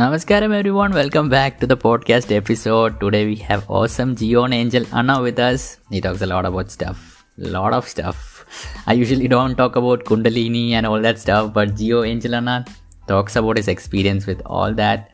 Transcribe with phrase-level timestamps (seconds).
[0.00, 2.98] Namaskaram everyone, welcome back to the podcast episode.
[3.00, 5.76] Today we have awesome Geon Angel Anna with us.
[5.90, 8.46] He talks a lot about stuff, lot of stuff.
[8.86, 12.64] I usually don't talk about Kundalini and all that stuff, but Geo Angel Anna
[13.08, 15.10] talks about his experience with all that.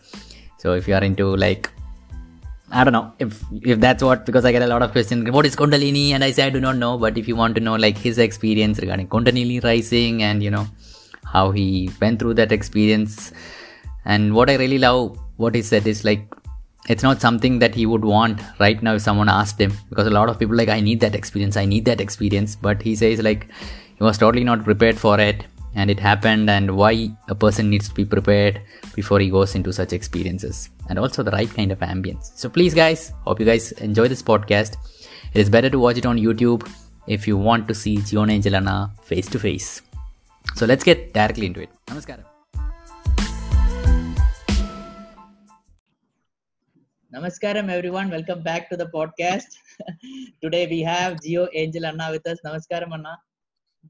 [0.58, 1.68] So if you are into like
[2.70, 5.28] I don't know if if that's what because I get a lot of questions.
[5.32, 6.10] What is Kundalini?
[6.10, 6.96] And I say I do not know.
[6.96, 10.68] But if you want to know like his experience regarding Kundalini rising and you know
[11.24, 13.32] how he went through that experience
[14.06, 16.22] and what i really love what he said is like
[16.88, 20.16] it's not something that he would want right now if someone asked him because a
[20.18, 23.22] lot of people like i need that experience i need that experience but he says
[23.28, 23.46] like
[23.98, 26.92] he was totally not prepared for it and it happened and why
[27.28, 28.60] a person needs to be prepared
[28.94, 32.74] before he goes into such experiences and also the right kind of ambience so please
[32.74, 34.76] guys hope you guys enjoy this podcast
[35.34, 36.66] it is better to watch it on youtube
[37.06, 39.82] if you want to see Gion Angelana face to face.
[40.54, 41.70] So let's get directly into it.
[41.86, 42.35] Namaskaram.
[47.16, 48.10] Namaskaram, everyone.
[48.10, 49.46] Welcome back to the podcast.
[50.42, 52.38] Today we have Geo Angel Anna with us.
[52.44, 53.16] Namaskaram, Anna.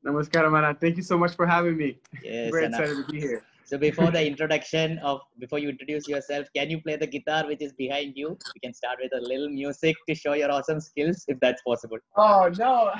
[0.07, 0.77] Namaskaram, Anna.
[0.81, 1.99] Thank you so much for having me.
[2.23, 2.79] Yes, Very Anna.
[2.79, 3.43] excited to be here.
[3.69, 7.61] So before the introduction of before you introduce yourself, can you play the guitar which
[7.61, 8.39] is behind you?
[8.55, 11.99] We can start with a little music to show your awesome skills, if that's possible.
[12.17, 12.93] Oh no!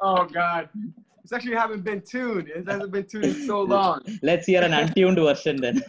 [0.00, 0.68] oh God!
[1.22, 2.48] It's actually haven't been tuned.
[2.48, 4.00] It hasn't been tuned in so long.
[4.20, 5.80] Let's hear an untuned version then.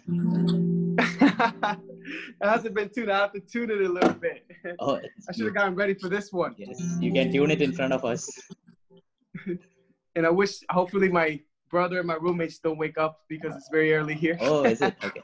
[2.41, 3.11] it hasn't been tuned.
[3.11, 4.45] I have to tune it a little bit.
[4.79, 6.55] Oh, I should have gotten ready for this one.
[6.57, 8.29] yes, you can tune it in front of us.
[10.17, 13.93] And I wish, hopefully, my brother and my roommates don't wake up because it's very
[13.93, 14.37] early here.
[14.39, 15.21] Oh, is it okay?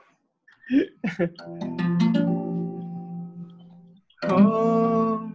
[4.24, 5.32] oh.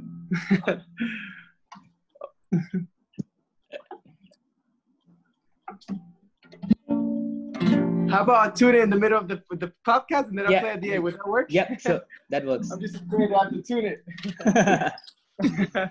[8.08, 10.58] How about I tune in in the middle of the the podcast and then Yeah.
[10.58, 11.02] I play at the end?
[11.04, 11.46] Would that work?
[11.50, 12.70] Yep, sure, that works.
[12.70, 13.98] I'm just afraid I have to tune it.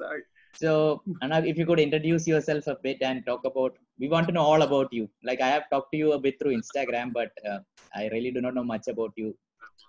[0.00, 0.22] Sorry.
[0.54, 4.32] so, Anna, if you could introduce yourself a bit and talk about, we want to
[4.32, 5.08] know all about you.
[5.24, 7.58] Like I have talked to you a bit through Instagram, but uh,
[7.94, 9.36] I really do not know much about you.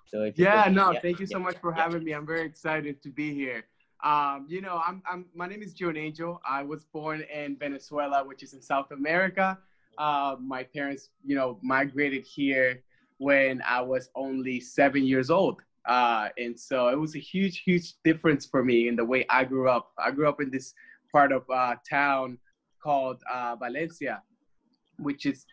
[0.07, 2.13] So if Yeah, could- no, yeah, thank you so yeah, much for having me.
[2.13, 3.63] I'm very excited to be here.
[4.03, 6.39] Um, you know, I'm, I'm my name is Joan Angel.
[6.50, 9.57] I was born in Venezuela, which is in South America.
[9.99, 12.81] Uh, my parents, you know, migrated here
[13.17, 15.61] when I was only seven years old.
[15.85, 19.43] Uh, and so it was a huge, huge difference for me in the way I
[19.43, 19.91] grew up.
[19.97, 20.73] I grew up in this
[21.11, 22.38] part of uh, town
[22.81, 24.21] called uh, Valencia,
[24.99, 25.45] which is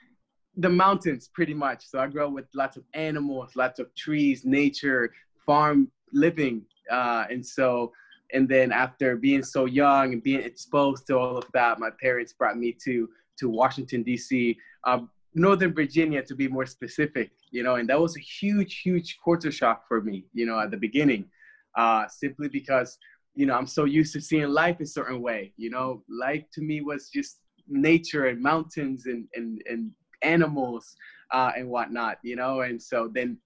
[0.57, 1.85] the mountains pretty much.
[1.87, 5.13] So I grew up with lots of animals, lots of trees, nature,
[5.45, 6.63] farm living.
[6.91, 7.93] Uh, and so,
[8.33, 12.33] and then after being so young and being exposed to all of that, my parents
[12.33, 13.09] brought me to
[13.39, 17.31] to Washington D.C., um, Northern Virginia to be more specific.
[17.51, 20.25] You know, and that was a huge, huge culture shock for me.
[20.33, 21.27] You know, at the beginning,
[21.77, 22.99] uh, simply because
[23.35, 25.53] you know I'm so used to seeing life a certain way.
[25.57, 27.39] You know, life to me was just
[27.69, 29.91] nature and mountains and and and
[30.23, 30.97] animals
[31.33, 32.61] uh, and whatnot, you know.
[32.63, 33.39] And so then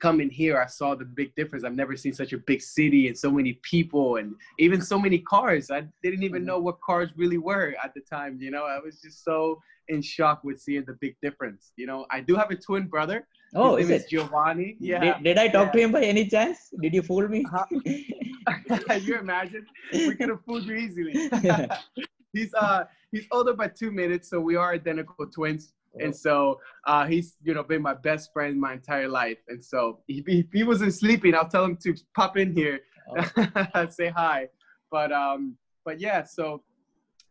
[0.00, 1.64] coming here, I saw the big difference.
[1.64, 5.18] I've never seen such a big city and so many people and even so many
[5.18, 5.70] cars.
[5.70, 8.64] I didn't even know what cars really were at the time, you know.
[8.64, 11.72] I was just so in shock with seeing the big difference.
[11.76, 13.26] You know, I do have a twin brother.
[13.54, 14.08] Oh, His is name it?
[14.08, 14.76] Giovanni.
[14.80, 15.00] Yeah.
[15.00, 16.70] Did, did I talk to him by any chance?
[16.80, 17.44] Did you fool me?
[17.52, 18.96] Uh-huh.
[19.02, 19.66] you imagine?
[19.92, 21.30] We could have fooled you easily.
[22.32, 25.72] he's uh he's older by two minutes, so we are identical twins.
[25.98, 29.38] And so uh, he's you know been my best friend my entire life.
[29.48, 32.80] And so if he, if he wasn't sleeping, I'll tell him to pop in here,
[33.90, 34.48] say hi.
[34.90, 36.62] But um but yeah, so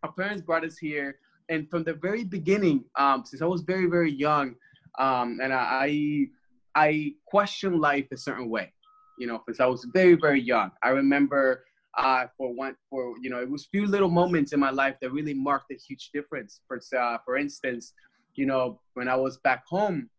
[0.04, 3.86] our parents brought us here, and from the very beginning, um, since I was very
[3.86, 4.56] very young,
[4.98, 6.28] um, and I
[6.76, 8.74] I questioned life a certain way,
[9.18, 10.72] you know, since I was very very young.
[10.84, 11.64] I remember
[11.98, 15.12] uh, for one for you know it was few little moments in my life that
[15.12, 16.62] really marked a huge difference.
[16.68, 17.94] For uh, for instance,
[18.40, 20.10] you know when I was back home,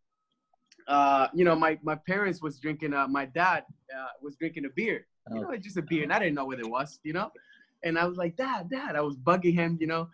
[0.86, 2.92] uh, you know my my parents was drinking.
[2.92, 3.64] Uh, my dad
[3.96, 5.06] uh, was drinking a beer.
[5.32, 6.98] You know, it's just a beer, and I didn't know what it was.
[7.04, 7.30] You know,
[7.84, 8.96] and I was like, Dad, Dad.
[8.96, 9.78] I was bugging him.
[9.80, 10.08] You know,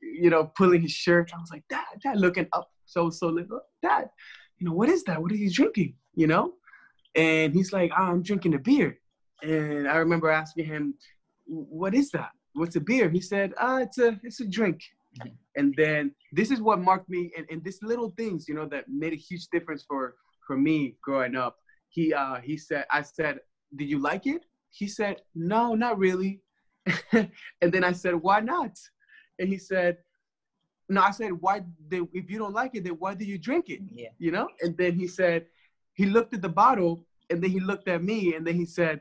[0.00, 1.30] you know, pulling his shirt.
[1.34, 3.60] I was like, Dad, Dad, looking up so so little.
[3.82, 4.08] Dad,
[4.58, 5.20] you know what is that?
[5.22, 5.94] What are you drinking?
[6.14, 6.54] You know,
[7.14, 8.98] and he's like, oh, I'm drinking a beer.
[9.42, 10.94] And I remember asking him,
[11.46, 12.32] "What is that?
[12.54, 14.80] What's a beer?" He said, "Ah, it's a it's a drink."
[15.20, 15.32] Mhm.
[15.56, 18.88] And then this is what marked me, and, and this little things, you know, that
[18.88, 20.16] made a huge difference for
[20.46, 21.58] for me growing up.
[21.88, 23.40] He uh he said, I said,
[23.76, 26.40] "Did you like it?" He said, "No, not really."
[27.12, 28.78] and then I said, "Why not?"
[29.38, 29.98] And he said,
[30.88, 31.62] no, I said, why?
[31.88, 33.80] They, if you don't like it, then why do you drink it?
[33.90, 34.10] Yeah.
[34.18, 34.48] You know?
[34.60, 35.46] And then he said,
[35.94, 39.00] he looked at the bottle and then he looked at me and then he said,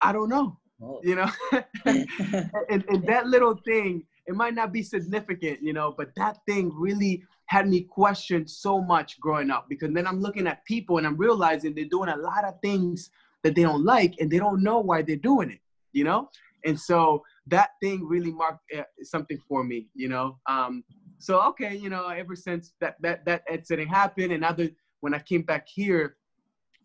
[0.00, 0.58] I don't know.
[0.82, 1.00] Oh.
[1.04, 1.30] You know?
[1.84, 6.72] and, and that little thing, it might not be significant, you know, but that thing
[6.74, 11.06] really had me question so much growing up because then I'm looking at people and
[11.06, 13.10] I'm realizing they're doing a lot of things
[13.42, 15.60] that they don't like and they don't know why they're doing it,
[15.92, 16.30] you know?
[16.64, 20.38] And so that thing really marked uh, something for me, you know?
[20.48, 20.84] Um,
[21.18, 24.68] so, okay, you know, ever since that, that, that incident happened and other,
[25.00, 26.16] when I came back here,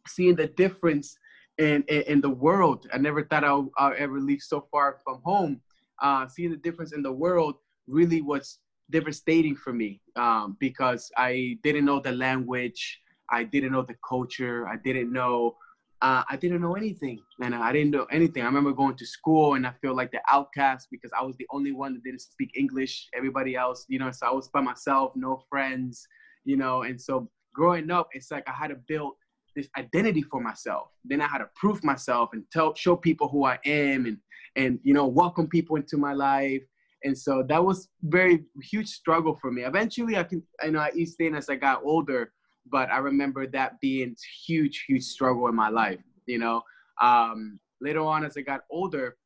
[0.07, 1.17] seeing the difference
[1.59, 5.21] in, in, in the world, I never thought I'll, I'll ever leave so far from
[5.23, 5.61] home.
[6.01, 7.55] Uh, seeing the difference in the world
[7.87, 8.59] really was
[8.89, 12.99] devastating for me um, because I didn't know the language,
[13.29, 15.57] I didn't know the culture, I didn't know
[16.01, 18.43] uh, I didn't know anything, and I didn't know anything.
[18.43, 21.47] I remember going to school and I feel like the outcast because I was the
[21.49, 23.09] only one that didn't speak English.
[23.15, 26.07] Everybody else, you know, so I was by myself, no friends,
[26.45, 29.13] you know, and so growing up, it's like I had to build
[29.57, 30.87] this identity for myself.
[31.03, 34.17] Then I had to prove myself and tell, show people who I am, and
[34.55, 36.63] and you know, welcome people into my life.
[37.03, 39.63] And so that was very huge struggle for me.
[39.63, 42.31] Eventually, I can, I know, I eased in as I got older
[42.71, 44.15] but I remember that being
[44.45, 45.99] huge, huge struggle in my life.
[46.25, 46.61] You know,
[47.01, 49.17] um, later on as I got older,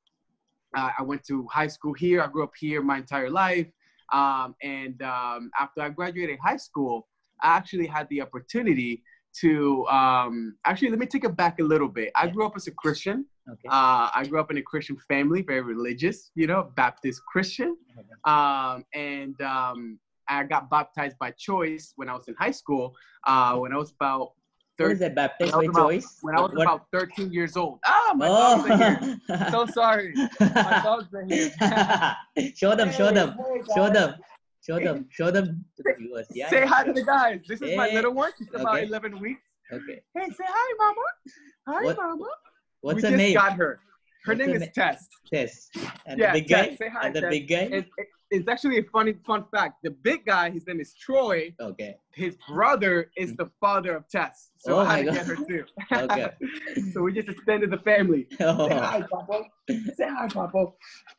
[0.75, 2.21] uh, I went to high school here.
[2.21, 3.67] I grew up here my entire life,
[4.13, 7.07] um, and um, after I graduated high school,
[7.41, 9.03] I actually had the opportunity
[9.39, 12.11] to um, actually let me take it back a little bit.
[12.15, 13.25] I grew up as a Christian.
[13.49, 13.67] Okay.
[13.69, 17.75] Uh, I grew up in a Christian family, very religious, you know, Baptist Christian.
[18.25, 19.99] Um, and um,
[20.29, 22.95] I got baptized by choice when I was in high school.
[23.25, 24.33] Uh, when I was about
[24.77, 25.15] What is 13, that?
[25.15, 26.17] Baptized by about- choice?
[26.21, 27.79] when I was What- about 13 years old.
[27.85, 29.17] Ah, my dogs are here.
[29.29, 29.47] Oh.
[29.51, 30.13] So sorry.
[30.39, 31.51] My dogs are here.
[32.55, 33.35] show them, show them,
[33.75, 34.15] show them,
[34.61, 36.27] show them, show them to the viewers.
[36.31, 36.49] Yeah.
[36.49, 37.41] Say hi to the guys.
[37.47, 38.31] This is my eh, little one.
[38.37, 38.85] She's about Okay.
[38.87, 39.41] 11 weeks.
[39.71, 40.01] Okay.
[40.15, 41.01] Hey, say hi, mama.
[41.67, 42.25] Hi, What- mama.
[42.81, 43.33] What's we her just name?
[43.35, 43.79] got her.
[44.25, 45.07] Her name is Tess.
[45.33, 45.69] Tess.
[46.05, 46.67] And Yeah, the big Tess.
[46.69, 46.75] guy.
[46.75, 47.29] Say hi, and the Tess.
[47.29, 47.55] big guy.
[47.55, 49.83] It, it- it's actually a funny fun fact.
[49.83, 51.53] The big guy, his name is Troy.
[51.59, 51.97] Okay.
[52.13, 54.51] His brother is the father of Tess.
[54.57, 55.15] So Oh I had to God.
[55.15, 55.65] get her too.
[55.91, 56.29] Okay.
[56.93, 58.27] so we just extended the family.
[58.37, 58.69] Say Oh.
[58.69, 59.41] hi, Papa.
[59.67, 60.67] Say hi, Papa.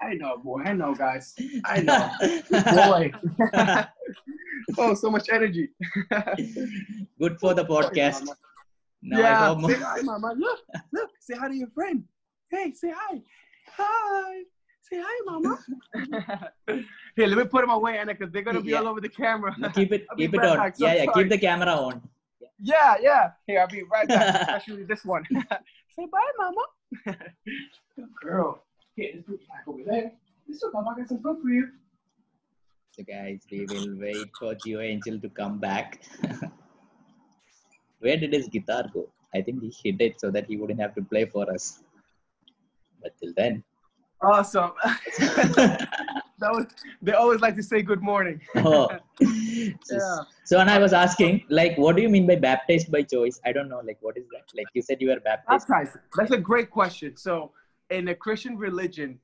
[0.00, 0.62] I know, boy.
[0.64, 1.34] I know, guys.
[1.66, 2.10] I know.
[2.88, 3.12] Boy.
[4.78, 5.68] oh, so much energy.
[7.18, 8.26] Good for the podcast.
[9.02, 9.20] Now I
[9.60, 9.66] yeah.
[9.68, 10.34] Say hi, Mama.
[10.38, 10.60] Look,
[10.92, 11.10] look.
[11.20, 12.04] Say hi to your friend.
[12.52, 13.20] Hey, say hi.
[13.78, 14.42] Hi.
[14.82, 15.58] Say hi, Mama.
[17.16, 18.80] Here, let me put them away, Anna, because they're gonna be Yeah.
[18.80, 19.54] all over the camera.
[19.58, 20.56] No, keep it keep it right on.
[20.58, 21.24] back, so yeah, yeah, sorry.
[21.24, 22.02] keep the camera on.
[22.60, 23.30] Yeah, yeah.
[23.46, 24.42] Here, I'll be right back.
[24.48, 25.24] Especially this one.
[25.96, 26.64] Say bye, Mama.
[27.96, 28.62] Good girl.
[28.96, 30.12] Here, let's put it back over there.
[30.46, 31.68] This is Mama got some food for you.
[32.92, 36.02] So guys, we will wait for Geo Angel to come back.
[38.00, 39.08] Where did his guitar go?
[39.34, 41.82] I think he hid it so that he wouldn't have to play for us.
[43.02, 43.62] But till then.
[44.22, 44.72] Awesome.
[46.42, 46.66] that was,
[47.00, 48.40] they always like to say good morning.
[48.56, 48.88] oh.
[49.18, 50.18] So, Yeah.
[50.44, 53.40] so and I was asking, like, what do you mean by baptized by choice?
[53.44, 54.44] I don't know, like, what is that?
[54.56, 55.68] Like, you said you were baptized.
[55.68, 55.96] Baptized.
[56.16, 57.16] That's a great question.
[57.16, 57.52] So,
[57.90, 59.18] in a Christian religion,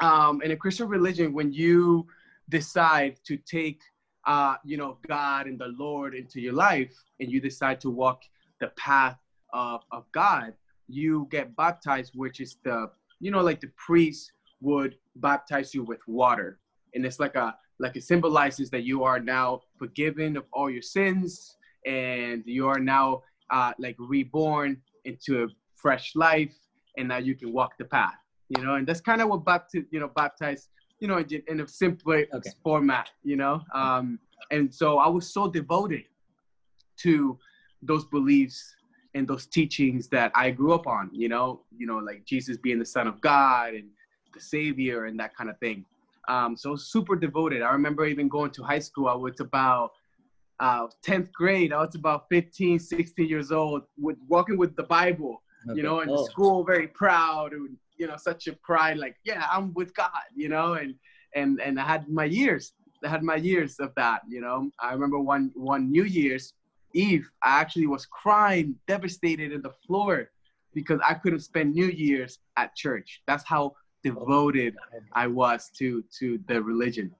[0.00, 2.06] um, in a Christian religion, when you
[2.48, 3.80] decide to take,
[4.26, 8.22] uh, you know, God and the Lord into your life, and you decide to walk
[8.60, 9.16] the path
[9.52, 10.52] of, of God,
[10.88, 12.90] you get baptized, which is the,
[13.20, 16.58] you know, like the priest would baptize you with water,
[16.94, 20.82] and it's like a like it symbolizes that you are now forgiven of all your
[20.82, 26.54] sins, and you are now uh, like reborn into a fresh life,
[26.96, 28.14] and now you can walk the path.
[28.48, 30.68] You know, and that's kind of what baptize, you know, baptize,
[31.00, 32.50] you know, in in a simpler Okay.
[32.62, 33.10] format.
[33.24, 34.18] You know, um,
[34.50, 36.04] and so I was so devoted
[36.98, 37.38] to
[37.82, 38.74] those beliefs
[39.16, 42.78] and those teachings that I grew up on, you know, you know, like Jesus being
[42.78, 43.88] the son of God and
[44.34, 45.84] the savior and that kind of thing.
[46.28, 47.62] Um, so super devoted.
[47.62, 49.08] I remember even going to high school.
[49.08, 49.92] I was about
[50.60, 51.72] uh, 10th grade.
[51.72, 55.42] I was about 15, 16 years old with walking with the Bible,
[55.74, 59.46] you know, in oh, school, very proud and, you know, such a pride, like, yeah,
[59.50, 60.94] I'm with God, you know, and,
[61.34, 64.92] and, and I had my years, I had my years of that, you know, I
[64.92, 66.52] remember one, one New Year's
[66.96, 70.30] Eve, I actually was crying, devastated in the floor
[70.72, 73.22] because I couldn't spend New Year's at church.
[73.26, 74.74] That's how devoted
[75.12, 77.14] I was to to the religion.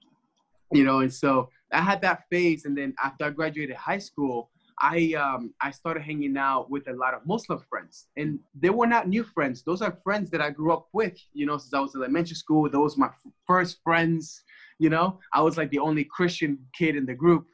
[0.73, 4.51] You know, and so I had that phase, and then after I graduated high school,
[4.81, 8.87] I um I started hanging out with a lot of Muslim friends, and they were
[8.87, 9.63] not new friends.
[9.63, 12.37] Those are friends that I grew up with, you know, since I was in elementary
[12.37, 12.69] school.
[12.69, 13.13] Those were my
[13.47, 14.43] first friends,
[14.79, 15.19] you know.
[15.33, 17.47] I was like the only Christian kid in the group,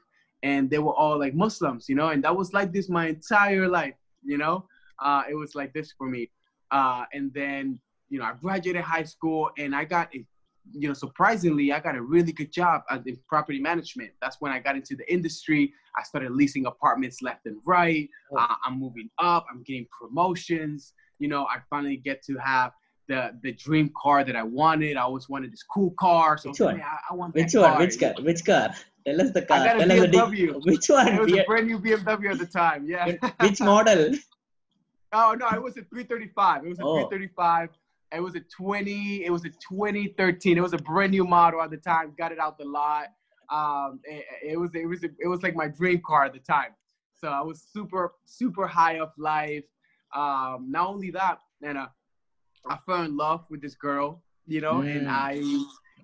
[0.42, 2.08] and they were all like Muslims, you know.
[2.08, 3.94] And that was like this my entire life,
[4.24, 4.66] you know.
[4.98, 6.30] Uh, it was like this for me.
[6.70, 10.12] Uh, and then you know I graduated high school, and I got
[10.70, 14.10] you know, surprisingly, I got a really good job in property management.
[14.20, 15.72] That's when I got into the industry.
[15.98, 18.08] I started leasing apartments left and right.
[18.32, 18.36] Oh.
[18.36, 19.46] Uh, I'm moving up.
[19.50, 20.92] I'm getting promotions.
[21.18, 22.72] You know, I finally get to have
[23.08, 24.96] the the dream car that I wanted.
[24.96, 26.38] I always wanted this cool car.
[26.38, 26.80] So which one?
[26.80, 27.64] I, I want which one?
[27.64, 27.78] Car.
[27.78, 28.14] Which car?
[28.20, 28.74] Which car?
[29.06, 29.58] Tell us the car.
[29.58, 30.56] I got a Tell BMW.
[30.56, 31.08] Us the, which one?
[31.08, 32.86] It was a brand new BMW at the time.
[32.88, 33.12] Yeah.
[33.40, 34.14] which model?
[35.14, 36.64] Oh no, it was a 335.
[36.64, 37.06] It was a oh.
[37.06, 37.68] 335
[38.12, 39.24] it was a 20.
[39.24, 40.58] It was a 2013.
[40.58, 42.12] It was a brand new model at the time.
[42.16, 43.06] Got it out the lot.
[43.50, 46.70] Um, it, it was it was it was like my dream car at the time.
[47.14, 49.64] So I was super super high of life.
[50.14, 51.86] Um, not only that, and uh,
[52.66, 54.96] I fell in love with this girl, you know, mm.
[54.96, 55.42] and I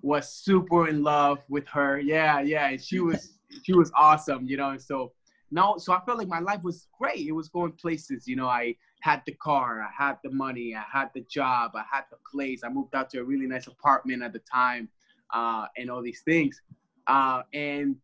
[0.03, 1.99] was super in love with her.
[1.99, 4.71] Yeah, yeah, and she was she was awesome, you know.
[4.71, 5.13] And so
[5.51, 7.27] now, so I felt like my life was great.
[7.27, 8.49] It was going places, you know.
[8.49, 12.19] I had the car, I had the money, I had the job, I had the
[12.31, 12.63] place.
[12.65, 14.89] I moved out to a really nice apartment at the time,
[15.33, 16.61] uh, and all these things.
[17.07, 17.97] Uh, and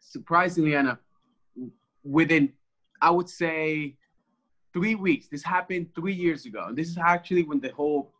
[0.00, 0.98] surprisingly, Anna,
[2.02, 2.52] within
[3.00, 3.96] I would say
[4.72, 5.28] three weeks.
[5.28, 6.66] This happened three years ago.
[6.68, 8.12] And this is actually when the whole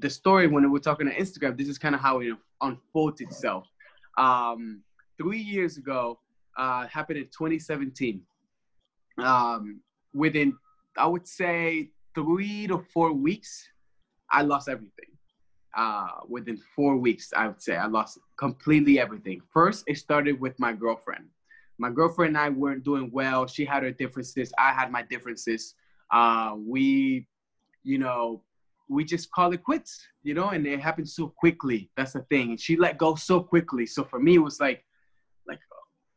[0.00, 1.56] the story when we are talking on Instagram.
[1.56, 3.66] This is kind of how it unfolds itself.
[4.16, 4.82] Um,
[5.18, 6.18] three years ago,
[6.56, 8.22] uh, happened in 2017.
[9.18, 9.80] Um,
[10.12, 10.56] within
[10.96, 13.68] I would say three to four weeks,
[14.30, 15.10] I lost everything.
[15.76, 19.42] Uh, within four weeks, I would say I lost completely everything.
[19.52, 21.24] First, it started with my girlfriend.
[21.78, 23.48] My girlfriend and I weren't doing well.
[23.48, 24.52] She had her differences.
[24.56, 25.74] I had my differences.
[26.12, 27.26] Uh, we,
[27.82, 28.42] you know,
[28.88, 31.90] we just call it quits, you know, and it happened so quickly.
[31.96, 32.50] That's the thing.
[32.50, 33.86] And she let go so quickly.
[33.86, 34.84] So for me, it was like,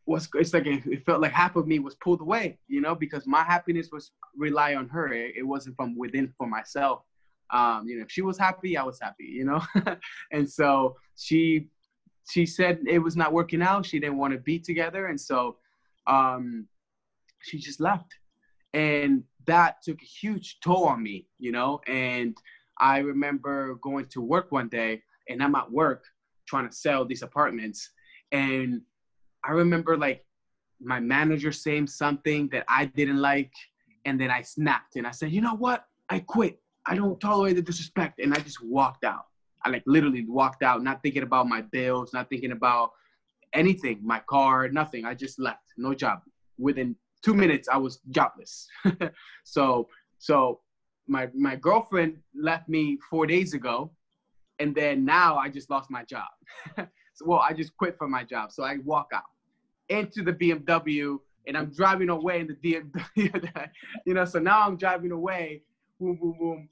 [0.07, 3.27] was it's like it felt like half of me was pulled away, you know, because
[3.27, 5.11] my happiness was rely on her.
[5.11, 7.01] It, it wasn't from within for myself.
[7.51, 9.61] Um, you know, if she was happy, I was happy, you know.
[10.31, 11.67] and so she
[12.29, 13.85] she said it was not working out.
[13.85, 15.57] She didn't want to be together, and so
[16.07, 16.67] um,
[17.41, 18.13] she just left.
[18.73, 21.81] And that took a huge toll on me, you know.
[21.85, 22.37] And
[22.79, 26.03] I remember going to work one day, and I'm at work
[26.47, 27.91] trying to sell these apartments,
[28.31, 28.81] and
[29.43, 30.25] I remember like
[30.79, 33.51] my manager saying something that I didn't like,
[34.05, 35.85] and then I snapped and I said, you know what?
[36.09, 36.59] I quit.
[36.85, 39.25] I don't tolerate the disrespect, and I just walked out.
[39.63, 42.91] I like literally walked out, not thinking about my bills, not thinking about
[43.53, 45.05] anything, my car, nothing.
[45.05, 46.21] I just left, no job.
[46.57, 48.67] Within two minutes, I was jobless.
[49.43, 50.61] so, so
[51.07, 53.91] my my girlfriend left me four days ago,
[54.59, 56.27] and then now I just lost my job.
[56.77, 59.23] so, well, I just quit from my job, so I walk out
[59.89, 63.69] into the BMW and I'm driving away in the BMW.
[64.05, 65.61] you know, so now I'm driving away,
[65.99, 66.69] boom, boom, boom.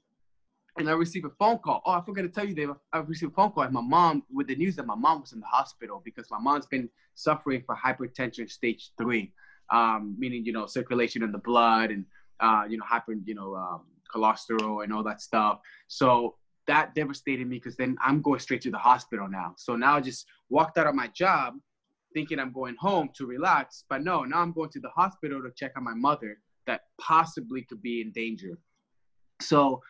[0.78, 1.80] And I receive a phone call.
[1.86, 2.70] Oh, I forgot to tell you, Dave.
[2.92, 5.32] I received a phone call and my mom with the news that my mom was
[5.32, 9.32] in the hospital because my mom's been suffering for hypertension stage three,
[9.72, 12.04] um, meaning you know circulation in the blood and
[12.40, 15.60] uh, you know hyper, you know um, cholesterol and all that stuff.
[15.88, 16.36] So
[16.66, 19.54] that devastated me because then I'm going straight to the hospital now.
[19.56, 21.54] So now I just walked out of my job
[22.14, 23.84] thinking I'm going home to relax.
[23.88, 27.62] But no, now I'm going to the hospital to check on my mother that possibly
[27.62, 28.58] could be in danger.
[29.40, 29.82] So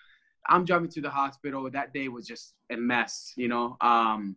[0.49, 1.70] I'm driving to the hospital.
[1.70, 3.76] That day was just a mess, you know.
[3.80, 4.37] Um,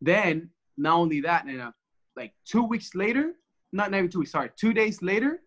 [0.00, 1.70] then not only that, and uh,
[2.16, 3.32] like two weeks later,
[3.72, 5.40] not, not even two weeks, sorry, two days later,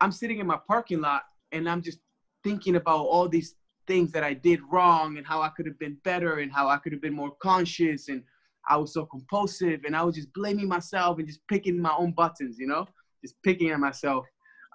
[0.00, 1.98] I'm sitting in my parking lot and I'm just
[2.44, 3.54] thinking about all these
[3.86, 6.76] things that I did wrong and how I could have been better and how I
[6.78, 8.22] could have been more conscious and
[8.68, 12.12] I was so compulsive and I was just blaming myself and just picking my own
[12.12, 12.86] buttons, you know,
[13.22, 14.24] just picking at myself.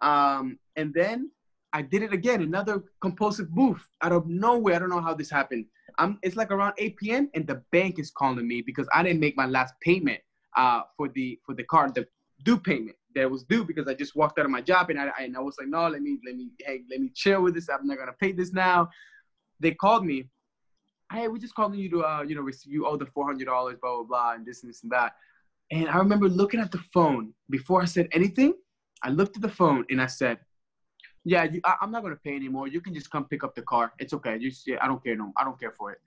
[0.01, 1.31] Um, and then
[1.73, 4.75] I did it again, another compulsive move out of nowhere.
[4.75, 5.65] I don't know how this happened.
[5.97, 7.29] I'm, it's like around 8 p.m.
[7.33, 10.19] and the bank is calling me because I didn't make my last payment
[10.55, 12.05] uh, for the for the card, the
[12.43, 15.11] due payment that was due because I just walked out of my job and I,
[15.19, 17.69] and I was like, no, let me let me hey let me chill with this.
[17.69, 18.89] I'm not gonna pay this now.
[19.59, 20.29] They called me
[21.11, 23.45] hey, we just calling you to, uh, you know, receive you owe the four hundred
[23.45, 25.13] dollars, blah blah blah, and this and this and that.
[25.71, 28.53] And I remember looking at the phone before I said anything.
[29.03, 30.39] I looked at the phone and I said,
[31.23, 32.67] "Yeah, you, I, am not gonna pay anymore.
[32.67, 33.93] You can just come pick up the car.
[33.99, 34.37] It's okay.
[34.39, 35.33] You, I don't care no.
[35.37, 35.99] I don't care for it."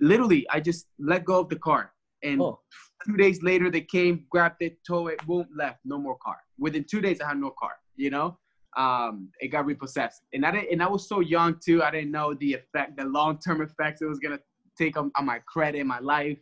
[0.00, 1.92] Literally, I just let go of the car,
[2.24, 2.58] and oh.
[3.06, 5.78] two days later they came, grabbed it, towed it, boom, left.
[5.84, 6.38] No more car.
[6.58, 7.76] Within two days, I had no car.
[7.96, 8.38] you know,
[8.76, 10.22] um, it got repossessed.
[10.32, 11.82] And I didn't, and I was so young too.
[11.82, 14.40] I didn't know the effect, the long-term effects it was gonna
[14.76, 16.38] take on, on my credit, my life,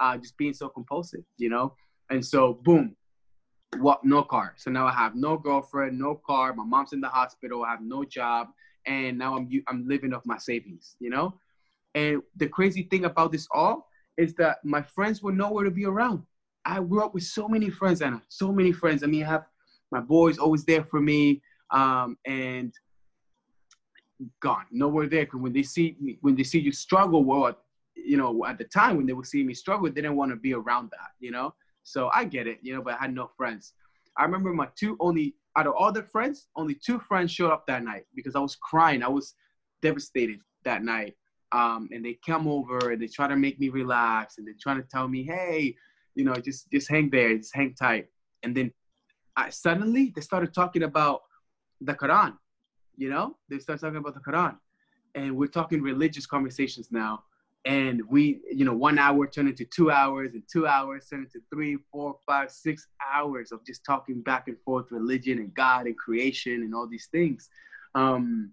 [0.00, 1.74] uh, just being so compulsive, you know.
[2.10, 2.96] And so, boom,
[3.78, 4.04] what?
[4.04, 4.54] No car.
[4.56, 6.52] So now I have no girlfriend, no car.
[6.54, 7.64] My mom's in the hospital.
[7.64, 8.48] I have no job,
[8.84, 11.34] and now I'm I'm living off my savings, you know.
[11.94, 15.86] And the crazy thing about this all is that my friends were nowhere to be
[15.86, 16.22] around.
[16.64, 19.02] I grew up with so many friends, Anna, so many friends.
[19.02, 19.46] I mean, I have
[19.90, 22.72] my boys always there for me, um, and
[24.40, 25.24] gone, nowhere there.
[25.24, 27.56] Because when they see me, when they see you struggle, well,
[27.94, 30.36] you know, at the time when they would see me struggle, they didn't want to
[30.36, 31.54] be around that, you know.
[31.82, 33.72] So I get it, you know, but I had no friends.
[34.16, 37.66] I remember my two only out of all the friends, only two friends showed up
[37.66, 39.02] that night because I was crying.
[39.02, 39.34] I was
[39.82, 41.16] devastated that night.
[41.52, 44.74] Um, and they come over and they try to make me relax and they try
[44.74, 45.74] to tell me, hey,
[46.14, 48.06] you know, just just hang there, just hang tight.
[48.42, 48.72] And then
[49.36, 51.22] I suddenly they started talking about
[51.80, 52.36] the Quran.
[52.96, 54.56] You know, they started talking about the Quran,
[55.14, 57.24] and we're talking religious conversations now.
[57.66, 61.40] And we, you know, one hour turned into two hours, and two hours turned into
[61.52, 65.96] three, four, five, six hours of just talking back and forth religion and God and
[65.96, 67.48] creation and all these things.
[67.94, 68.52] Um,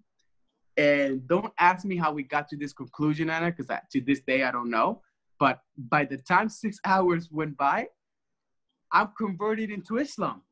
[0.78, 4.44] and don't ask me how we got to this conclusion, Anna, because to this day
[4.44, 5.02] I don't know.
[5.40, 7.88] But by the time six hours went by,
[8.92, 10.42] I'm converted into Islam.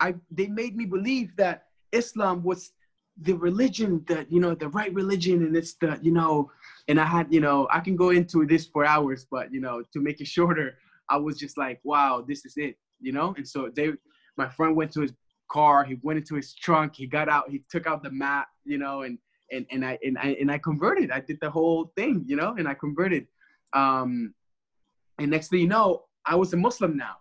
[0.00, 2.72] I they made me believe that Islam was
[3.20, 6.50] the religion that you know the right religion and it's the you know
[6.86, 9.82] and I had you know I can go into this for hours but you know
[9.92, 10.78] to make it shorter
[11.10, 13.92] I was just like wow this is it you know and so they
[14.36, 15.12] my friend went to his
[15.50, 18.78] car he went into his trunk he got out he took out the map you
[18.78, 19.18] know and
[19.50, 22.54] and and I and I and I converted I did the whole thing you know
[22.58, 23.26] and I converted
[23.72, 24.34] um
[25.18, 27.16] and next thing you know I was a Muslim now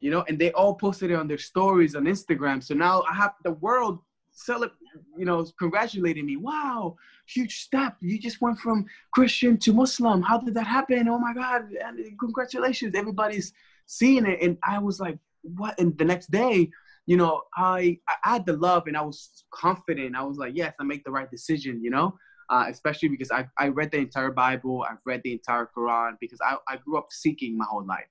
[0.00, 2.62] you know, and they all posted it on their stories on Instagram.
[2.62, 3.98] So now I have the world
[4.30, 4.76] celebrate,
[5.16, 6.36] you know, congratulating me.
[6.36, 7.96] Wow, huge step.
[8.00, 10.22] You just went from Christian to Muslim.
[10.22, 11.08] How did that happen?
[11.08, 12.94] Oh my God, and congratulations.
[12.94, 13.52] Everybody's
[13.86, 14.40] seeing it.
[14.40, 15.78] And I was like, what?
[15.80, 16.70] And the next day,
[17.08, 20.14] you know, I, I had the love and I was confident.
[20.14, 22.08] I was like, yes, I make the right decision, you know?
[22.50, 26.38] Uh, especially because I, I read the entire Bible, I've read the entire Quran because
[26.42, 28.06] I, I grew up seeking my whole life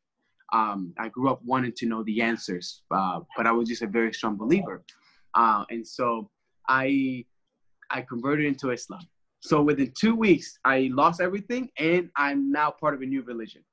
[0.54, 3.88] um, I grew up wanting to know the answers, uh, but I was just a
[3.88, 4.84] very strong believer,
[5.34, 6.30] uh, and so
[6.70, 7.26] I
[7.92, 9.02] I converted into Islam.
[9.42, 13.64] So within two weeks, I lost everything, and I'm now part of a new religion.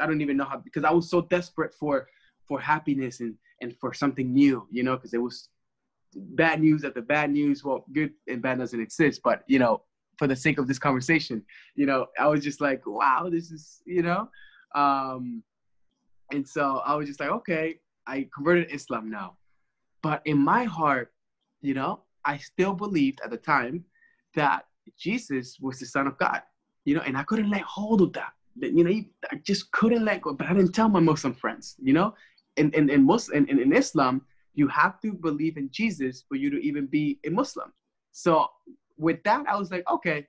[0.00, 2.06] I don't even know how because I was so desperate for
[2.46, 5.48] for happiness and and for something new, you know, because it was
[6.14, 7.64] bad news after bad news.
[7.64, 9.82] Well, good and bad doesn't exist, but you know,
[10.18, 11.42] for the sake of this conversation,
[11.74, 14.28] you know, I was just like, wow, this is, you know,
[14.74, 15.42] um,
[16.32, 19.36] and so I was just like, okay, I converted Islam now.
[20.02, 21.12] But in my heart,
[21.60, 23.84] you know, I still believed at the time
[24.34, 24.64] that
[24.98, 26.42] Jesus was the Son of God,
[26.84, 28.32] you know, and I couldn't let hold of that.
[28.60, 28.90] You know,
[29.30, 30.32] I just couldn't let go.
[30.32, 32.14] But I didn't tell my Muslim friends, you know,
[32.56, 34.22] in in in Muslim in, in Islam,
[34.54, 37.72] you have to believe in Jesus for you to even be a Muslim.
[38.12, 38.46] So
[38.96, 40.26] with that, I was like, okay,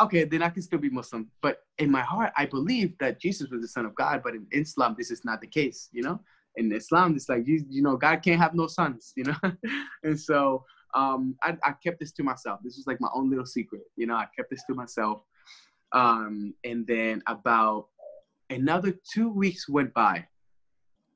[0.00, 1.30] okay, then I can still be Muslim.
[1.40, 4.20] But in my heart, I believe that Jesus was the Son of God.
[4.22, 5.88] But in Islam, this is not the case.
[5.92, 6.20] You know,
[6.56, 9.12] in Islam, it's like you, you know, God can't have no sons.
[9.16, 9.36] You know,
[10.02, 12.60] and so um, I, I kept this to myself.
[12.62, 13.82] This was like my own little secret.
[13.96, 15.22] You know, I kept this to myself.
[15.92, 17.86] Um, and then about
[18.50, 20.26] another two weeks went by,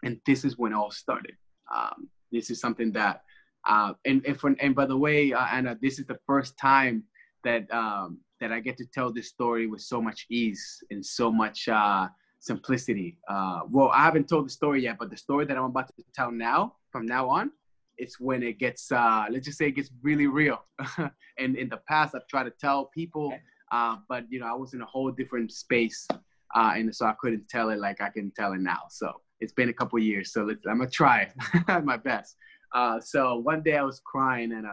[0.04, 1.36] and this is when it all started.
[1.74, 3.22] Um, this is something that,
[3.66, 7.04] uh, and and, for, and by the way, uh, Anna, this is the first time
[7.44, 11.30] that um, that I get to tell this story with so much ease and so
[11.32, 12.08] much uh,
[12.38, 13.18] simplicity.
[13.28, 16.04] Uh, well, I haven't told the story yet, but the story that I'm about to
[16.14, 17.50] tell now, from now on,
[17.96, 20.64] it's when it gets, uh, let's just say it gets really real.
[21.38, 23.34] and in the past, I've tried to tell people,
[23.72, 26.06] uh, but you know, I was in a whole different space,
[26.54, 28.82] uh, and so I couldn't tell it like I can tell it now.
[28.88, 31.30] So it's been a couple years, so I'm gonna try
[31.82, 32.36] my best.
[32.74, 34.66] Uh, so one day I was crying, and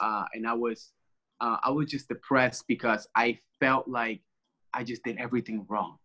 [0.00, 0.92] uh, and I was
[1.40, 4.20] uh, I was just depressed because I felt like
[4.74, 5.98] I just did everything wrong,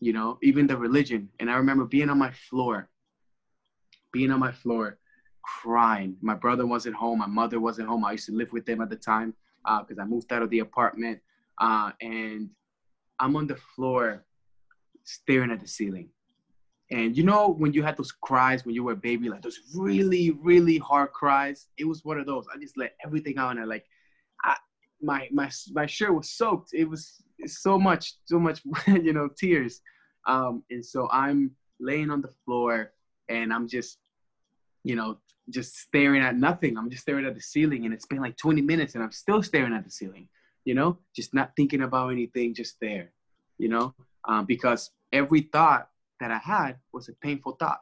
[0.00, 1.28] you know, even the religion.
[1.40, 2.88] And I remember being on my floor,
[4.12, 4.98] being on my floor,
[5.42, 6.16] crying.
[6.20, 7.20] My brother wasn't home.
[7.20, 8.04] My mother wasn't home.
[8.04, 10.50] I used to live with them at the time because uh, I moved out of
[10.50, 11.20] the apartment.
[11.58, 12.50] Uh, and
[13.18, 14.24] I'm on the floor
[15.04, 16.10] staring at the ceiling.
[16.90, 19.60] And you know, when you had those cries when you were a baby, like those
[19.74, 22.46] really, really hard cries, it was one of those.
[22.54, 23.84] I just let everything out and I like
[24.44, 24.56] I,
[25.02, 26.70] my my my shirt was soaked.
[26.72, 29.80] It was so much, so much, you know, tears.
[30.26, 32.92] Um, and so I'm laying on the floor
[33.28, 33.98] and I'm just
[34.84, 35.18] you know,
[35.50, 36.76] just staring at nothing.
[36.78, 39.42] I'm just staring at the ceiling, and it's been like 20 minutes, and I'm still
[39.42, 40.28] staring at the ceiling.
[40.64, 43.12] You know, just not thinking about anything, just there.
[43.58, 43.94] You know,
[44.26, 45.88] um, because every thought
[46.20, 47.80] that I had was a painful thought.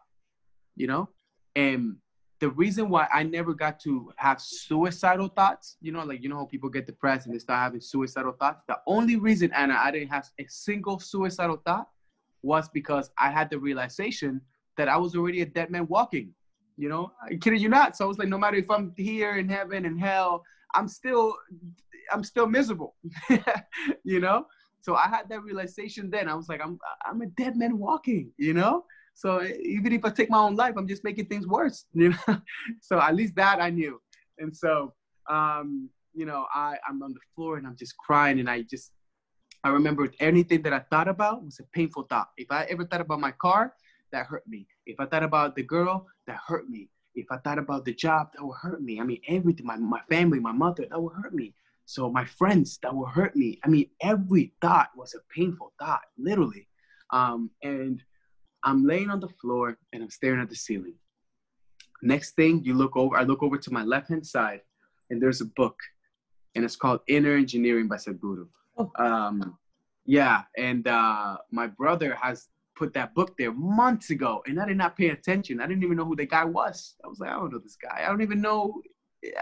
[0.75, 1.09] You know,
[1.55, 1.96] and
[2.40, 6.37] the reason why I never got to have suicidal thoughts, you know, like you know
[6.37, 8.62] how people get depressed and they start having suicidal thoughts.
[8.68, 11.88] The only reason, Anna, I didn't have a single suicidal thought
[12.42, 14.40] was because I had the realization
[14.77, 16.35] that I was already a dead man walking.
[16.77, 17.96] You know, I kidding you not.
[17.96, 20.44] So I was like, no matter if I'm here in heaven and hell,
[20.75, 21.35] I'm still,
[22.12, 22.96] I'm still miserable.
[24.05, 24.46] you know.
[24.87, 26.29] So I had that realization then.
[26.29, 28.31] I was like, I'm, I'm a dead man walking.
[28.38, 28.85] You know.
[29.14, 32.37] So even if I take my own life, I'm just making things worse, you know.
[32.81, 34.01] so at least that I knew.
[34.38, 34.92] And so,
[35.29, 38.92] um, you know, I I'm on the floor and I'm just crying, and I just
[39.64, 42.29] I remember anything that I thought about was a painful thought.
[42.37, 43.75] If I ever thought about my car,
[44.12, 44.68] that hurt me.
[44.87, 46.90] If I thought about the girl, that hurt me.
[47.16, 49.01] If I thought about the job, that would hurt me.
[49.01, 51.55] I mean, everything, my, my family, my mother, that would hurt me.
[51.87, 53.61] So my friends, that would hurt me.
[53.64, 56.68] I mean, every thought was a painful thought, literally.
[57.11, 58.03] Um, and
[58.64, 60.94] I'm laying on the floor and I'm staring at the ceiling.
[62.03, 64.62] Next thing you look over, I look over to my left hand side
[65.11, 65.79] and there's a book
[66.57, 68.49] and it's called Inner Engineering by Sadhguru.
[68.77, 68.90] Oh.
[68.99, 69.57] Um,
[70.05, 74.77] yeah, and uh, my brother has put that book there months ago and I did
[74.77, 75.61] not pay attention.
[75.61, 76.96] I didn't even know who the guy was.
[77.05, 78.03] I was like, I don't know this guy.
[78.05, 78.83] I don't even know.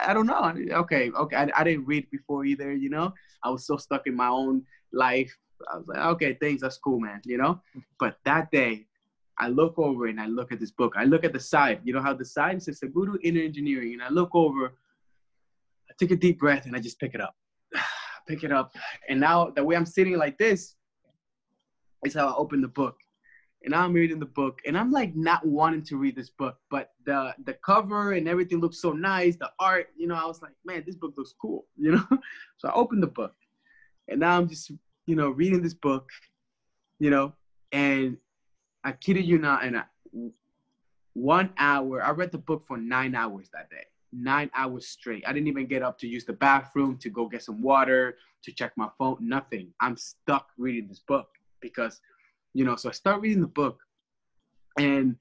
[0.00, 0.54] I don't know.
[0.80, 1.36] Okay, okay.
[1.36, 3.12] I, I didn't read before either, you know?
[3.42, 5.36] I was so stuck in my own life.
[5.72, 7.60] I was like, okay, thanks, that's cool, man, you know?
[7.98, 8.86] But that day,
[9.38, 10.94] I look over and I look at this book.
[10.96, 11.80] I look at the side.
[11.84, 14.74] You know how the side says Sadhguru Inner Engineering, and I look over.
[15.90, 17.34] I take a deep breath and I just pick it up.
[18.28, 18.72] pick it up,
[19.08, 20.76] and now the way I'm sitting like this
[22.04, 22.96] is how I open the book.
[23.64, 26.90] And I'm reading the book, and I'm like not wanting to read this book, but
[27.06, 29.36] the the cover and everything looks so nice.
[29.36, 32.04] The art, you know, I was like, man, this book looks cool, you know.
[32.58, 33.34] so I opened the book,
[34.08, 34.70] and now I'm just,
[35.06, 36.10] you know, reading this book,
[36.98, 37.32] you know,
[37.72, 38.18] and
[38.84, 39.84] I kidded you not, and I,
[41.14, 42.02] one hour.
[42.02, 43.86] I read the book for nine hours that day.
[44.12, 45.24] Nine hours straight.
[45.26, 48.52] I didn't even get up to use the bathroom, to go get some water, to
[48.52, 49.16] check my phone.
[49.20, 49.72] Nothing.
[49.80, 51.28] I'm stuck reading this book
[51.60, 52.00] because,
[52.54, 52.76] you know.
[52.76, 53.78] So I start reading the book,
[54.78, 55.16] and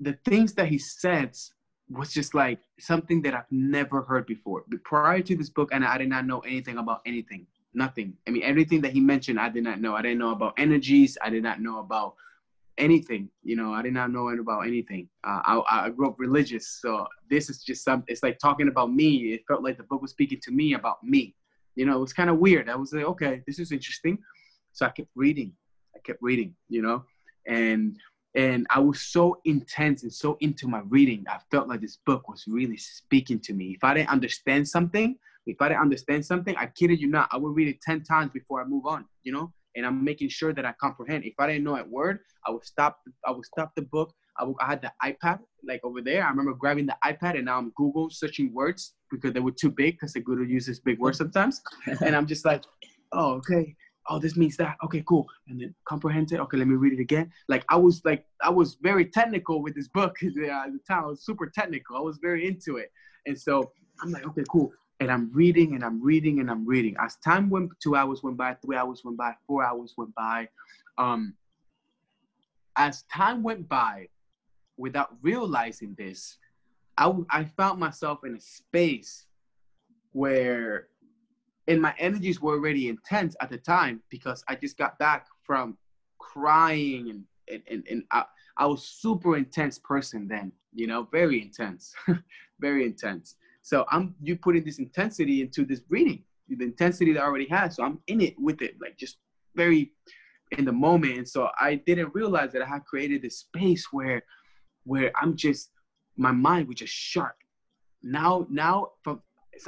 [0.00, 1.50] the things that he says
[1.90, 4.64] was just like something that I've never heard before.
[4.84, 7.46] Prior to this book, and I did not know anything about anything.
[7.74, 8.14] Nothing.
[8.26, 9.94] I mean, everything that he mentioned, I did not know.
[9.94, 11.18] I didn't know about energies.
[11.22, 12.14] I did not know about
[12.78, 13.28] anything.
[13.42, 15.08] You know, I did not know about anything.
[15.24, 18.02] Uh, I, I grew up religious, so this is just some.
[18.08, 19.34] It's like talking about me.
[19.34, 21.34] It felt like the book was speaking to me about me.
[21.74, 22.68] You know, it was kind of weird.
[22.68, 24.18] I was like, okay, this is interesting.
[24.72, 25.52] So I kept reading.
[25.96, 26.54] I kept reading.
[26.68, 27.04] You know,
[27.46, 27.96] and
[28.34, 31.24] and I was so intense and so into my reading.
[31.28, 33.72] I felt like this book was really speaking to me.
[33.74, 37.38] If I didn't understand something, if I didn't understand something, I kidded you not, I
[37.38, 39.06] would read it ten times before I move on.
[39.24, 41.24] You know, and I'm making sure that I comprehend.
[41.24, 43.00] If I didn't know a word, I would stop.
[43.26, 44.12] I would stop the book.
[44.38, 46.24] I, would, I had the iPad like over there.
[46.24, 49.70] I remember grabbing the iPad and now I'm Google searching words because they were too
[49.70, 51.62] big because the Google uses big words sometimes.
[52.04, 52.64] and I'm just like,
[53.12, 53.74] oh okay,
[54.08, 54.76] oh this means that.
[54.84, 55.26] Okay, cool.
[55.48, 56.40] And then comprehend it.
[56.40, 57.30] Okay, let me read it again.
[57.48, 60.16] Like I was like I was very technical with this book.
[60.20, 61.96] yeah, at the time I was super technical.
[61.96, 62.90] I was very into it.
[63.26, 63.70] And so
[64.02, 66.96] I'm like, okay, cool and I'm reading and I'm reading and I'm reading.
[67.00, 70.48] As time went, two hours went by, three hours went by, four hours went by.
[70.98, 71.34] Um,
[72.76, 74.08] as time went by,
[74.78, 76.38] without realizing this,
[76.96, 79.26] I, I found myself in a space
[80.12, 80.88] where,
[81.68, 85.76] and my energies were already intense at the time because I just got back from
[86.18, 88.24] crying and and, and, and I,
[88.56, 91.94] I was super intense person then, you know, very intense,
[92.60, 93.36] very intense.
[93.62, 97.72] So I'm you putting this intensity into this reading, the intensity that I already had.
[97.72, 99.18] So I'm in it with it, like just
[99.54, 99.92] very
[100.56, 101.18] in the moment.
[101.18, 104.22] And so I didn't realize that I had created this space where
[104.84, 105.70] where I'm just
[106.16, 107.36] my mind was just sharp.
[108.02, 109.20] Now now from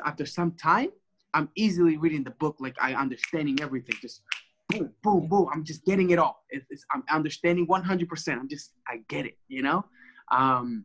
[0.05, 0.91] after some time,
[1.35, 3.97] I'm easily reading the book like I understanding everything.
[4.01, 4.23] Just
[4.69, 5.49] boom, boom, boom.
[5.53, 6.45] I'm just getting it all.
[6.51, 8.29] It's, I'm understanding 100%.
[8.33, 9.85] I'm just I get it, you know.
[10.31, 10.85] Um,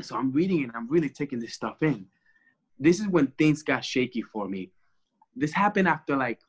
[0.00, 0.70] so I'm reading it.
[0.74, 2.06] I'm really taking this stuff in
[2.78, 4.70] this is when things got shaky for me.
[5.34, 6.40] This happened after like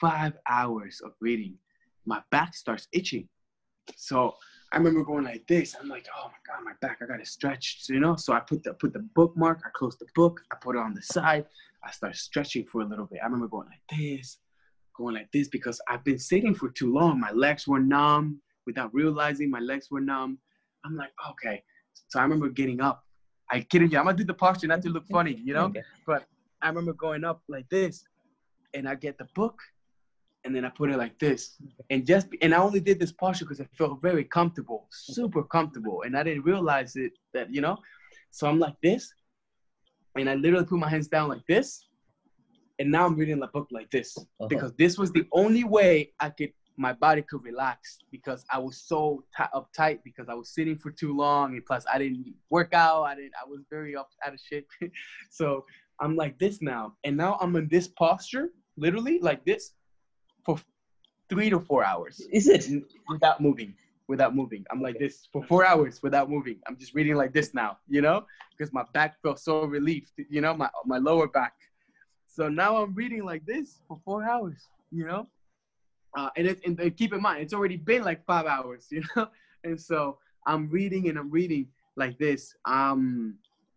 [0.00, 1.58] five hours of reading.
[2.06, 3.28] My back starts itching.
[3.96, 4.34] So
[4.72, 5.74] I remember going like this.
[5.80, 8.16] I'm like, oh my god, my back, I gotta stretch, you know.
[8.16, 10.94] So I put the put the bookmark, I closed the book, I put it on
[10.94, 11.46] the side,
[11.84, 13.20] I started stretching for a little bit.
[13.22, 14.38] I remember going like this,
[14.96, 17.20] going like this because I've been sitting for too long.
[17.20, 20.38] My legs were numb without realizing my legs were numb.
[20.84, 21.62] I'm like, okay.
[22.08, 23.04] So I remember getting up.
[23.50, 23.98] I kidding you.
[23.98, 25.66] I'm gonna do the posture not to look funny, you know.
[25.66, 25.82] Okay.
[26.60, 28.04] I remember going up like this,
[28.74, 29.58] and I get the book,
[30.44, 31.56] and then I put it like this,
[31.90, 36.02] and just and I only did this posture because I felt very comfortable, super comfortable,
[36.02, 37.78] and I didn't realize it that you know.
[38.30, 39.12] So I'm like this,
[40.20, 41.86] and I literally put my hands down like this,
[42.78, 44.46] and now I'm reading the book like this Uh-huh.
[44.48, 48.80] because this was the only way I could my body could relax because I was
[48.90, 52.72] so ti uptight because I was sitting for too long and plus I didn't work
[52.72, 53.02] out.
[53.02, 53.32] I didn't.
[53.42, 54.68] I was very up, out of shape.
[55.30, 55.64] so
[56.00, 59.72] I'm like this now, and now I'm in this posture, literally like this,
[60.46, 60.56] for
[61.28, 62.64] three to four hours Is it?
[63.08, 63.74] without moving.
[64.08, 66.58] Without moving, I'm like this for four hours without moving.
[66.66, 70.40] I'm just reading like this now, you know, because my back felt so relieved, you
[70.40, 71.52] know, my my lower back.
[72.26, 75.28] So now I'm reading like this for four hours, you know,
[76.16, 79.28] uh, and, it, and keep in mind it's already been like five hours, you know,
[79.64, 82.54] and so I'm reading and I'm reading like this.
[82.64, 83.34] Um,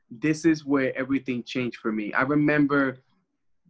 [0.10, 2.14] this is where everything changed for me.
[2.14, 2.98] I remember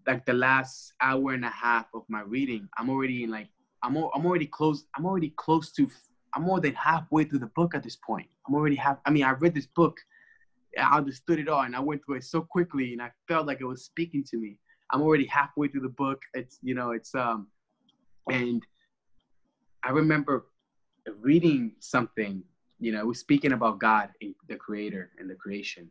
[0.08, 2.68] like the last hour and a half of my reading.
[2.78, 3.50] I'm already in like
[3.84, 4.86] I'm I'm already close.
[4.96, 5.90] I'm already close to.
[6.34, 8.28] I'm more than halfway through the book at this point.
[8.48, 8.98] I'm already half.
[9.06, 9.98] I mean, I read this book.
[10.78, 13.60] I understood it all, and I went through it so quickly, and I felt like
[13.60, 14.58] it was speaking to me.
[14.92, 16.22] I'm already halfway through the book.
[16.34, 17.48] It's you know, it's um,
[18.30, 18.64] and
[19.84, 20.46] I remember
[21.20, 22.44] reading something.
[22.80, 25.90] You know, it was speaking about God, and the Creator, and the creation,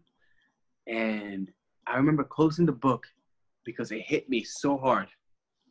[0.87, 1.50] and
[1.87, 3.07] I remember closing the book
[3.64, 5.09] because it hit me so hard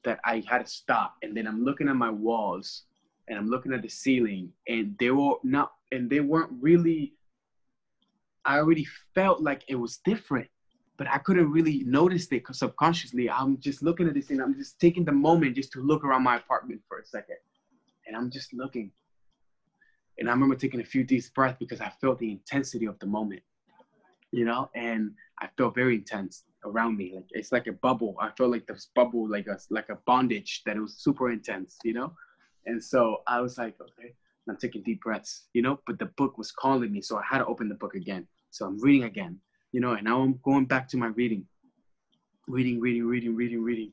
[0.04, 1.16] that I had to stop.
[1.22, 2.84] And then I'm looking at my walls
[3.30, 7.14] and I'm looking at the ceiling and they were not, and they weren't really,
[8.44, 10.48] I already felt like it was different,
[10.98, 13.30] but I couldn't really notice it because subconsciously.
[13.30, 16.24] I'm just looking at this and I'm just taking the moment just to look around
[16.24, 17.38] my apartment for a second.
[18.08, 18.92] And I'm just looking.
[20.18, 23.06] And I remember taking a few deep breaths because I felt the intensity of the
[23.06, 23.42] moment,
[24.32, 27.14] you know, and I felt very intense around me.
[27.16, 28.18] Like it's like a bubble.
[28.20, 31.78] I felt like this bubble, like a like a bondage that it was super intense,
[31.84, 32.14] you know.
[32.66, 34.14] And so I was like, okay,
[34.48, 35.80] I'm taking deep breaths, you know.
[35.86, 38.28] But the book was calling me, so I had to open the book again.
[38.52, 39.40] So I'm reading again,
[39.72, 39.94] you know.
[39.94, 41.46] And now I'm going back to my reading,
[42.48, 43.92] reading, reading, reading, reading, reading.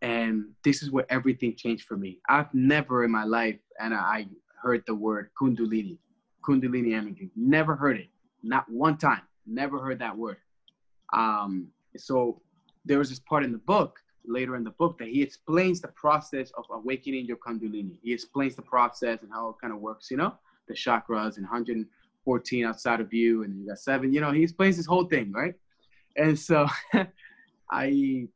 [0.00, 2.18] And this is where everything changed for me.
[2.28, 4.26] I've never in my life, and I
[4.60, 5.98] heard the word kundalini,
[6.44, 7.30] kundalini energy.
[7.36, 8.08] Never heard it,
[8.42, 9.22] not one time.
[9.46, 10.38] Never heard that word.
[11.12, 12.40] Um, so
[12.84, 15.88] there was this part in the book later in the book that he explains the
[15.88, 17.96] process of awakening your kundalini.
[18.02, 20.34] He explains the process and how it kind of works you know
[20.68, 24.76] the chakras and 114 outside of you and you got seven you know he explains
[24.76, 25.54] this whole thing right?
[26.16, 26.66] And so
[27.70, 28.28] i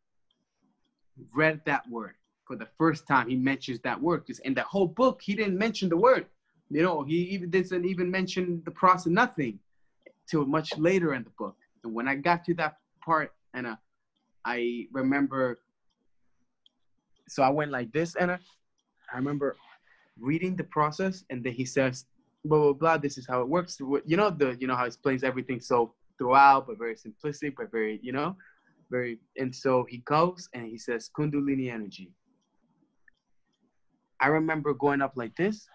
[1.35, 2.15] read that word
[2.47, 3.29] for the first time.
[3.29, 6.27] He mentions that word because in that whole book he didn't mention the word
[6.71, 9.59] you know he even didn't even mention the process nothing
[10.29, 11.57] till much later in the book.
[11.85, 13.77] And when i got to that part and uh,
[14.45, 15.59] i remember
[17.29, 18.39] so i went like this and uh,
[19.13, 19.57] i remember
[20.19, 22.07] reading the process and then he says
[22.45, 23.79] blah blah blah this is how it works.
[23.81, 27.71] You know the you know how he explains everything so throughout but very simplistic but
[27.71, 28.37] very you know
[28.91, 32.13] very and so he goes and he says kundalini energy.
[34.21, 35.69] I remember going up like this.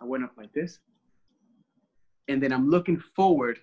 [0.00, 0.78] I went up like this.
[2.28, 3.58] And then i'm looking forward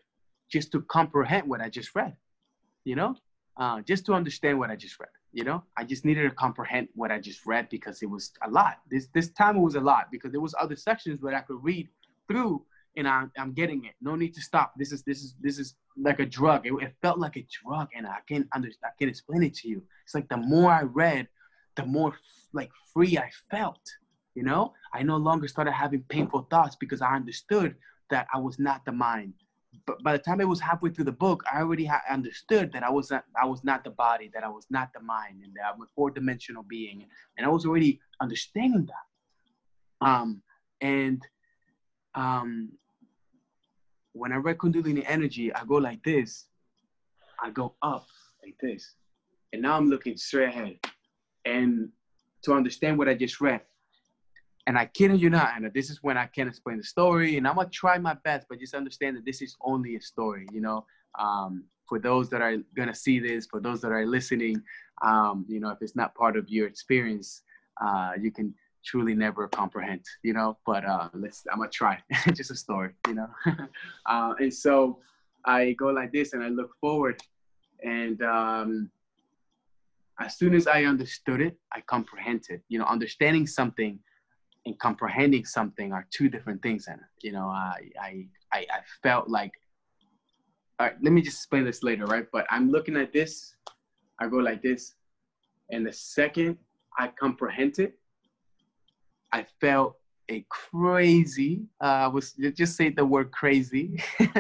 [0.52, 2.16] just to comprehend what i just read
[2.84, 3.16] you know
[3.58, 5.64] uh, just to understand what i just read you know?
[5.78, 8.80] I just needed to comprehend what i just read because it was a lot.
[8.90, 11.60] This this time it was a lot because there was other sections where i could
[11.62, 11.88] read
[12.28, 12.64] through
[12.98, 13.94] and I'm, I'm getting it.
[14.02, 14.74] No need to stop.
[14.80, 15.76] This is this is this is
[16.08, 16.66] like a drug.
[16.66, 19.70] It, it felt like a drug and i can't understand i can't explain it to
[19.70, 19.84] you.
[20.04, 21.28] It's like the more i read
[21.76, 22.14] the more
[22.60, 23.86] like free i felt
[24.38, 24.74] you know?
[24.94, 27.76] I no longer started having painful thoughts because i understood
[28.12, 29.34] that i was not the mind
[29.88, 32.84] but by the time it was halfway through the book, I already ha- understood that
[32.84, 35.54] I was not I was not the body, that I was not the mind, and
[35.56, 37.06] that I'm a four dimensional being,
[37.38, 40.06] and I was already understanding that.
[40.08, 40.44] Um,
[40.82, 41.26] and
[42.14, 42.70] um,
[44.12, 46.46] when I read Kundalini energy, I go like this,
[47.42, 48.08] I go up
[48.44, 48.94] like this,
[49.54, 50.80] and now I'm looking straight ahead,
[51.46, 51.90] and
[52.44, 53.62] to understand what I just read,
[54.68, 57.48] and I kid you not, Anna, this is when I can explain the story, and
[57.48, 60.60] I'm gonna try my best, but just understand that this is only a story, you
[60.60, 60.86] know.
[61.18, 64.62] Um, for those that are gonna see this, for those that are listening,
[65.02, 67.44] um, you know, if it's not part of your experience,
[67.82, 68.54] uh, you can
[68.84, 70.58] truly never comprehend, you know.
[70.66, 72.00] But uh, let's, I'm gonna try.
[72.34, 73.30] just a story, you know.
[74.06, 75.00] uh, and so
[75.46, 77.22] I go like this, and I look forward,
[77.86, 78.92] and um,
[80.20, 82.64] as soon as I understood it, I comprehended.
[82.68, 84.00] You know, understanding something
[84.68, 86.88] and comprehending something are two different things.
[86.88, 88.66] And you know, I I I,
[89.02, 89.54] felt like.
[90.80, 92.28] All right, let me just explain this later, right?
[92.32, 93.56] But I'm looking at this,
[94.20, 94.94] I go like this,
[95.72, 96.58] and the second
[97.00, 97.98] I comprehend it,
[99.32, 99.96] I felt
[100.30, 101.66] a crazy.
[101.82, 104.04] Uh, was just say the word crazy,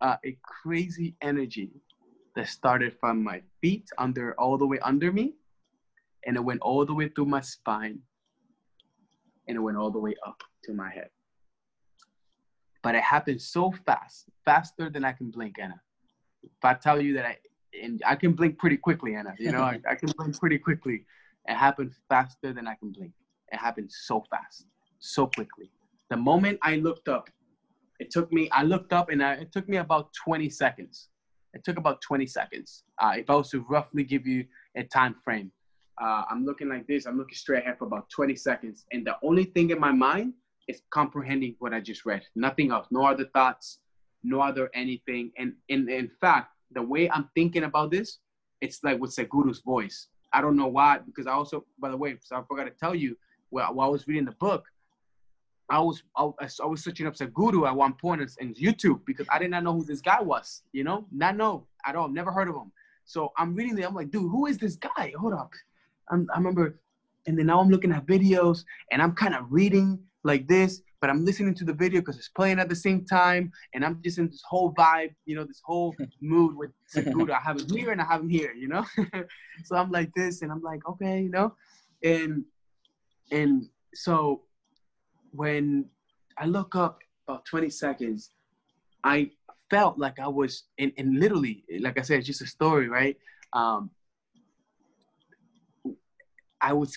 [0.00, 1.70] uh, a crazy energy
[2.36, 5.34] that started from my feet under all the way under me,
[6.26, 7.98] and it went all the way through my spine,
[9.50, 11.08] and it went all the way up to my head.
[12.84, 15.80] But it happened so fast, faster than I can blink, Anna.
[16.44, 17.36] If I tell you that I
[17.82, 19.34] and I can blink pretty quickly, Anna.
[19.38, 21.04] You know, I, I can blink pretty quickly.
[21.48, 23.12] It happened faster than I can blink.
[23.52, 24.66] It happened so fast,
[25.00, 25.70] so quickly.
[26.10, 27.28] The moment I looked up,
[27.98, 28.48] it took me.
[28.50, 31.08] I looked up, and I, it took me about 20 seconds.
[31.54, 32.84] It took about 20 seconds.
[33.00, 35.50] Uh, if I was to roughly give you a time frame,
[36.00, 37.06] uh, I'm looking like this.
[37.06, 40.34] I'm looking straight ahead for about 20 seconds, and the only thing in my mind
[40.68, 42.22] is comprehending what I just read.
[42.34, 42.86] Nothing else.
[42.90, 43.80] No other thoughts.
[44.22, 45.32] No other anything.
[45.38, 48.18] And in in fact, the way I'm thinking about this,
[48.60, 50.08] it's like with Sadhguru's voice.
[50.32, 52.94] I don't know why, because I also, by the way, so I forgot to tell
[52.94, 53.16] you,
[53.48, 54.64] while, while I was reading the book,
[55.68, 59.38] I was I, I was searching up Seguru at one point in YouTube because I
[59.38, 62.48] did not know who this guy was, you know, not know at all, never heard
[62.48, 62.72] of him.
[63.04, 65.12] So I'm reading it, I'm like, dude, who is this guy?
[65.18, 65.52] Hold up.
[66.10, 66.78] I'm, I remember,
[67.26, 71.08] and then now I'm looking at videos and I'm kind of reading like this, but
[71.08, 74.18] I'm listening to the video because it's playing at the same time, and I'm just
[74.18, 77.30] in this whole vibe, you know, this whole mood with Sadhguru.
[77.30, 78.84] I have him here and I have him here, you know.
[79.64, 81.54] so I'm like this, and I'm like, okay, you know,
[82.02, 82.44] and
[83.30, 84.42] and so
[85.32, 85.86] when
[86.36, 88.30] I look up about 20 seconds,
[89.04, 89.30] I
[89.70, 93.16] felt like I was, and, and literally, like I said, it's just a story, right?
[93.52, 93.90] Um,
[96.60, 96.96] I was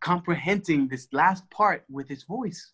[0.00, 2.72] comprehending this last part with his voice.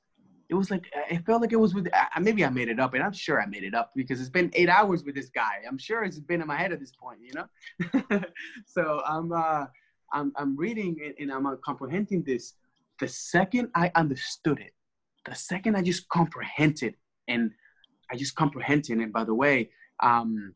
[0.49, 1.87] It was like it felt like it was with.
[2.21, 4.51] Maybe I made it up, and I'm sure I made it up because it's been
[4.55, 5.63] eight hours with this guy.
[5.67, 8.21] I'm sure it's been in my head at this point, you know.
[8.67, 9.67] so I'm, uh,
[10.13, 12.55] I'm, I'm reading and, and I'm uh, comprehending this.
[12.99, 14.73] The second I understood it,
[15.25, 16.97] the second I just comprehended,
[17.29, 17.53] and
[18.11, 18.99] I just comprehended.
[18.99, 19.71] And by the way,
[20.03, 20.53] um,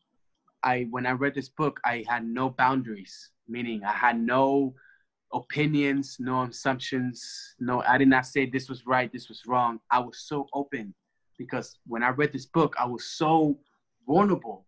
[0.61, 4.75] I when I read this book, I had no boundaries, meaning I had no
[5.35, 7.55] opinions, no assumptions.
[7.59, 9.79] No, I did not say this was right, this was wrong.
[9.91, 10.93] I was so open
[11.37, 13.59] because when I read this book, I was so
[14.07, 14.65] vulnerable.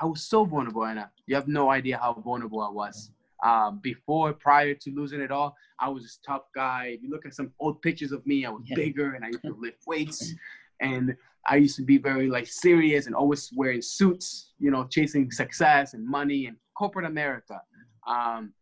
[0.00, 1.10] I was so vulnerable, Anna.
[1.26, 3.10] You have no idea how vulnerable I was.
[3.42, 6.92] Um, before, prior to losing it all, I was this tough guy.
[6.94, 8.76] If you look at some old pictures of me, I was yeah.
[8.76, 10.34] bigger and I used to lift weights.
[10.82, 11.14] And
[11.46, 15.92] I used to be very like serious and always wearing suits, you know, chasing success
[15.92, 17.60] and money and corporate America.
[18.06, 18.54] Um,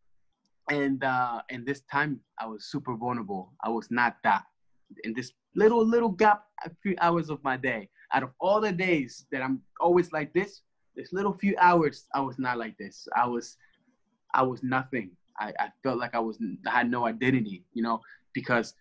[0.70, 3.52] and uh, and this time I was super vulnerable.
[3.62, 4.44] I was not that.
[5.04, 8.72] In this little little gap, a few hours of my day, out of all the
[8.72, 10.62] days that I'm always like this,
[10.96, 13.06] this little few hours I was not like this.
[13.16, 13.56] I was,
[14.34, 15.10] I was nothing.
[15.38, 18.00] I, I felt like I was I had no identity, you know,
[18.34, 18.74] because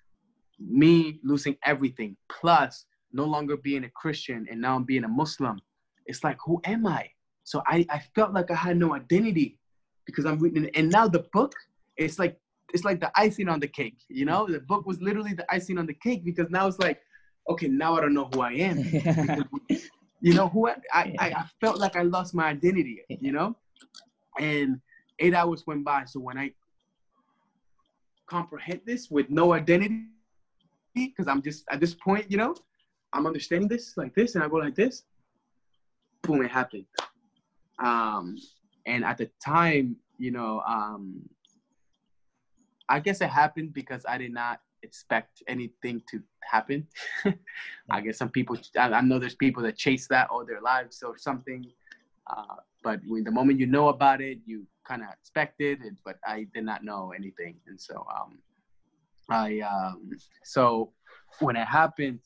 [0.59, 5.59] me losing everything plus no longer being a Christian and now I'm being a Muslim.
[6.05, 7.09] It's like who am I?
[7.43, 9.57] So I, I felt like I had no identity
[10.05, 11.53] because I'm reading and now the book
[11.97, 12.37] it's like
[12.73, 14.47] it's like the icing on the cake you know?
[14.47, 16.99] The book was literally the icing on the cake because now it's like
[17.49, 18.83] okay now i don't know who i am.
[20.19, 23.55] You know who I, I, I felt like i lost my identity you know?
[24.39, 24.81] And
[25.19, 26.05] eight hours went by.
[26.05, 26.51] So when i
[28.27, 30.03] comprehend this with no identity
[30.95, 32.53] because i'm just at this point you know
[33.13, 35.03] i'm understanding this like this and i go like this
[36.23, 36.85] boom it happened.
[37.79, 38.35] Um
[38.85, 41.21] and at the time you know um
[42.89, 46.87] I guess it happened because I did not expect anything to happen.
[47.89, 51.03] I guess some people, I, I, know there's people that chase that all their lives
[51.03, 51.65] or something.
[52.27, 56.17] Uh, but when the moment you know about it, you kind of expected it, but
[56.25, 57.55] I did not know anything.
[57.67, 58.39] And so, um,
[59.29, 60.11] I, um,
[60.43, 60.93] so
[61.39, 62.19] when it happened,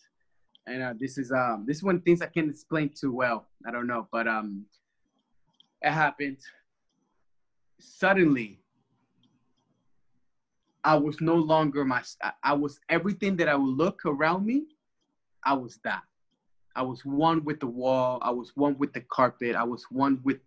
[0.68, 3.48] and uh, this is, um, this is one things I can't explain too well.
[3.66, 4.66] I don't know, but, um,
[5.82, 6.38] it happened
[7.80, 8.61] suddenly
[10.84, 12.02] I was no longer my.
[12.44, 14.66] I was everything that I would look around me.
[15.44, 16.04] I was that.
[16.76, 18.20] I was one with the wall.
[18.22, 19.56] I was one with the carpet.
[19.56, 20.38] I was one with.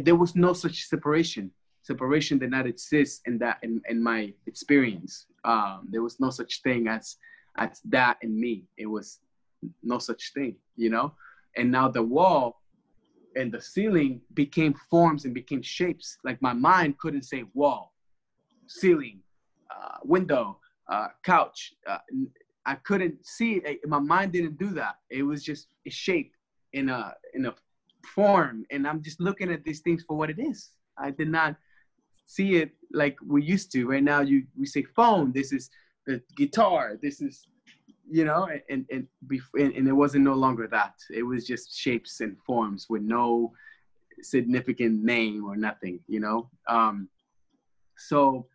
[0.00, 1.50] There was no such separation.
[1.82, 5.26] Separation did not exist in that in, in my experience.
[5.44, 7.16] Um, there was no such thing as
[7.56, 8.64] as that and me.
[8.76, 9.18] It was
[9.82, 11.14] no such thing, you know.
[11.56, 12.62] And now the wall
[13.34, 16.18] and the ceiling became forms and became shapes.
[16.22, 17.94] Like my mind couldn't say wall
[18.68, 19.20] ceiling,
[19.70, 20.58] uh, window,
[20.88, 21.74] uh, couch.
[21.86, 21.98] Uh,
[22.66, 23.80] I couldn't see it.
[23.86, 24.96] My mind didn't do that.
[25.10, 26.32] It was just a shape
[26.72, 27.54] in a in a
[28.14, 30.70] form, and I'm just looking at these things for what it is.
[30.98, 31.56] I did not
[32.26, 33.86] see it like we used to.
[33.86, 35.32] Right now, you we say phone.
[35.32, 35.70] This is
[36.06, 36.98] the guitar.
[37.00, 37.46] This is
[38.10, 40.94] you know, and and, bef- and and it wasn't no longer that.
[41.10, 43.52] It was just shapes and forms with no
[44.20, 46.00] significant name or nothing.
[46.06, 47.08] You know, um,
[47.96, 48.46] so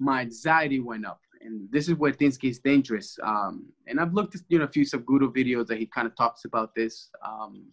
[0.00, 1.20] my anxiety went up.
[1.42, 3.18] And this is where things get dangerous.
[3.22, 6.16] Um, and i've looked at you know a few Sadhguru videos that he kind of
[6.16, 7.10] talks about this.
[7.24, 7.66] Um,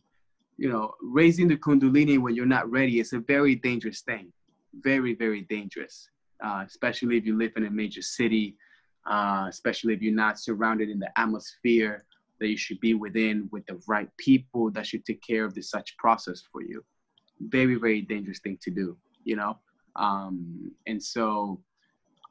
[0.57, 4.31] you know raising the kundalini when you're not ready is a very dangerous thing.
[4.81, 6.09] Very very dangerous
[6.43, 8.55] uh, especially if you live in a major city
[9.09, 12.05] uh, especially if you're not surrounded in the atmosphere
[12.39, 15.69] that you should be within with the right people that should take care of this
[15.71, 16.83] such process for you.
[17.39, 18.97] Very very dangerous thing to do
[19.27, 19.59] you know?
[19.97, 21.59] Um, and so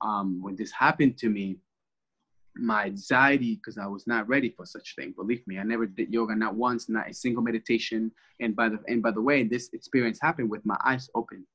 [0.01, 1.59] um, when this happened to me,
[2.59, 5.12] my anxiety, because I was not ready for such thing.
[5.16, 8.11] Believe me, I never did yoga, not once, not a single meditation.
[8.40, 11.47] And by the and by the way, this experience happened with my eyes open.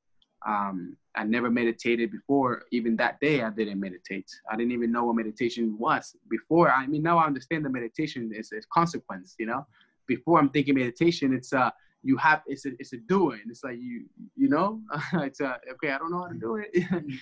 [0.48, 2.64] Um, I never meditated before.
[2.72, 4.30] Even that day, I didn't meditate.
[4.50, 6.72] I didn't even know what meditation was before.
[6.72, 9.36] I mean, now I understand the meditation is a consequence.
[9.40, 9.66] You know,
[10.08, 11.72] before I'm thinking meditation, it's uh
[12.04, 13.42] you have it's a it's a doing.
[13.50, 14.82] It's like you you know,
[15.14, 15.92] it's a okay.
[15.92, 16.72] I don't know how to do it,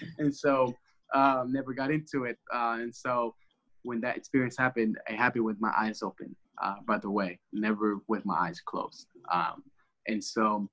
[0.17, 0.74] and so
[1.14, 2.38] um, never got into it.
[2.53, 3.36] Uh, and so
[3.84, 6.36] when that experience happened, I happened with my eyes open.
[6.62, 9.07] Uh, by the way, never with my eyes closed.
[9.32, 9.64] Um,
[10.07, 10.70] and so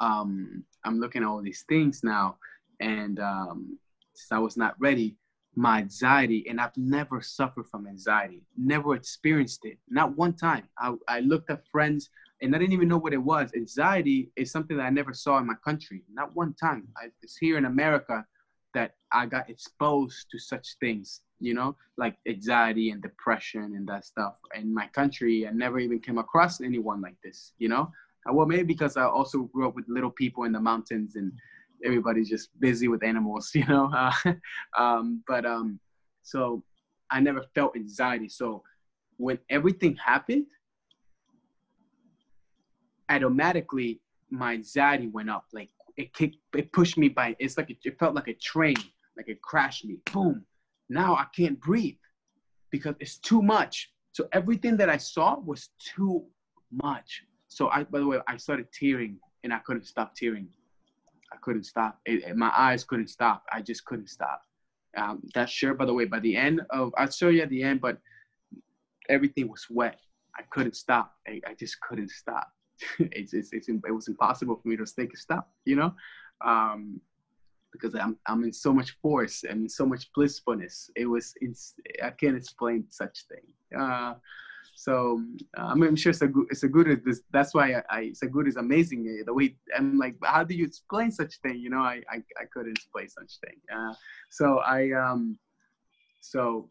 [0.00, 2.36] um, I'm looking at all these things now,
[2.80, 3.78] and um,
[4.14, 5.16] since I was not ready,
[5.54, 10.64] my anxiety, and I've never suffered from anxiety, never experienced it, not one time.
[10.78, 13.50] I, I looked at friends and I didn't even know what it was.
[13.54, 16.88] Anxiety is something that I never saw in my country, not one time.
[16.96, 18.24] I, it's here in America
[18.74, 24.04] that I got exposed to such things, you know, like anxiety and depression and that
[24.04, 24.34] stuff.
[24.54, 27.90] In my country, I never even came across anyone like this, you know.
[28.28, 31.32] Uh, well, maybe because I also grew up with little people in the mountains and
[31.84, 33.90] everybody's just busy with animals, you know.
[33.94, 34.32] Uh,
[34.78, 35.78] um, but um,
[36.22, 36.62] so
[37.10, 38.28] I never felt anxiety.
[38.28, 38.62] So
[39.16, 40.46] when everything happened,
[43.10, 44.00] automatically
[44.30, 45.44] my anxiety went up.
[45.52, 47.36] Like it kicked, it pushed me by.
[47.38, 48.76] It's like it, felt like a train,
[49.16, 49.98] like it crashed me.
[50.12, 50.44] Boom.
[50.88, 51.96] Now I can't breathe
[52.70, 53.90] because it's too much.
[54.12, 56.24] So everything that I saw was too
[56.70, 57.22] much.
[57.48, 60.48] So I, by the way, I started tearing and I couldn't stop tearing.
[61.32, 61.98] I couldn't stop.
[62.04, 63.44] It, it- my eyes couldn't stop.
[63.52, 64.42] I just couldn't stop.
[64.96, 65.72] Um, that's sure.
[65.74, 67.98] By the way, by the end of, I'll show you at the end, but
[69.08, 69.98] everything was wet.
[70.38, 71.14] I couldn't stop.
[71.26, 72.48] I, I just couldn't stop.
[72.98, 75.94] it's, it's, it's, it was impossible for me to take a stop, you know,
[76.44, 77.00] um,
[77.72, 80.90] because I'm, I'm in so much force and so much blissfulness.
[80.96, 81.34] It was,
[82.02, 83.78] I can't explain such thing.
[83.80, 84.14] Uh,
[84.74, 85.22] so
[85.56, 88.48] uh, I mean, I'm sure it's a good, that's why I, I it's a good
[88.48, 89.06] is amazing.
[89.08, 91.58] eh, The way I'm like, how do you explain such thing?
[91.58, 93.56] You know, I I, I couldn't explain such thing.
[93.74, 93.94] Uh,
[94.30, 95.38] so I um,
[96.20, 96.70] so,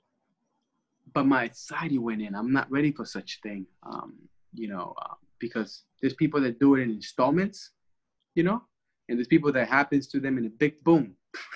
[1.14, 2.36] but my anxiety went in.
[2.36, 3.66] I'm not ready for such thing.
[3.84, 4.16] Um,
[4.54, 7.72] you know, uh, because there's people that do it in installments,
[8.36, 8.62] you know,
[9.10, 11.16] and there's people that happens to them in a big boom.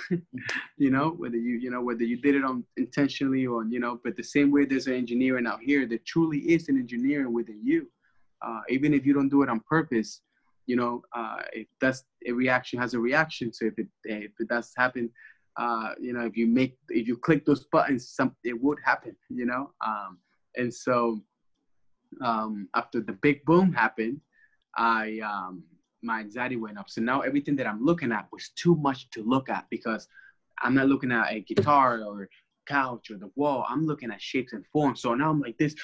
[0.78, 4.00] you know, whether you you know whether you did it on intentionally or you know,
[4.04, 7.60] but the same way there's an engineering out here, there truly is an engineering within
[7.64, 7.88] you.
[8.42, 10.22] Uh, even if you don't do it on purpose,
[10.66, 13.52] you know, uh, if that's a reaction has a reaction.
[13.54, 15.10] So if it if it does happen,
[15.58, 19.16] uh, you know, if you make if you click those buttons, some it would happen.
[19.30, 20.20] You know, um,
[20.56, 21.22] and so
[22.22, 24.22] um, after the big boom happened,
[24.76, 25.64] I um,
[26.02, 26.90] my anxiety went up.
[26.90, 30.08] So now everything that I'm looking at was too much to look at because
[30.62, 32.30] I'm not looking at a guitar or
[32.66, 33.66] couch or the wall.
[33.68, 35.02] I'm looking at shapes and forms.
[35.02, 35.76] So now I'm like this.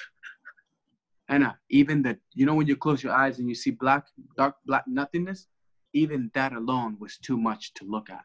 [1.28, 4.04] And uh, even the, you know, when you close your eyes and you see black,
[4.36, 5.46] dark, black nothingness,
[5.92, 8.24] even that alone was too much to look at.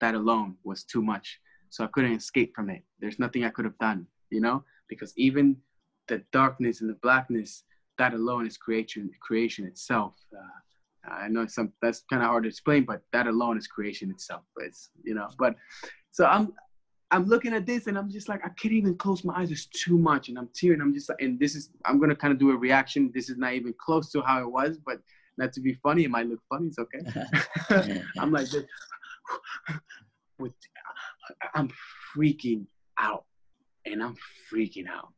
[0.00, 1.40] That alone was too much.
[1.68, 2.82] So I couldn't escape from it.
[2.98, 5.56] There's nothing I could have done, you know, because even
[6.10, 7.64] the darkness and the blackness,
[7.96, 10.14] that alone is creation, creation itself.
[10.36, 14.10] Uh, I know some that's kind of hard to explain, but that alone is creation
[14.10, 14.42] itself.
[14.54, 15.54] But it's you know, but
[16.10, 16.52] so I'm
[17.10, 19.50] I'm looking at this and I'm just like I can't even close my eyes.
[19.50, 20.82] It's too much, and I'm tearing.
[20.82, 23.10] I'm just like, and this is I'm gonna kind of do a reaction.
[23.14, 25.00] This is not even close to how it was, but
[25.38, 26.04] not to be funny.
[26.04, 26.68] It might look funny.
[26.68, 28.02] It's okay.
[28.18, 28.64] I'm like this.
[30.38, 30.52] With
[31.54, 31.70] I'm
[32.14, 32.66] freaking
[32.98, 33.24] out,
[33.86, 34.16] and I'm
[34.52, 35.12] freaking out,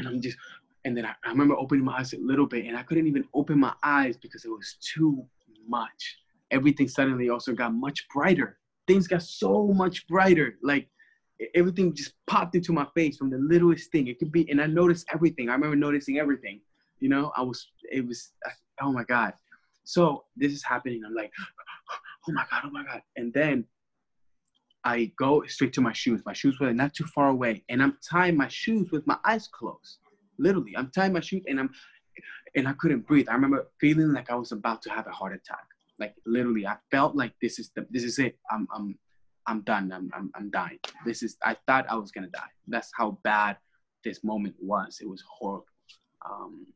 [0.00, 0.36] and I'm just
[0.84, 3.24] and then I, I remember opening my eyes a little bit and I couldn't even
[3.34, 5.24] open my eyes because it was too
[5.68, 6.18] much.
[6.50, 8.58] Everything suddenly also got much brighter.
[8.86, 10.56] Things got so much brighter.
[10.62, 10.88] Like
[11.54, 14.08] everything just popped into my face from the littlest thing.
[14.08, 15.48] It could be, and I noticed everything.
[15.48, 16.60] I remember noticing everything.
[16.98, 18.32] You know, I was, it was,
[18.80, 19.34] oh my God.
[19.84, 21.02] So this is happening.
[21.06, 21.32] I'm like,
[22.28, 23.02] oh my God, oh my God.
[23.16, 23.64] And then
[24.84, 26.22] I go straight to my shoes.
[26.24, 27.64] My shoes were not too far away.
[27.68, 29.98] And I'm tying my shoes with my eyes closed.
[30.38, 31.70] Literally, I'm tying my shoes and I'm,
[32.54, 33.28] and I couldn't breathe.
[33.28, 35.64] I remember feeling like I was about to have a heart attack.
[35.98, 38.38] Like literally, I felt like this is the, this is it.
[38.50, 38.98] I'm, I'm,
[39.46, 39.92] I'm done.
[39.92, 40.78] I'm, I'm, I'm dying.
[41.04, 42.48] This is, I thought I was gonna die.
[42.68, 43.58] That's how bad
[44.02, 44.98] this moment was.
[45.02, 45.66] It was horrible.
[46.28, 46.66] Um,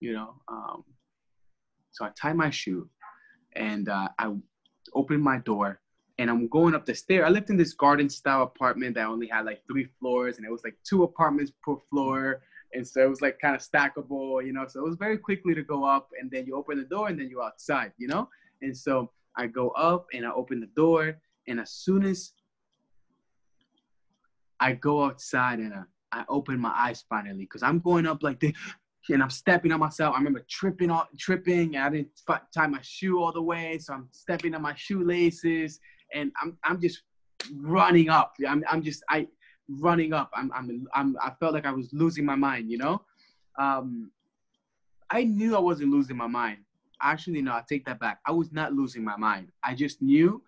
[0.00, 0.84] you know, um,
[1.92, 2.90] so I tie my shoe
[3.56, 4.32] and uh, I
[4.94, 5.80] open my door
[6.18, 7.26] and I'm going up the stair.
[7.26, 10.50] I lived in this garden style apartment that only had like three floors and it
[10.50, 12.42] was like two apartments per floor.
[12.72, 14.66] And so it was like kind of stackable, you know.
[14.68, 17.18] So it was very quickly to go up and then you open the door and
[17.18, 18.28] then you're outside, you know?
[18.62, 21.16] And so I go up and I open the door
[21.48, 22.32] and as soon as
[24.60, 28.38] I go outside and I, I open my eyes finally because I'm going up like
[28.38, 28.52] this
[29.10, 30.14] and I'm stepping on myself.
[30.14, 31.74] I remember tripping on tripping.
[31.74, 32.10] And I didn't
[32.54, 35.80] tie my shoe all the way, so I'm stepping on my shoelaces
[36.12, 37.02] and I'm I'm just
[37.52, 38.34] running up.
[38.46, 39.26] I'm I'm just I
[39.68, 40.30] running up.
[40.34, 43.02] I'm I'm I'm I felt like I was losing my mind, you know?
[43.58, 44.10] Um
[45.10, 46.58] I knew I wasn't losing my mind.
[47.02, 48.20] Actually, no, I take that back.
[48.26, 49.48] I was not losing my mind.
[49.62, 50.42] I just knew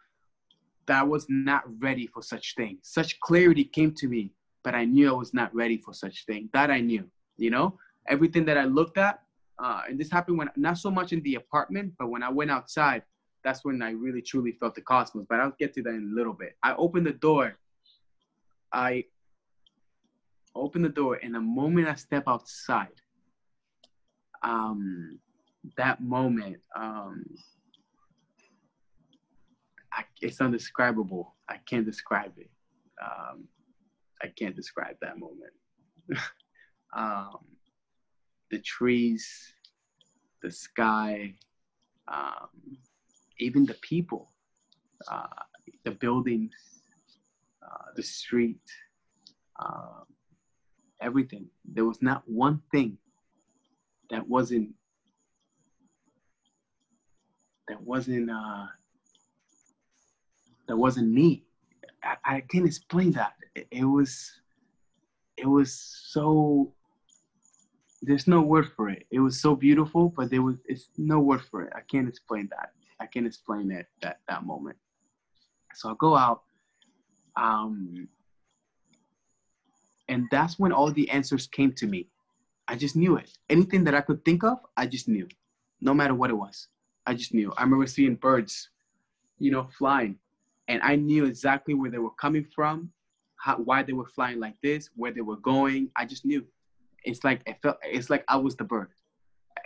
[0.86, 2.78] that I was not ready for such thing.
[2.82, 4.32] Such clarity came to me,
[4.64, 6.48] but I knew I was not ready for such thing.
[6.52, 7.04] That I knew,
[7.36, 7.78] you know,
[8.08, 9.20] everything that I looked at,
[9.58, 12.50] uh, and this happened when not so much in the apartment, but when I went
[12.50, 13.02] outside,
[13.46, 15.24] that's when I really truly felt the cosmos.
[15.28, 16.56] But I'll get to that in a little bit.
[16.64, 17.56] I opened the door.
[18.72, 19.04] I
[20.56, 23.00] opened the door, and the moment I step outside,
[24.42, 25.20] um,
[25.76, 27.24] that moment, um,
[29.92, 31.36] I, it's undescribable.
[31.48, 32.50] I can't describe it.
[33.00, 33.44] Um,
[34.20, 35.52] I can't describe that moment.
[36.96, 37.38] um,
[38.50, 39.52] the trees,
[40.42, 41.34] the sky,
[42.08, 42.78] um,
[43.38, 44.30] even the people,
[45.10, 45.26] uh,
[45.84, 46.54] the buildings,
[47.62, 48.60] uh, the street,
[49.58, 50.04] um,
[51.00, 51.46] everything.
[51.64, 52.98] There was not one thing
[54.10, 54.70] that wasn't
[57.68, 58.66] that wasn't uh,
[60.68, 61.44] that wasn't me.
[62.02, 63.34] I, I can't explain that.
[63.54, 64.32] It, it was
[65.36, 66.72] it was so
[68.02, 69.06] there's no word for it.
[69.10, 71.72] It was so beautiful, but there was it's no word for it.
[71.74, 72.70] I can't explain that.
[73.00, 74.76] I can't explain that that that moment.
[75.74, 76.42] So I go out,
[77.36, 78.08] um,
[80.08, 82.08] and that's when all the answers came to me.
[82.68, 83.30] I just knew it.
[83.48, 85.28] Anything that I could think of, I just knew,
[85.80, 86.68] no matter what it was.
[87.06, 87.52] I just knew.
[87.56, 88.70] I remember seeing birds,
[89.38, 90.18] you know, flying,
[90.68, 92.90] and I knew exactly where they were coming from,
[93.36, 95.90] how, why they were flying like this, where they were going.
[95.96, 96.44] I just knew.
[97.04, 97.76] It's like it felt.
[97.84, 98.88] It's like I was the bird.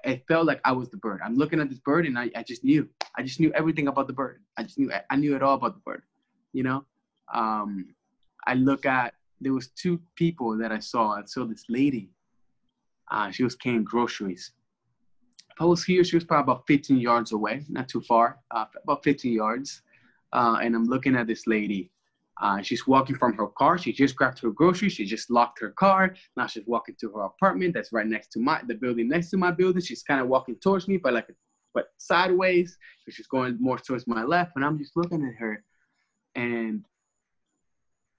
[0.05, 1.21] It felt like I was the bird.
[1.25, 2.89] I'm looking at this bird, and I, I just knew.
[3.17, 4.43] I just knew everything about the bird.
[4.57, 4.91] I just knew.
[5.11, 6.03] I knew it all about the bird.
[6.53, 6.85] You know.
[7.33, 7.95] Um,
[8.47, 9.15] I look at.
[9.41, 11.13] There was two people that I saw.
[11.13, 12.11] I saw this lady.
[13.11, 14.53] Uh, she was carrying groceries
[15.61, 19.05] I was here, she was probably about 15 yards away, not too far, uh, about
[19.05, 19.83] 15 yards.
[20.33, 21.91] Uh, and I'm looking at this lady.
[22.41, 23.77] Uh, she's walking from her car.
[23.77, 24.93] She just grabbed her groceries.
[24.93, 26.15] She just locked her car.
[26.37, 29.37] Now she's walking to her apartment that's right next to my the building next to
[29.37, 29.83] my building.
[29.83, 31.29] She's kind of walking towards me, but like
[31.75, 32.79] but sideways.
[33.05, 35.63] So she's going more towards my left, and I'm just looking at her.
[36.35, 36.87] And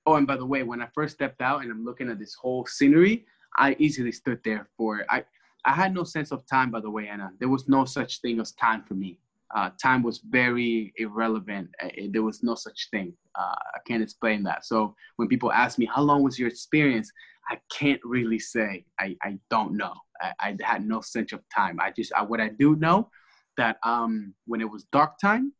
[0.05, 2.35] oh, and by the way, when I first stepped out and I'm looking at this
[2.35, 3.25] whole scenery,
[3.57, 5.25] I easily stood there for I
[5.65, 7.31] I had no sense of time, by the way, Anna.
[7.39, 9.17] There was no such thing as time for me.
[9.55, 11.69] Uh, time was very irrelevant.
[11.83, 13.13] Uh, there was no such thing.
[13.35, 14.65] Uh, I can't explain that.
[14.65, 17.11] So when people ask me, how long was your experience?
[17.49, 18.85] I can't really say.
[18.99, 19.93] I, I don't know.
[20.21, 21.79] I, I had no sense of time.
[21.81, 23.09] I just, I, what I do know
[23.57, 25.53] that um, when it was dark time,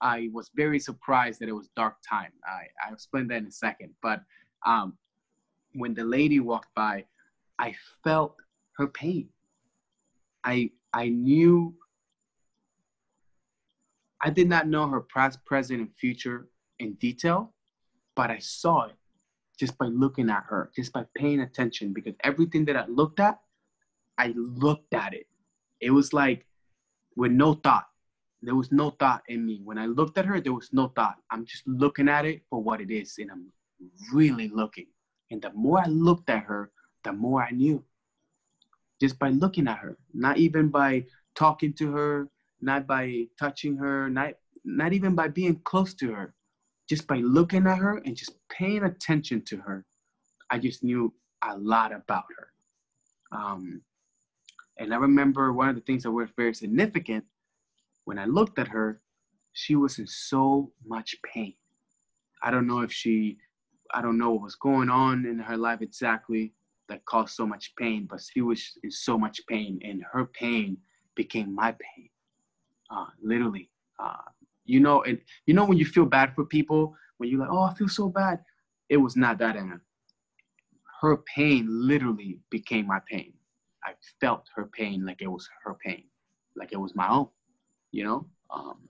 [0.00, 2.30] I was very surprised that it was dark time.
[2.46, 3.90] I, I'll explain that in a second.
[4.02, 4.22] But
[4.64, 4.96] um,
[5.74, 7.04] when the lady walked by,
[7.58, 7.74] I
[8.04, 8.36] felt
[8.76, 9.28] her pain.
[10.44, 11.74] I I knew
[14.20, 16.48] I did not know her past, present, and future
[16.78, 17.52] in detail,
[18.14, 18.96] but I saw it
[19.58, 23.38] just by looking at her, just by paying attention, because everything that I looked at,
[24.18, 25.26] I looked at it.
[25.80, 26.46] It was like
[27.16, 27.86] with no thought.
[28.42, 29.60] There was no thought in me.
[29.64, 31.16] When I looked at her, there was no thought.
[31.30, 33.52] I'm just looking at it for what it is, and I'm
[34.12, 34.86] really looking.
[35.30, 36.70] And the more I looked at her,
[37.02, 37.82] the more I knew
[39.00, 41.04] just by looking at her, not even by
[41.34, 42.28] talking to her,
[42.60, 44.34] not by touching her, not
[44.64, 46.34] not even by being close to her.
[46.88, 49.84] just by looking at her and just paying attention to her,
[50.50, 51.12] I just knew
[51.44, 52.48] a lot about her.
[53.36, 53.82] Um,
[54.78, 57.24] and I remember one of the things that was very significant
[58.04, 59.00] when I looked at her,
[59.52, 61.54] she was in so much pain.
[62.42, 63.38] I don't know if she,
[63.92, 66.52] I don't know what was going on in her life exactly
[66.88, 70.76] that caused so much pain, but she was in so much pain, and her pain
[71.16, 72.08] became my pain.
[72.90, 73.68] Uh, literally,
[73.98, 74.16] uh,
[74.64, 77.62] you know, and you know when you feel bad for people, when you're like, oh,
[77.62, 78.40] I feel so bad.
[78.88, 79.80] It was not that, Anna.
[81.00, 83.32] Her pain literally became my pain.
[83.84, 86.04] I felt her pain like it was her pain,
[86.56, 87.28] like it was my own,
[87.92, 88.26] you know?
[88.50, 88.88] Um,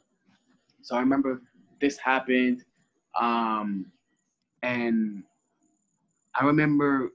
[0.82, 1.42] so I remember
[1.80, 2.64] this happened.
[3.18, 3.86] Um,
[4.62, 5.24] and
[6.34, 7.10] I remember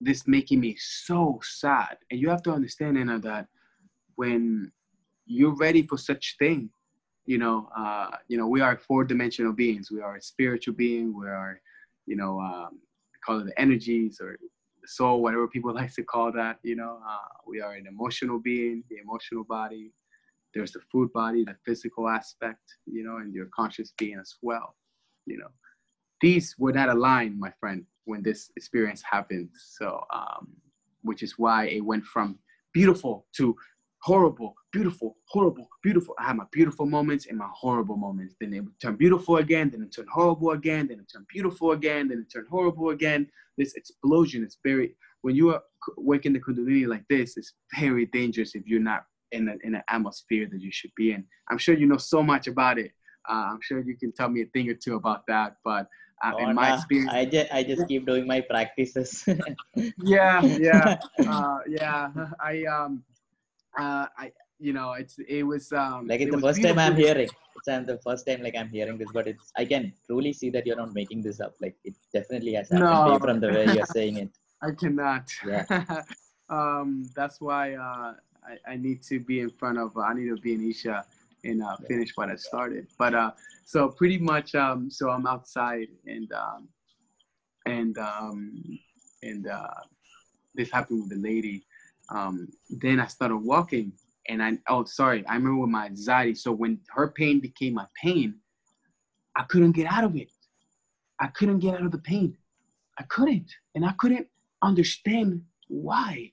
[0.00, 1.98] this making me so sad.
[2.10, 3.46] And you have to understand, Anna, that
[4.16, 4.72] when
[5.26, 6.70] you're ready for such thing,
[7.26, 9.90] you know, uh, you know, we are four-dimensional beings.
[9.90, 11.18] We are a spiritual being.
[11.18, 11.60] We are,
[12.06, 12.80] you know, um,
[13.24, 14.36] call it the energies or
[14.82, 16.58] the soul, whatever people like to call that.
[16.62, 19.92] You know, uh, we are an emotional being, the emotional body.
[20.52, 24.76] There's the food body, the physical aspect, you know, and your conscious being as well.
[25.26, 25.48] You know,
[26.20, 29.48] these were not aligned, my friend, when this experience happened.
[29.56, 30.48] So, um,
[31.02, 32.38] which is why it went from
[32.72, 33.56] beautiful to
[34.04, 36.14] horrible, beautiful, horrible, beautiful.
[36.18, 38.34] I had my beautiful moments and my horrible moments.
[38.38, 41.72] Then it would turn beautiful again, then it turned horrible again, then it turned beautiful
[41.72, 43.26] again, then it turned horrible again.
[43.56, 45.62] This explosion is very, when you are
[45.96, 49.82] waking the Kundalini like this, it's very dangerous if you're not in, a, in an
[49.88, 51.24] atmosphere that you should be in.
[51.50, 52.90] I'm sure you know so much about it.
[53.26, 55.88] Uh, I'm sure you can tell me a thing or two about that, but
[56.22, 59.24] uh, Oh, in my nah, experience, I just I just keep doing my practices.
[60.04, 60.96] yeah yeah
[61.28, 62.08] uh, yeah
[62.40, 63.02] i um
[63.78, 66.96] uh i you know it's it was um like it's it the first time I'm
[66.96, 67.28] hearing.
[67.56, 70.50] It's uh, the first time like I'm hearing this, but it's I can truly see
[70.50, 71.54] that you're not making this up.
[71.60, 73.18] Like it definitely has happened No.
[73.20, 74.30] from the way you're saying it.
[74.62, 75.64] i cannot Yeah.
[76.48, 78.14] um that's why uh
[78.50, 81.04] I, I need to be in front of i need to be in isha
[81.44, 83.32] and uh finish what i started but uh
[83.64, 86.68] so pretty much um so i'm outside and um
[87.66, 88.38] and um
[89.22, 89.80] and uh
[90.54, 91.66] this happened with the lady
[92.10, 93.92] um then i started walking
[94.28, 96.34] and i oh sorry i remember with my anxiety.
[96.34, 98.34] So when her pain became my pain
[99.36, 100.30] i couldn't get out of it.
[101.20, 102.36] I couldn't get out of the pain.
[102.98, 103.50] I couldn't.
[103.74, 104.28] And i couldn't
[104.62, 106.32] understand why.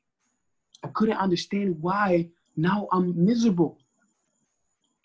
[0.83, 3.77] I couldn't understand why now i'm miserable.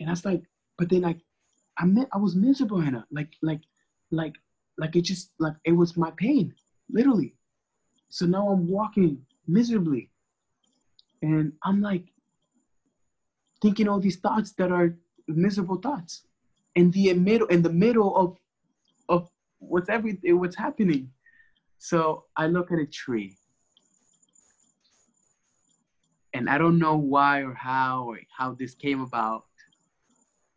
[0.01, 0.43] And i was like
[0.79, 1.14] but then i
[1.79, 3.07] i meant i was miserable Hannah.
[3.11, 3.62] like like
[4.11, 4.35] like
[4.79, 6.55] like it just like it was my pain
[6.91, 7.35] literally.
[8.09, 10.11] So now i'm walking miserably
[11.23, 12.12] and i'm like
[13.61, 14.97] thinking all these thoughts that are
[15.29, 16.27] miserable thoughts.
[16.75, 18.37] In the middle in the middle of
[19.09, 21.11] of what's everything what's happening.
[21.79, 23.37] So i look at a tree.
[26.35, 29.45] And i don't know why or how or how this came about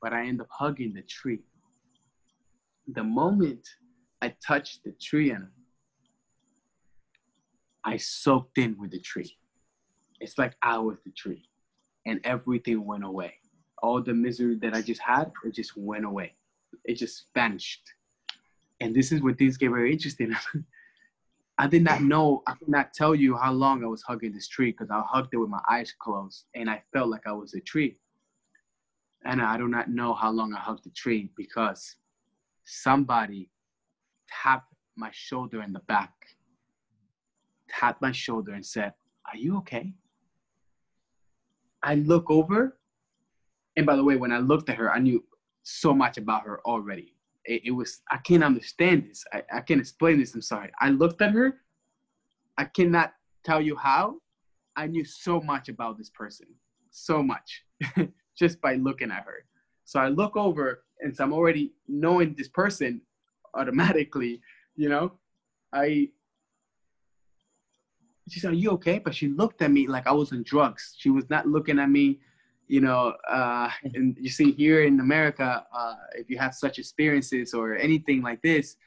[0.01, 1.43] but i end up hugging the tree.
[2.87, 3.65] The moment
[4.21, 5.47] i touched the tree and
[7.85, 9.38] i soaked in with the tree
[10.19, 11.43] it's like i was the tree.
[12.05, 13.33] And everything went away.
[13.83, 16.35] All the misery that i just had it just went away.
[16.85, 17.83] It just vanished.
[18.81, 20.35] And this is when things get very interesting.
[21.59, 24.47] I did not know, I could not tell you how long I was hugging this
[24.47, 27.53] tree because I hugged it with my eyes closed and I felt like I was
[27.53, 27.97] a tree.
[29.25, 31.97] And I do not know how long I hugged the tree because
[32.63, 33.49] somebody
[34.29, 36.13] tapped my shoulder in the back,
[37.67, 38.93] tapped my shoulder and said,
[39.29, 39.93] Are you okay?
[41.83, 42.77] I look over,
[43.75, 45.23] and by the way, when I looked at her, I knew
[45.63, 47.15] so much about her already
[47.49, 49.25] it, it was I can't understand this.
[49.33, 50.33] I, I can't explain this.
[50.33, 50.71] I'm sorry.
[50.79, 51.59] I looked at her.
[52.57, 53.13] I cannot
[53.43, 54.17] tell you how.
[54.75, 56.47] I knew so much about this person,
[56.89, 57.63] so much,
[58.37, 59.45] just by looking at her.
[59.83, 63.01] So I look over, and so I'm already knowing this person
[63.55, 64.41] automatically.
[64.75, 65.11] You know,
[65.73, 66.09] I.
[68.29, 70.95] She said, "Are you okay?" But she looked at me like I was on drugs.
[70.97, 72.19] She was not looking at me
[72.69, 77.53] you know, uh, and you see here in America, uh, if you have such experiences
[77.53, 78.77] or anything like this,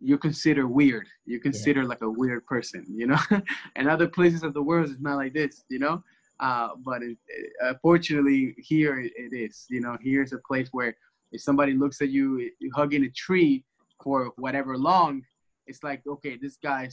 [0.00, 1.06] you're considered weird.
[1.24, 3.18] You're considered like a weird person, you know.
[3.76, 6.02] and other places of the world, it's not like this, you know.
[6.40, 9.66] Uh, but it, it, uh, fortunately, here it, it is.
[9.70, 10.96] You know, here's a place where
[11.30, 13.64] if somebody looks at you, you hugging a tree
[14.02, 15.22] for whatever long,
[15.68, 16.88] it's like, okay, this guy,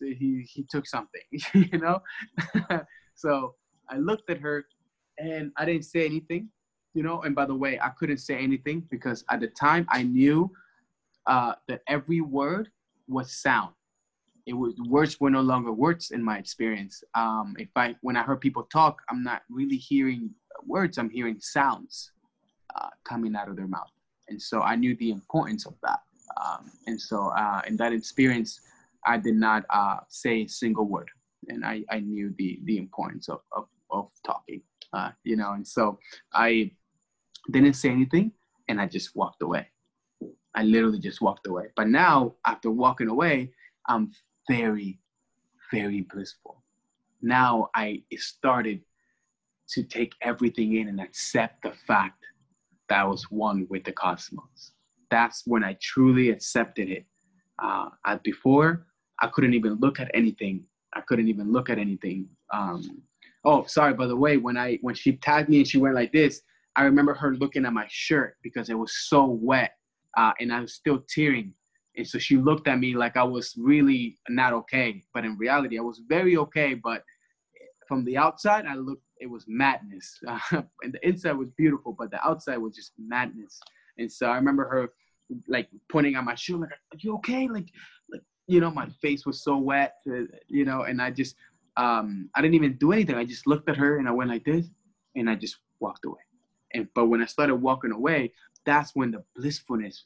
[0.00, 1.20] he he took something,
[1.54, 2.00] you know.
[3.14, 3.54] so
[3.88, 4.64] I looked at her
[5.18, 6.48] and I didn't say anything,
[6.94, 7.22] you know.
[7.22, 10.50] And by the way, I couldn't say anything because at the time I knew
[11.26, 12.70] uh, that every word
[13.08, 13.74] was sound.
[14.46, 17.04] It was words were no longer words in my experience.
[17.14, 20.30] Um, if I when I heard people talk, I'm not really hearing
[20.66, 20.98] words.
[20.98, 22.12] I'm hearing sounds
[22.76, 23.90] uh, coming out of their mouth,
[24.28, 26.00] and so I knew the importance of that.
[26.36, 28.60] Um, and so uh, in that experience,
[29.06, 31.08] I did not uh, say a single word,
[31.48, 34.62] and I, I knew the the importance of of, of talking.
[34.92, 35.98] Uh, you know, and so
[36.34, 36.72] I
[37.50, 38.32] didn't say anything,
[38.68, 39.68] and I just walked away.
[40.54, 41.66] I literally just walked away.
[41.76, 43.52] But now, after walking away,
[43.88, 44.10] I'm
[44.48, 44.98] very,
[45.72, 46.62] very blissful.
[47.22, 48.80] Now I started
[49.70, 52.24] to take everything in and accept the fact
[52.88, 54.69] that I was one with the cosmos.
[55.10, 57.04] That's when I truly accepted it.
[57.62, 57.88] Uh,
[58.24, 58.86] before,
[59.20, 60.64] I couldn't even look at anything.
[60.94, 62.28] I couldn't even look at anything.
[62.52, 63.02] Um,
[63.44, 63.94] oh, sorry.
[63.94, 66.42] By the way, when I when she tagged me and she went like this,
[66.76, 69.72] I remember her looking at my shirt because it was so wet
[70.16, 71.52] uh, and I was still tearing.
[71.96, 75.02] And so she looked at me like I was really not okay.
[75.12, 76.74] But in reality, I was very okay.
[76.74, 77.02] But
[77.86, 80.18] from the outside, I looked, it was madness.
[80.26, 80.38] Uh,
[80.82, 83.60] and the inside was beautiful, but the outside was just madness.
[84.00, 84.90] And so I remember her
[85.48, 87.48] like pointing at my shoe, like, Are you okay?
[87.48, 87.68] Like,
[88.10, 91.36] like, you know, my face was so wet, uh, you know, and I just,
[91.76, 93.14] um, I didn't even do anything.
[93.14, 94.66] I just looked at her and I went like this
[95.14, 96.22] and I just walked away.
[96.74, 98.32] And but when I started walking away,
[98.64, 100.04] that's when the blissfulness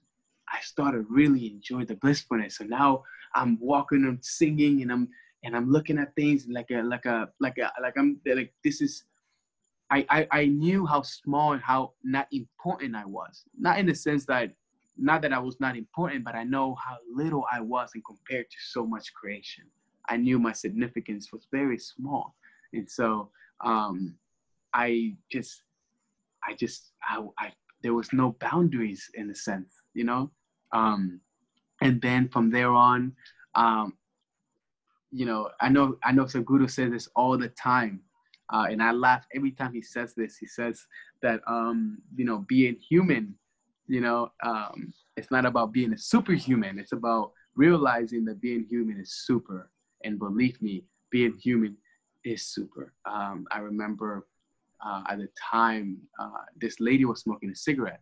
[0.54, 2.58] I started really enjoying the blissfulness.
[2.58, 5.08] So now I'm walking and singing and I'm
[5.42, 8.80] and I'm looking at things like a like a like a like I'm like this
[8.80, 9.04] is
[9.94, 13.44] I, I, I knew how small and how not important I was.
[13.58, 14.50] Not in the sense that
[14.96, 18.46] not that I was not important, but I know how little I was in compared
[18.50, 19.64] to so much creation.
[20.08, 22.34] I knew my significance was very small.
[22.72, 23.30] And so
[23.64, 24.16] um
[24.72, 25.62] I just
[26.46, 30.30] I just I, I there was no boundaries in a sense, you know.
[30.72, 31.20] Um,
[31.82, 33.12] and then from there on,
[33.54, 33.92] um,
[35.12, 38.00] you know, I know I know Sadhguru says this all the time,
[38.52, 40.36] uh, and I laugh every time he says this.
[40.36, 40.86] He says
[41.22, 43.34] that um, you know, being human,
[43.86, 46.78] you know, um, it's not about being a superhuman.
[46.78, 49.70] It's about realizing that being human is super.
[50.04, 51.76] And believe me, being human
[52.24, 52.92] is super.
[53.06, 54.26] Um, I remember
[54.84, 58.00] uh, at the time, uh, this lady was smoking a cigarette.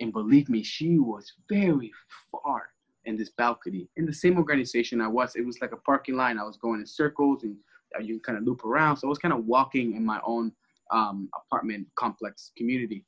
[0.00, 1.92] And believe me, she was very
[2.30, 2.70] far
[3.04, 3.88] in this balcony.
[3.96, 6.38] In the same organization I was, it was like a parking line.
[6.38, 7.56] I was going in circles and
[8.00, 8.96] you kind of loop around.
[8.96, 10.52] So I was kind of walking in my own
[10.90, 13.04] um, apartment complex community.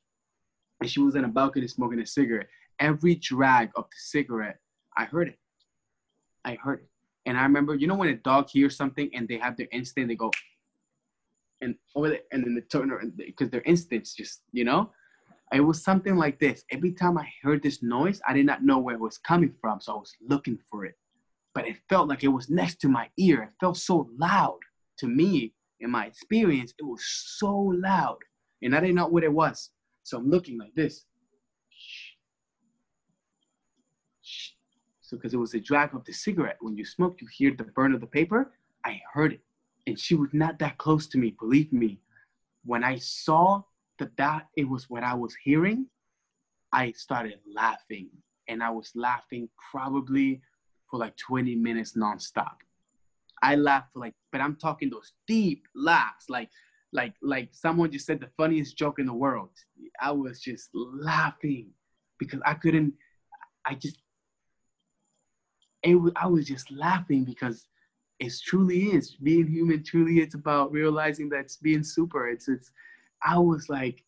[0.80, 2.48] And she was in a balcony smoking a cigarette.
[2.80, 4.58] Every drag of the cigarette,
[4.96, 5.38] I heard it.
[6.44, 6.88] I heard it.
[7.24, 10.08] And I remember, you know, when a dog hears something and they have their instinct,
[10.08, 10.30] they go,
[11.60, 14.90] and over there, and then the turner because their instincts just you know
[15.52, 18.78] it was something like this every time i heard this noise i did not know
[18.78, 20.94] where it was coming from so i was looking for it
[21.54, 24.58] but it felt like it was next to my ear it felt so loud
[24.98, 27.04] to me in my experience it was
[27.38, 28.18] so loud
[28.62, 29.70] and i didn't know what it was.
[30.02, 31.04] So i'm looking like this.
[35.00, 36.56] So because it was a drag of the cigarette.
[36.60, 38.52] When you smoke you hear the burn of the paper.
[38.84, 39.40] I heard it
[39.86, 42.00] and she was not that close to me believe me.
[42.64, 43.62] When i saw
[43.98, 45.86] that that it was what i was hearing
[46.72, 48.08] i started laughing
[48.48, 50.40] and i was laughing probably
[50.90, 52.56] for like 20 minutes nonstop
[53.50, 56.50] i laughed for like but i'm talking those deep laughs like
[56.92, 59.50] like like someone just said the funniest joke in the world.
[60.00, 61.70] I was just laughing
[62.18, 62.94] because i couldn't
[63.66, 63.98] i just
[65.82, 67.66] it, i was just laughing because
[68.18, 69.16] it truly is.
[69.22, 72.28] Being human truly it's about realizing that it's being super.
[72.28, 72.72] It's it's
[73.22, 74.02] i was like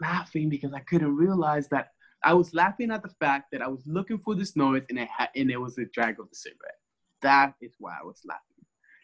[0.00, 1.88] laughing because i couldn't realize that
[2.24, 5.08] i was laughing at the fact that i was looking for this noise and it
[5.08, 6.80] had and it was a drag of the cigarette.
[7.20, 8.51] That is why i was laughing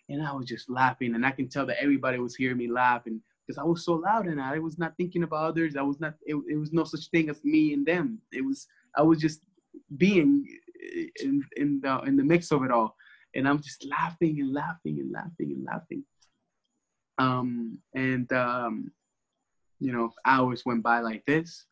[0.09, 3.03] and i was just laughing and i can tell that everybody was hearing me laugh
[3.07, 6.01] and because i was so loud and i was not thinking about others i was
[6.01, 9.19] not it, it was no such thing as me and them it was i was
[9.19, 9.41] just
[9.97, 10.47] being
[11.21, 12.97] in in the in the mix of it all
[13.35, 16.05] and I'm just laughing and laughing and laughing and laughing.
[17.19, 18.93] Um, and um,
[19.81, 21.67] you know, hours went by like this,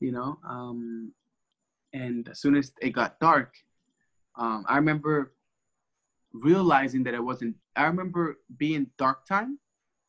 [0.00, 0.38] you know.
[0.46, 1.12] Um,
[1.92, 3.54] and as soon as it got dark,
[4.36, 5.32] um, I remember
[6.42, 7.56] realizing that I wasn't.
[7.76, 9.58] I remember being dark time,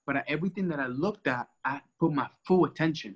[0.06, 3.16] but everything that I looked at, I put my full attention,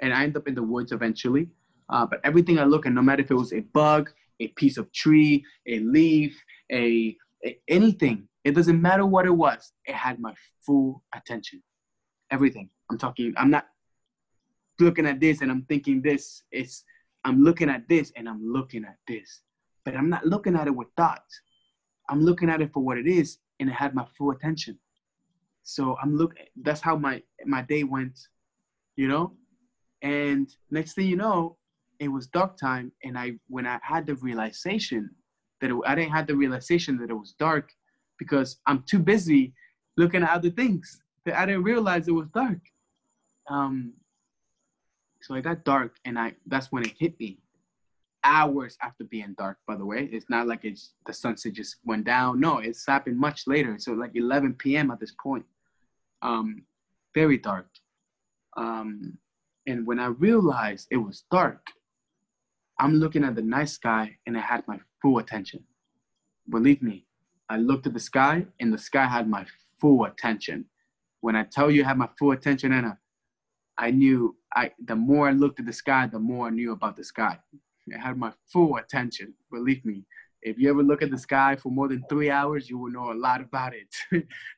[0.00, 1.48] and I end up in the woods eventually.
[1.88, 4.10] Uh, but everything I look at, no matter if it was a bug,
[4.40, 8.28] a piece of tree, a leaf, a, a anything.
[8.44, 9.72] It doesn't matter what it was.
[9.86, 11.62] It had my full attention.
[12.30, 12.68] Everything.
[12.90, 13.34] I'm talking.
[13.36, 13.66] I'm not
[14.80, 16.42] looking at this and I'm thinking this.
[16.50, 16.84] It's
[17.24, 19.42] I'm looking at this and I'm looking at this,
[19.84, 21.40] but I'm not looking at it with thoughts.
[22.12, 24.78] I'm looking at it for what it is, and it had my full attention.
[25.62, 26.34] So I'm look.
[26.60, 28.18] That's how my my day went,
[28.96, 29.32] you know.
[30.02, 31.56] And next thing you know,
[32.00, 35.08] it was dark time, and I when I had the realization
[35.62, 37.70] that it, I didn't have the realization that it was dark
[38.18, 39.54] because I'm too busy
[39.96, 42.60] looking at other things that I didn't realize it was dark.
[43.48, 43.94] Um,
[45.22, 47.38] so it got dark, and I that's when it hit me.
[48.24, 50.08] Hours after being dark, by the way.
[50.12, 52.40] It's not like it's the sunset just went down.
[52.40, 53.76] No, it's happened much later.
[53.78, 54.90] So like 11 p.m.
[54.90, 55.44] at this point.
[56.22, 56.62] Um,
[57.14, 57.66] very dark.
[58.56, 59.18] Um,
[59.66, 61.66] and when I realized it was dark,
[62.78, 65.64] I'm looking at the night sky and it had my full attention.
[66.48, 67.06] Believe me,
[67.48, 69.46] I looked at the sky and the sky had my
[69.80, 70.64] full attention.
[71.20, 72.98] When I tell you I had my full attention, Anna,
[73.78, 76.96] I knew I the more I looked at the sky, the more I knew about
[76.96, 77.38] the sky.
[77.86, 79.34] It had my full attention.
[79.50, 80.04] Believe me,
[80.42, 83.12] if you ever look at the sky for more than three hours, you will know
[83.12, 83.94] a lot about it.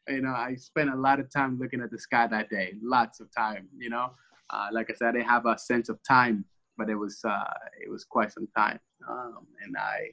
[0.08, 3.20] you know, I spent a lot of time looking at the sky that day, lots
[3.20, 3.68] of time.
[3.76, 4.10] You know,
[4.50, 6.44] uh, like I said, I didn't have a sense of time,
[6.78, 7.52] but it was uh,
[7.82, 8.80] it was quite some time.
[9.08, 10.12] Um, and I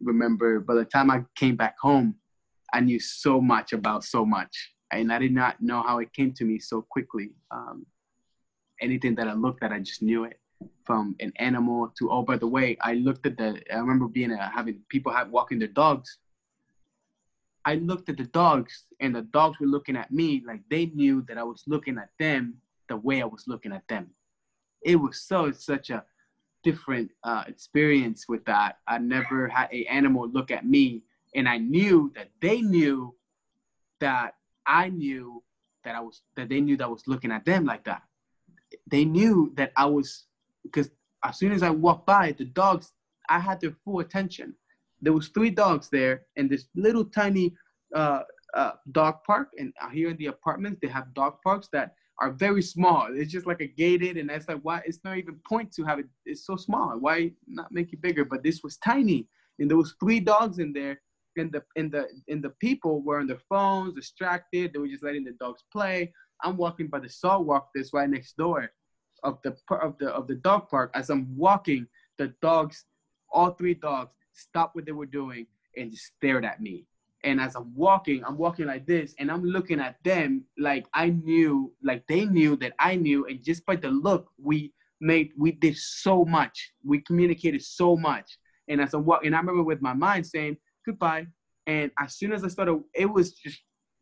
[0.00, 2.16] remember by the time I came back home,
[2.72, 6.32] I knew so much about so much, and I did not know how it came
[6.34, 7.30] to me so quickly.
[7.50, 7.84] Um,
[8.80, 10.38] anything that I looked at, I just knew it.
[10.84, 13.62] From an animal to oh, by the way, I looked at the.
[13.72, 16.18] I remember being a, having people have walking their dogs.
[17.64, 21.22] I looked at the dogs, and the dogs were looking at me like they knew
[21.28, 22.56] that I was looking at them
[22.88, 24.10] the way I was looking at them.
[24.82, 26.04] It was so such a
[26.64, 28.78] different uh, experience with that.
[28.86, 31.02] I never had a animal look at me,
[31.34, 33.14] and I knew that they knew
[34.00, 34.34] that
[34.66, 35.42] I knew
[35.84, 38.02] that I was that they knew that I was looking at them like that.
[38.86, 40.24] They knew that I was
[40.62, 40.90] because
[41.24, 42.92] as soon as I walked by, the dogs
[43.28, 44.54] I had their full attention.
[45.00, 47.54] There was three dogs there, and this little tiny
[47.94, 48.22] uh,
[48.54, 49.48] uh, dog park.
[49.58, 53.08] And here in the apartments, they have dog parks that are very small.
[53.10, 55.98] It's just like a gated, and that's like why it's not even point to have
[55.98, 56.06] it.
[56.24, 56.96] It's so small.
[56.98, 58.24] Why not make it bigger?
[58.24, 61.00] But this was tiny, and there was three dogs in there,
[61.36, 64.72] and the and the and the people were on their phones, distracted.
[64.72, 66.12] They were just letting the dogs play.
[66.44, 68.68] I'm walking by the salt walk that's right next door
[69.22, 70.90] of the of the of the dog park.
[70.94, 71.86] As I'm walking,
[72.18, 72.84] the dogs,
[73.30, 75.46] all three dogs, stopped what they were doing
[75.76, 76.86] and just stared at me.
[77.24, 81.10] And as i'm walking i'm walking like this and i'm looking at them like i
[81.10, 83.26] knew like they knew that i knew.
[83.26, 86.72] And just by the look we made we did so much.
[86.84, 88.38] We communicated so much.
[88.68, 91.26] And as i'm walking i remember with my mind saying goodbye.
[91.66, 93.60] And as soon as i started it was just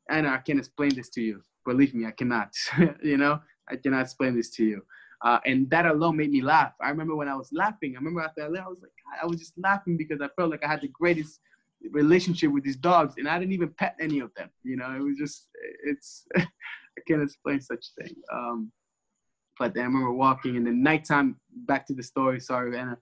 [0.08, 1.42] and i can't explain this to you.
[1.66, 2.54] Believe me i cannot
[3.02, 3.40] you know?
[3.68, 4.82] I cannot explain this to you
[5.22, 6.72] uh, and that alone made me laugh.
[6.80, 7.94] I remember when I was laughing.
[7.94, 8.92] I remember after I left, I was like,
[9.22, 11.40] I was just laughing because I felt like I had the greatest
[11.90, 14.50] relationship with these dogs and I didn't even pet any of them.
[14.62, 15.48] You know, it was just
[15.84, 16.46] it's I
[17.06, 18.14] can't explain such a thing.
[18.32, 18.72] Um,
[19.58, 22.96] but then I remember walking and then nighttime back to the story, sorry, Anna.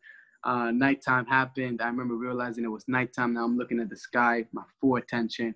[0.45, 1.83] Uh, nighttime happened.
[1.83, 3.35] I remember realizing it was nighttime.
[3.35, 5.55] Now I'm looking at the sky, my full attention.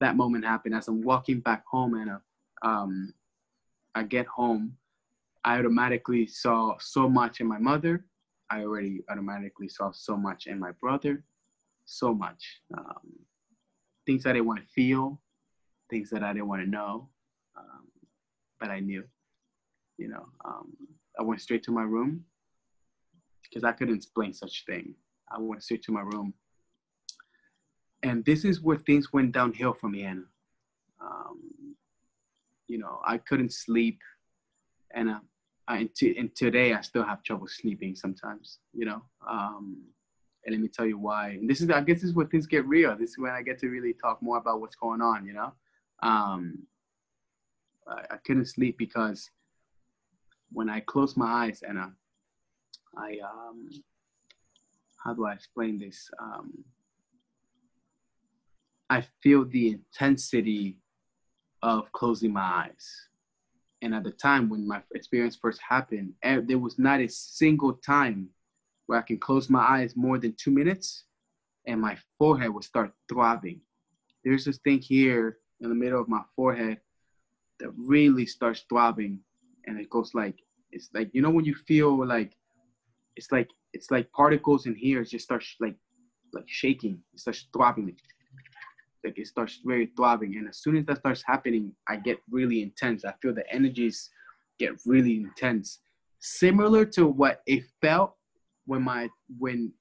[0.00, 2.10] That moment happened as I'm walking back home, and
[2.62, 3.12] um,
[3.94, 4.76] I get home.
[5.44, 8.04] I automatically saw so much in my mother.
[8.50, 11.24] I already automatically saw so much in my brother
[11.84, 12.60] so much.
[12.76, 13.12] Um,
[14.06, 15.20] things I didn't want to feel,
[15.90, 17.08] things that I didn't want to know,
[17.56, 17.86] um,
[18.60, 19.04] but I knew.
[19.98, 20.72] You know, um,
[21.18, 22.24] I went straight to my room
[23.44, 24.94] because I couldn't explain such thing.
[25.30, 26.34] I went straight to my room,
[28.02, 30.24] and this is where things went downhill for me, Anna.
[31.00, 31.76] Um,
[32.68, 33.98] you know, I couldn't sleep,
[34.94, 35.10] and
[35.68, 38.58] I, and, and today I still have trouble sleeping sometimes.
[38.74, 39.82] You know, um,
[40.44, 41.30] and let me tell you why.
[41.30, 42.96] And this is, I guess, this is where things get real.
[42.96, 45.26] This is when I get to really talk more about what's going on.
[45.26, 45.52] You know,
[46.02, 46.58] um,
[47.86, 49.30] I, I couldn't sleep because
[50.50, 53.68] when I close my eyes and I, um,
[55.02, 56.10] how do I explain this?
[56.20, 56.64] Um,
[58.90, 60.76] I feel the intensity
[61.62, 63.08] of closing my eyes.
[63.82, 68.28] And at the time when my experience first happened, there was not a single time
[68.86, 71.04] where I can close my eyes more than two minutes
[71.66, 73.60] and my forehead would start throbbing.
[74.24, 76.78] There's this thing here in the middle of my forehead
[77.58, 79.20] that really starts throbbing
[79.66, 80.38] and it goes like
[80.72, 82.36] it's like you know when you feel like
[83.14, 85.76] it's like it's like particles in here just starts like
[86.32, 87.98] like shaking it starts throbbing like
[89.04, 90.36] it starts very throbbing.
[90.36, 93.04] And as soon as that starts happening i get really intense.
[93.04, 94.10] I feel the energies
[94.58, 95.80] get really intense.
[96.20, 98.14] Similar to what it felt
[98.66, 99.72] when my when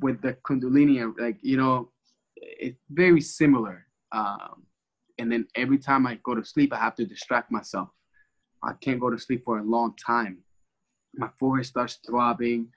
[0.00, 1.90] with the kundalini like you know
[2.36, 3.86] it's very similar.
[4.12, 4.64] Um,
[5.18, 7.88] and then every time i go to sleep i have to distract myself.
[8.62, 10.38] I can't go to sleep for a long time.
[11.14, 12.68] My forehead starts throbbing.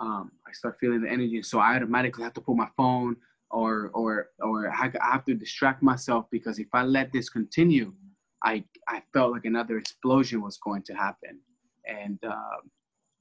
[0.00, 1.42] Um, i start feeling the energy.
[1.42, 3.16] So i automatically have to pull my phone
[3.50, 7.94] or or or I have to distract myself because if i let this continue
[8.42, 11.38] i i felt like another explosion was going to happen
[11.86, 12.58] and uh,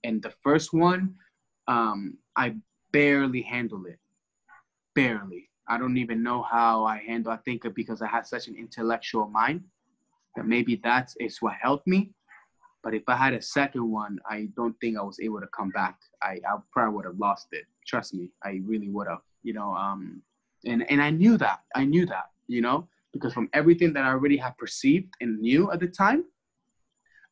[0.04, 1.14] and the first one
[1.68, 2.56] um, i
[2.96, 4.00] barely handle it.
[4.94, 5.50] Barely.
[5.68, 7.34] I don't even know how I handle.
[7.34, 9.66] I think because I had such an intellectual mind
[10.38, 12.14] that maybe that's is what helped me.
[12.86, 15.72] But if I had a second one, I don't think I was able to come
[15.72, 15.98] back.
[16.26, 17.66] I, I probably would have lost it.
[17.86, 19.22] Trust me, I really would have.
[19.44, 20.22] You know, um,
[20.66, 21.60] and and I knew that.
[21.76, 22.32] I knew that.
[22.48, 26.26] You know, because from everything that I already had perceived and knew at the time,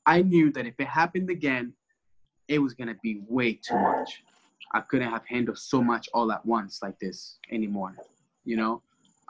[0.06, 1.74] I knew that if it happened again,
[2.48, 4.24] it was gonna be way too much.
[4.74, 7.96] I couldn't have handled so much all at once like this anymore,
[8.44, 8.82] you know.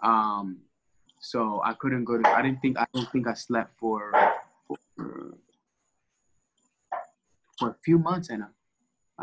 [0.01, 0.59] Um,
[1.19, 2.29] so I couldn't go to.
[2.29, 2.77] I didn't think.
[2.77, 4.11] I don't think I slept for
[4.67, 4.77] for,
[7.57, 8.49] for a few months, Anna.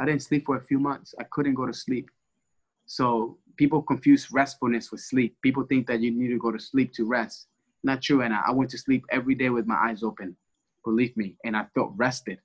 [0.00, 1.14] I didn't sleep for a few months.
[1.18, 2.08] I couldn't go to sleep.
[2.86, 5.36] So people confuse restfulness with sleep.
[5.42, 7.48] People think that you need to go to sleep to rest.
[7.84, 8.42] Not true, Anna.
[8.46, 10.36] I went to sleep every day with my eyes open.
[10.84, 12.38] Believe me, and I felt rested.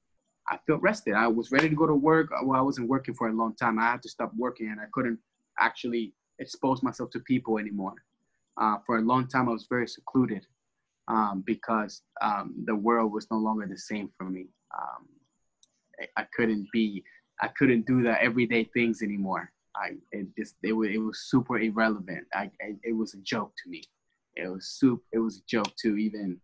[0.49, 1.13] I felt rested.
[1.13, 2.29] I was ready to go to work.
[2.43, 3.79] Well, I wasn't working for a long time.
[3.79, 5.19] I had to stop working, and I couldn't
[5.57, 7.95] actually expose myself to people anymore.
[8.57, 10.45] Uh, for a long time, I was very secluded
[11.07, 14.47] um, because um, the world was no longer the same for me.
[14.77, 15.07] Um,
[16.01, 17.03] I, I, couldn't be,
[17.41, 19.51] I couldn't do the everyday things anymore.
[19.75, 22.25] I it just it was it was super irrelevant.
[22.33, 22.49] I,
[22.83, 23.83] it was a joke to me.
[24.35, 25.01] It was soup.
[25.11, 26.39] It was a joke to even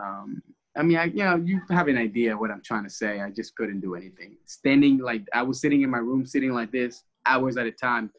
[0.00, 0.42] um,
[0.76, 3.20] I mean, I, you know, you have an idea what I'm trying to say.
[3.20, 4.36] I just couldn't do anything.
[4.46, 8.10] Standing like I was sitting in my room, sitting like this, hours at a time,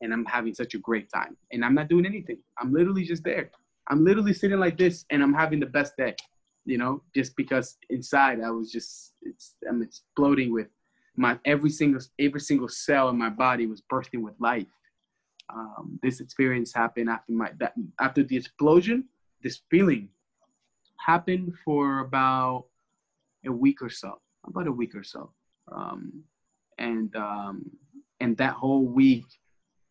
[0.00, 1.36] and I'm having such a great time.
[1.52, 2.38] And I'm not doing anything.
[2.58, 3.50] I'm literally just there.
[3.88, 6.16] I'm literally sitting like this, and I'm having the best day.
[6.64, 10.66] You know, just because inside I was just, it's, I'm exploding with
[11.18, 14.66] my every single every single cell in my body was bursting with life.
[15.52, 19.04] Um, this experience happened after my that after the explosion.
[19.42, 20.08] This feeling
[20.98, 22.66] happened for about
[23.46, 25.32] a week or so, about a week or so.
[25.70, 26.22] Um,
[26.78, 27.70] and um,
[28.20, 29.26] and that whole week,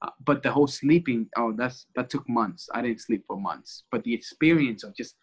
[0.02, 2.70] uh, but the whole sleeping, oh, that's that took months.
[2.74, 3.84] I didn't sleep for months.
[3.92, 5.16] But the experience of just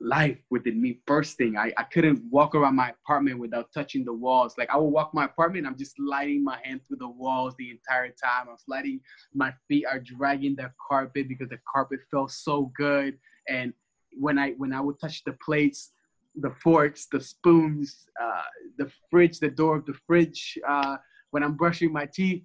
[0.00, 1.56] life within me bursting.
[1.56, 4.54] I, I couldn't walk around my apartment without touching the walls.
[4.58, 7.70] Like I would walk my apartment, I'm just sliding my hand through the walls the
[7.70, 8.48] entire time.
[8.50, 9.00] I'm sliding,
[9.32, 13.18] my feet are dragging the carpet because the carpet felt so good.
[13.48, 13.72] And
[14.18, 15.92] when I when I would touch the plates,
[16.36, 18.42] the forks, the spoons, uh,
[18.78, 20.58] the fridge, the door of the fridge.
[20.66, 20.96] Uh,
[21.30, 22.42] when I'm brushing my teeth,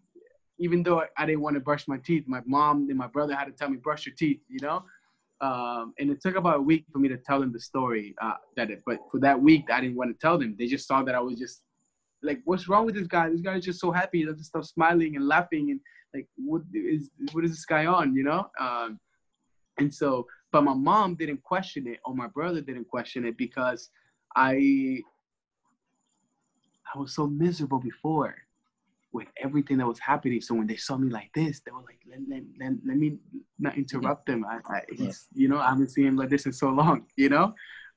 [0.60, 3.46] even though I didn't want to brush my teeth, my mom and my brother had
[3.46, 4.42] to tell me brush your teeth.
[4.48, 4.84] You know,
[5.42, 8.16] um, and it took about a week for me to tell them the story.
[8.22, 10.56] Uh, that it, but for that week, I didn't want to tell them.
[10.58, 11.62] They just saw that I was just
[12.22, 13.30] like, "What's wrong with this guy?
[13.30, 14.20] This guy is just so happy.
[14.20, 15.80] He doesn't stop smiling and laughing and
[16.14, 18.16] like, what is what is this guy on?
[18.16, 19.00] You know." Um,
[19.80, 23.90] and so but my mom didn't question it or my brother didn't question it because
[24.36, 25.00] I
[26.94, 28.36] I was so miserable before
[29.12, 30.42] with everything that was happening.
[30.42, 33.18] So when they saw me like this, they were like, let, let, let, let me
[33.58, 34.46] not interrupt them.
[34.46, 37.30] I, I he's, you know, I haven't seen him like this in so long, you
[37.30, 37.54] know?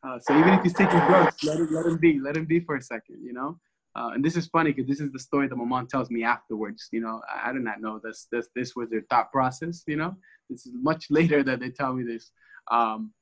[0.06, 2.60] Uh, so even if he's taking drugs, let him, let him be, let him be
[2.60, 3.58] for a second, you know?
[3.94, 6.24] Uh, and this is funny because this is the story that my mom tells me
[6.24, 6.88] afterwards.
[6.92, 8.26] You know, I, I did not know this.
[8.32, 9.82] This this was their thought process.
[9.86, 10.16] You know,
[10.48, 12.30] this is much later that they tell me this.
[12.70, 13.12] Um,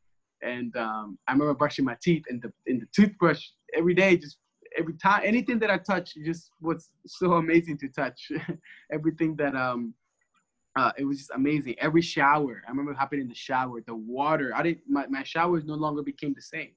[0.42, 3.44] and um, I remember brushing my teeth and the in the toothbrush
[3.76, 4.38] every day, just
[4.76, 8.30] every time anything that I touch just was so amazing to touch.
[8.92, 9.94] Everything that um
[10.76, 11.74] uh, it was just amazing.
[11.80, 14.52] Every shower, I remember hopping in the shower, the water.
[14.54, 16.70] I didn't my, my showers no longer became the same.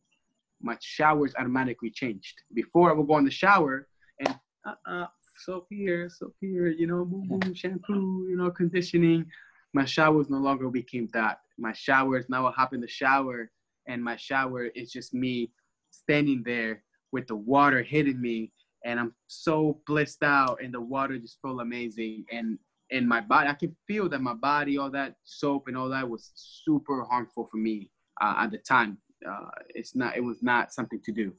[0.61, 2.41] My showers automatically changed.
[2.53, 3.87] Before I would go in the shower
[4.19, 4.35] and
[4.65, 9.25] uh, uh soap here, soap here, you know, boom, boom, shampoo, you know, conditioning.
[9.73, 13.51] My showers no longer became that my showers now I hop in the shower
[13.87, 15.51] and my shower is just me
[15.91, 16.83] standing there
[17.13, 18.51] with the water hitting me
[18.83, 22.57] and I'm so blissed out and the water just felt amazing and
[22.89, 26.09] in my body I can feel that my body all that soap and all that
[26.09, 27.89] was super harmful for me
[28.19, 28.97] uh, at the time.
[29.25, 31.31] Uh, it's not it was not something to do.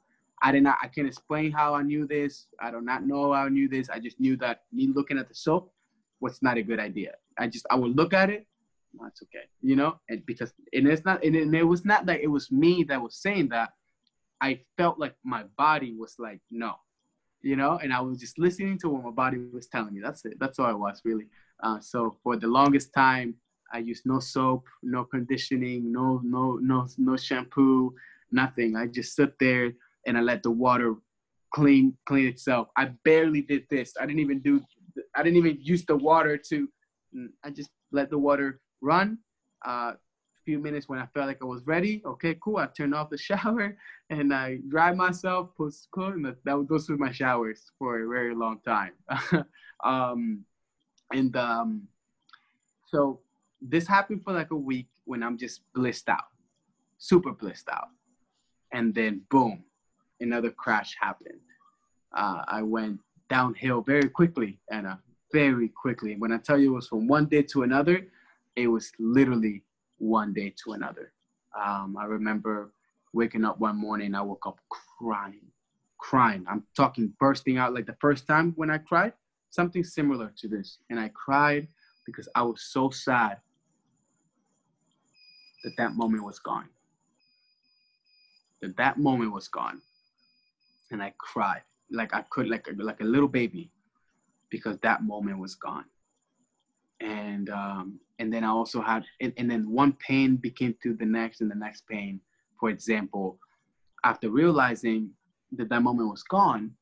[0.43, 2.47] I did not I can't explain how I knew this.
[2.61, 3.91] I do not know how I knew this.
[3.91, 5.71] I just knew that me looking at the soap
[6.21, 7.13] was not a good idea.
[7.39, 8.47] I just I would look at it
[9.03, 12.29] that's okay, you know, and because and it's not and it was not that it
[12.29, 13.71] was me that was saying that.
[14.45, 16.73] I felt like my body was like, no,
[17.41, 20.03] you know, and I was just listening to what my body was telling me.
[20.03, 20.35] That's it.
[20.39, 21.29] That's all it was really.
[21.63, 23.35] Uh, so for the longest time,
[23.73, 27.95] I used no soap, no conditioning, no no no no shampoo,
[28.31, 28.77] nothing.
[28.77, 29.73] I just sit there
[30.07, 30.95] and I let the water
[31.55, 32.69] clean clean itself.
[32.77, 33.95] I barely did this.
[33.99, 34.61] I didn't even do.
[35.17, 36.69] I didn't even use the water to.
[37.43, 39.19] I just let the water run.
[39.65, 39.93] Uh,
[40.45, 42.03] few minutes when I felt like I was ready.
[42.05, 42.59] Okay, cool.
[42.59, 43.77] I turned off the shower
[44.11, 48.35] and I dried myself, put clothes, and that, those were my showers for a very
[48.35, 48.93] long time.
[49.85, 50.45] um,
[51.13, 51.89] and um,
[52.87, 53.21] so
[53.61, 56.29] this happened for like a week when I'm just blissed out,
[56.99, 57.89] super blissed out,
[58.73, 59.65] and then boom,
[60.21, 61.41] another crash happened.
[62.13, 65.01] Uh, I went downhill very quickly, Anna,
[65.33, 66.15] very quickly.
[66.17, 68.07] When I tell you it was from one day to another,
[68.57, 69.64] it was literally
[69.99, 71.13] one day to another.
[71.59, 72.73] Um, I remember
[73.13, 74.59] waking up one morning, I woke up
[74.99, 75.47] crying,
[75.99, 76.45] crying.
[76.49, 79.13] I'm talking bursting out like the first time when I cried,
[79.51, 80.79] something similar to this.
[80.91, 81.69] And I cried
[82.07, 83.39] because I was so sad
[85.63, 86.69] that that moment was gone.
[88.61, 89.81] That that moment was gone.
[90.91, 93.71] And I cried like I could, like like a little baby,
[94.51, 95.85] because that moment was gone.
[97.05, 101.05] And um, and then I also had, and, and then one pain became to the
[101.05, 102.21] next and the next pain.
[102.59, 103.39] For example,
[104.05, 105.11] after realizing
[105.53, 106.73] that that moment was gone,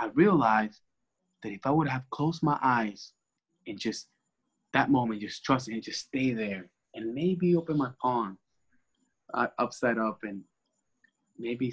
[0.00, 0.80] I realized
[1.42, 3.12] that if I would have closed my eyes
[3.66, 4.08] and just
[4.72, 8.38] that moment, just trust and just stay there and maybe open my palm
[9.34, 10.42] uh, upside up and
[11.38, 11.72] maybe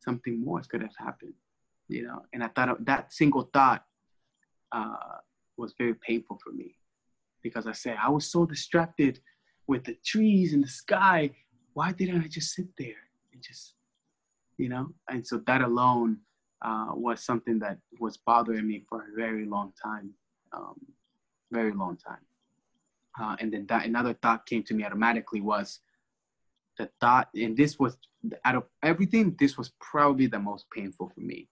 [0.00, 1.34] something more could have happened,
[1.88, 2.22] you know?
[2.32, 3.84] And I thought that single thought
[4.72, 5.18] uh,
[5.56, 6.76] was very painful for me
[7.46, 9.20] because I said I was so distracted
[9.68, 11.30] with the trees and the sky.
[11.74, 13.74] Why didn't I just sit there and just,
[14.58, 14.86] you know?
[15.08, 16.18] And so that alone
[16.62, 20.10] uh, was something that was bothering me for a very long time,
[20.52, 20.78] um,
[21.52, 22.24] very long time.
[23.20, 25.80] Uh, and then that another thought came to me automatically was
[26.78, 27.96] the thought, and this was
[28.44, 31.48] out of everything, this was probably the most painful for me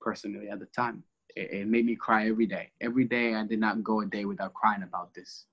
[0.00, 1.02] personally at the time
[1.36, 2.70] it, it, made me cry every day.
[2.80, 5.46] Every day, I did not go a day without crying about this.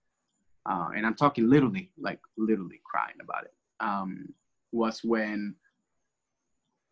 [0.65, 3.53] Uh, and I'm talking literally, like literally crying about it.
[3.79, 4.33] Um,
[4.71, 5.55] was when,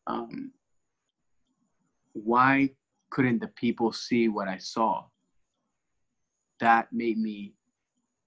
[0.07, 0.51] um,
[2.13, 2.71] why
[3.09, 5.05] couldn't the people see what I saw?
[6.59, 7.53] That made me,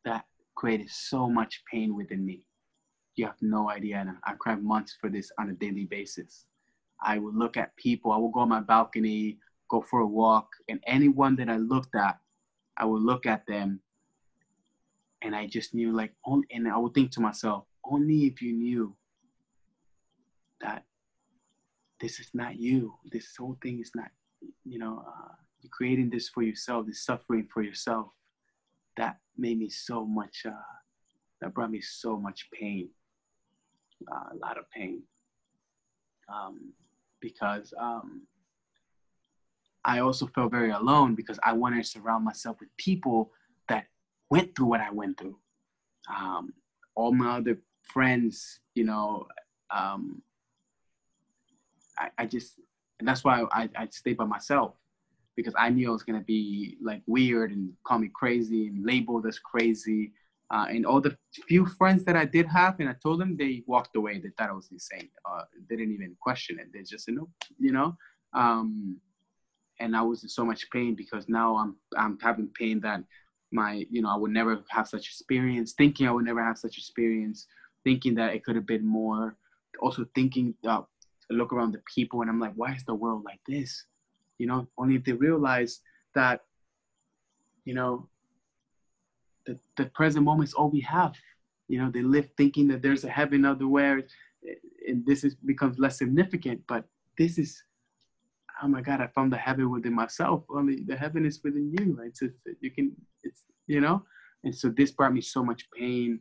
[0.04, 2.44] that created so much pain within me.
[3.16, 3.96] You have no idea.
[3.96, 6.46] And I cried months for this on a daily basis.
[7.02, 9.38] I would look at people, I would go on my balcony,
[9.70, 12.18] go for a walk, and anyone that I looked at,
[12.76, 13.80] I would look at them
[15.22, 18.52] and I just knew like only and I would think to myself, only if you
[18.54, 18.96] knew
[20.60, 20.84] that
[22.00, 22.94] this is not you.
[23.12, 24.08] This whole thing is not,
[24.64, 28.08] you know, uh, you're creating this for yourself, this suffering for yourself.
[28.96, 30.52] That made me so much, uh,
[31.40, 32.88] that brought me so much pain,
[34.10, 35.02] uh, a lot of pain.
[36.32, 36.72] Um,
[37.20, 38.22] because um,
[39.84, 43.32] I also felt very alone because I wanted to surround myself with people
[43.68, 43.86] that
[44.30, 45.36] went through what I went through.
[46.14, 46.52] Um,
[46.94, 49.26] all my other friends, you know,
[49.70, 50.22] um,
[51.98, 52.60] I, I just,
[52.98, 54.74] and that's why I, I stayed by myself
[55.36, 59.26] because I knew I was gonna be like weird and call me crazy and labeled
[59.26, 60.12] as crazy.
[60.50, 61.16] Uh, and all the
[61.46, 64.18] few friends that I did have, and I told them, they walked away.
[64.18, 65.08] They thought I was insane.
[65.24, 66.72] Uh, they didn't even question it.
[66.72, 67.28] They just, you know,
[67.58, 67.96] you know.
[68.32, 68.96] Um,
[69.80, 73.02] and I was in so much pain because now I'm I'm having pain that
[73.50, 76.78] my you know I would never have such experience, thinking I would never have such
[76.78, 77.46] experience,
[77.82, 79.36] thinking that it could have been more,
[79.80, 80.82] also thinking uh,
[81.30, 83.86] look around the people and I'm like, why is the world like this?
[84.38, 85.80] You know, only if they realize
[86.14, 86.42] that,
[87.64, 88.08] you know,
[89.46, 91.14] the the present moment is all we have.
[91.68, 94.02] You know, they live thinking that there's a heaven otherwhere,
[94.86, 96.62] and this is becomes less significant.
[96.66, 96.84] But
[97.16, 97.62] this is
[98.62, 100.44] oh my God, I found the heaven within myself.
[100.50, 101.96] Only the heaven is within you.
[101.98, 102.16] Right?
[102.16, 102.28] So
[102.60, 102.92] you can,
[103.22, 104.02] it's, you know,
[104.44, 106.20] and so this brought me so much pain.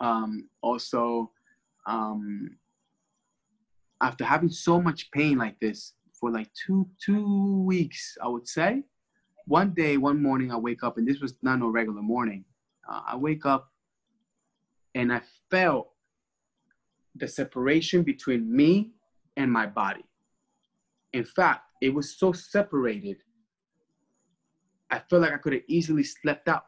[0.00, 1.32] Um, also,
[1.86, 2.50] um,
[4.00, 8.84] after having so much pain like this for like two, two weeks, I would say,
[9.46, 12.44] one day, one morning, I wake up, and this was not no regular morning.
[12.88, 13.70] Uh, I wake up
[14.94, 15.20] and I
[15.50, 15.90] felt
[17.16, 18.92] the separation between me
[19.36, 20.04] and my body.
[21.12, 23.16] In fact, it was so separated.
[24.90, 26.64] I felt like I could have easily slept out,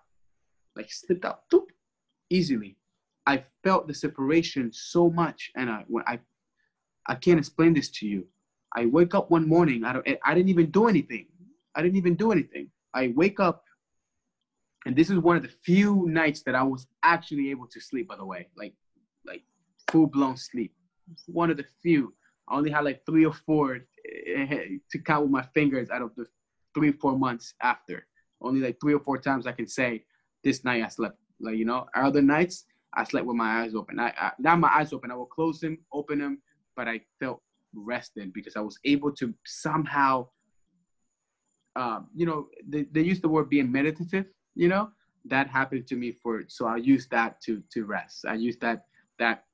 [0.76, 1.66] like slipped out doop,
[2.28, 2.76] easily.
[3.26, 6.18] I felt the separation so much, and I when I
[7.06, 8.26] I can't explain this to you.
[8.76, 9.84] I wake up one morning.
[9.84, 10.06] I don't.
[10.24, 11.26] I didn't even do anything.
[11.74, 12.68] I didn't even do anything.
[12.94, 13.64] I wake up,
[14.86, 18.08] and this is one of the few nights that I was actually able to sleep.
[18.08, 18.74] By the way, like
[19.24, 19.42] like
[19.90, 20.74] full blown sleep.
[21.26, 22.14] One of the few.
[22.50, 23.80] I only had like three or four
[24.26, 26.26] eh, to count with my fingers out of the
[26.74, 28.06] three four months after.
[28.42, 30.04] Only like three or four times I can say
[30.42, 31.18] this night I slept.
[31.40, 32.64] Like you know, other nights
[32.94, 33.98] I slept with my eyes open.
[33.98, 35.10] I, I not my eyes open.
[35.10, 36.42] I will close them, open them,
[36.76, 37.40] but I felt
[37.72, 40.26] rested because I was able to somehow,
[41.76, 44.26] um, you know, they, they use the word being meditative.
[44.56, 44.90] You know,
[45.26, 48.24] that happened to me for so I use that to to rest.
[48.26, 48.86] I use that
[49.18, 49.44] that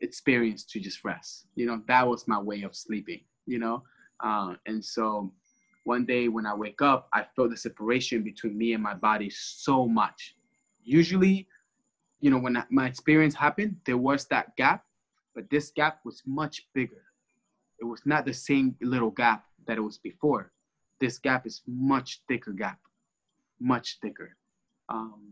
[0.00, 1.46] experience to just rest.
[1.54, 3.20] You know, that was my way of sleeping.
[3.46, 3.82] You know,
[4.22, 5.32] uh, and so
[5.84, 9.30] one day when I wake up, I felt the separation between me and my body
[9.30, 10.36] so much.
[10.84, 11.48] Usually
[12.20, 14.84] you know, when my experience happened, there was that gap,
[15.34, 17.02] but this gap was much bigger.
[17.80, 20.52] It was not the same little gap that it was before.
[21.00, 22.78] This gap is much thicker gap,
[23.60, 24.36] much thicker.
[24.88, 25.22] Um,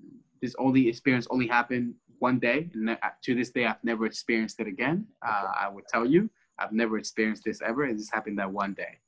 [0.41, 4.67] this only experience only happened one day, and to this day, I've never experienced it
[4.67, 5.07] again.
[5.27, 7.85] Uh, I would tell you, I've never experienced this ever.
[7.85, 8.99] It just happened that one day.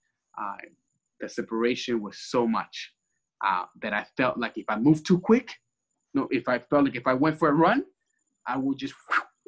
[0.41, 0.57] Uh,
[1.21, 2.93] the separation was so much
[3.45, 5.51] uh, that I felt like if I moved too quick,
[6.15, 7.85] no, if I felt like if I went for a run,
[8.47, 8.95] I would just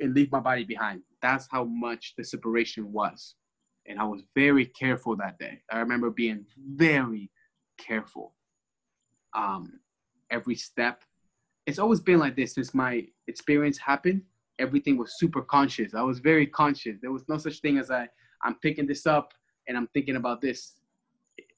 [0.01, 1.03] and leave my body behind.
[1.23, 3.35] That's how much the separation was.
[3.87, 5.63] And I was very careful that day.
[5.71, 7.31] I remember being very
[7.79, 8.35] careful.
[9.35, 9.81] Um,
[10.31, 11.03] every step.
[11.71, 14.23] It's always been like this since my experience happened.
[14.59, 15.95] Everything was super conscious.
[15.95, 16.97] I was very conscious.
[17.01, 18.09] There was no such thing as I,
[18.45, 19.33] I'm picking this up
[19.69, 20.81] and I'm thinking about this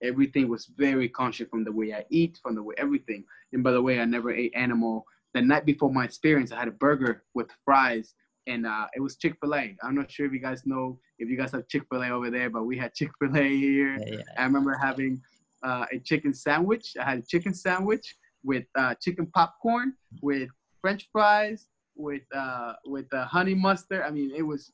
[0.02, 3.24] everything was very conscious from the way I eat, from the way everything.
[3.52, 5.06] And by the way, I never ate animal.
[5.34, 8.14] The night before my experience, I had a burger with fries,
[8.46, 9.76] and uh, it was Chick Fil A.
[9.82, 12.30] I'm not sure if you guys know if you guys have Chick Fil A over
[12.30, 13.98] there, but we had Chick Fil A here.
[13.98, 14.22] Yeah, yeah.
[14.36, 15.22] I remember having
[15.62, 16.94] uh, a chicken sandwich.
[17.00, 20.48] I had a chicken sandwich with uh, chicken popcorn, with
[20.80, 24.02] French fries, with uh, with honey mustard.
[24.02, 24.72] I mean, it was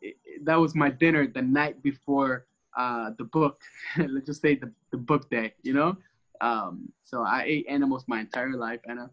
[0.00, 3.60] it, that was my dinner the night before uh, the book.
[3.96, 5.96] Let's just say the, the book day, you know?
[6.40, 9.10] Um, so I ate animals my entire life, Anna.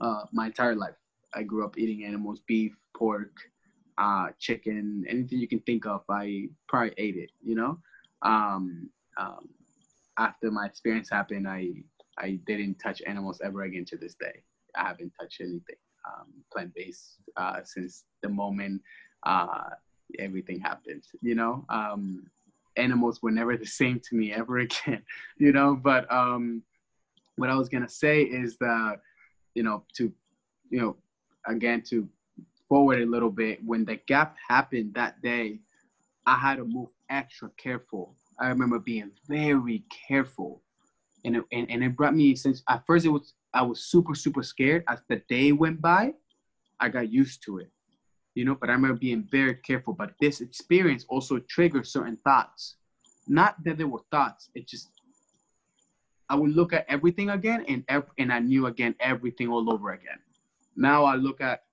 [0.00, 0.94] Uh, my entire life.
[1.34, 3.32] I grew up eating animals, beef, pork,
[3.98, 6.02] uh, chicken, anything you can think of.
[6.08, 7.78] I probably ate it, you know?
[8.22, 9.48] Um, um,
[10.18, 11.72] after my experience happened, I,
[12.18, 14.42] I didn't touch animals ever again to this day.
[14.76, 15.76] I haven't touched anything
[16.06, 18.82] um, plant-based uh, since the moment
[19.24, 19.70] uh,
[20.18, 21.64] everything happened, you know?
[21.68, 22.26] Um,
[22.76, 25.02] animals were never the same to me ever again,
[25.38, 25.74] you know.
[25.74, 26.62] But um,
[27.36, 29.00] what I was gonna say is that,
[29.54, 30.12] you know, to,
[30.70, 30.96] you know,
[31.46, 32.08] again to
[32.68, 35.60] forward a little bit, when the gap happened that day,
[36.26, 38.16] I had to move extra careful.
[38.40, 40.62] I remember being very careful,
[41.24, 44.14] and it, and, and it brought me since at first it was I was super
[44.14, 44.84] super scared.
[44.88, 46.14] As the day went by,
[46.80, 47.70] I got used to it
[48.34, 49.94] you know, but I remember being very careful.
[49.94, 52.76] But this experience also triggered certain thoughts.
[53.26, 54.90] Not that they were thoughts, it just
[56.28, 57.84] I would look at everything again and
[58.18, 60.18] and I knew again everything all over again.
[60.76, 61.64] Now I look at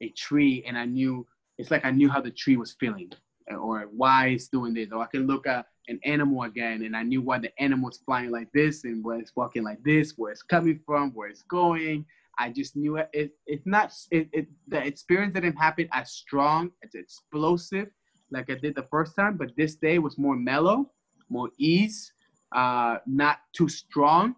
[0.00, 1.26] a tree and I knew
[1.58, 3.10] it's like I knew how the tree was feeling
[3.50, 4.90] or why it's doing this.
[4.92, 7.98] Or I can look at an animal again and I knew why the animal is
[8.04, 11.42] flying like this and where it's walking like this, where it's coming from, where it's
[11.42, 12.04] going.
[12.38, 13.08] I just knew it.
[13.12, 17.88] it it's not it, it, the experience didn't happen as strong, as explosive
[18.30, 20.90] like I did the first time, but this day was more mellow,
[21.28, 22.12] more ease,
[22.54, 24.34] uh, not too strong.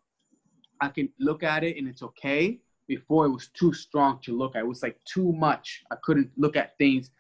[0.81, 2.61] I can look at it and it's okay.
[2.87, 4.61] Before it was too strong to look at.
[4.61, 5.83] It was like too much.
[5.91, 7.11] I couldn't look at things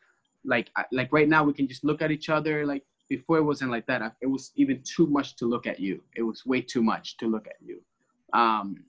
[0.49, 2.67] like like right now we can just look at each other.
[2.67, 4.17] Like before it wasn't like that.
[4.21, 6.03] It was even too much to look at you.
[6.17, 7.81] It was way too much to look at you.
[8.33, 8.85] Um,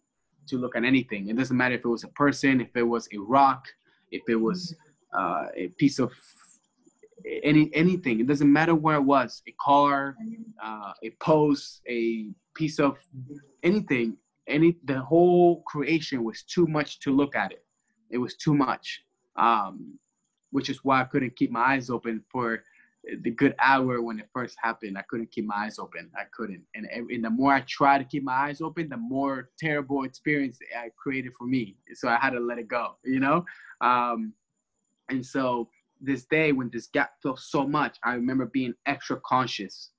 [0.47, 1.29] to look at anything.
[1.29, 3.67] It doesn't matter if it was a person, if it was a rock,
[4.11, 4.75] if it was
[5.17, 6.11] uh, a piece of
[7.43, 8.19] any anything.
[8.19, 10.15] It doesn't matter where it was, a car,
[10.63, 12.97] uh, a post, a piece of
[13.63, 14.17] anything.
[14.47, 17.63] Any the whole creation was too much to look at it.
[18.09, 19.03] It was too much,
[19.35, 19.99] um,
[20.51, 22.63] which is why I couldn't keep my eyes open for
[23.21, 26.09] the good hour when it first happened, I couldn't keep my eyes open.
[26.17, 29.49] I couldn't, and and the more I tried to keep my eyes open, the more
[29.57, 31.77] terrible experience I created for me.
[31.93, 33.45] So I had to let it go, you know.
[33.81, 34.33] Um,
[35.09, 35.69] and so
[36.01, 39.91] this day, when this gap felt so much, I remember being extra conscious.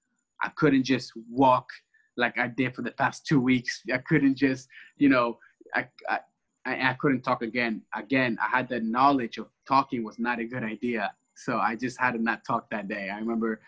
[0.42, 1.68] I couldn't just walk
[2.16, 3.82] like I did for the past two weeks.
[3.92, 5.38] I couldn't just, you know,
[5.74, 6.20] I, I
[6.66, 7.82] I, couldn't talk again.
[7.94, 11.12] Again, I had the knowledge of talking was not a good idea.
[11.36, 13.08] So I just had to not talk that day.
[13.08, 13.60] I remember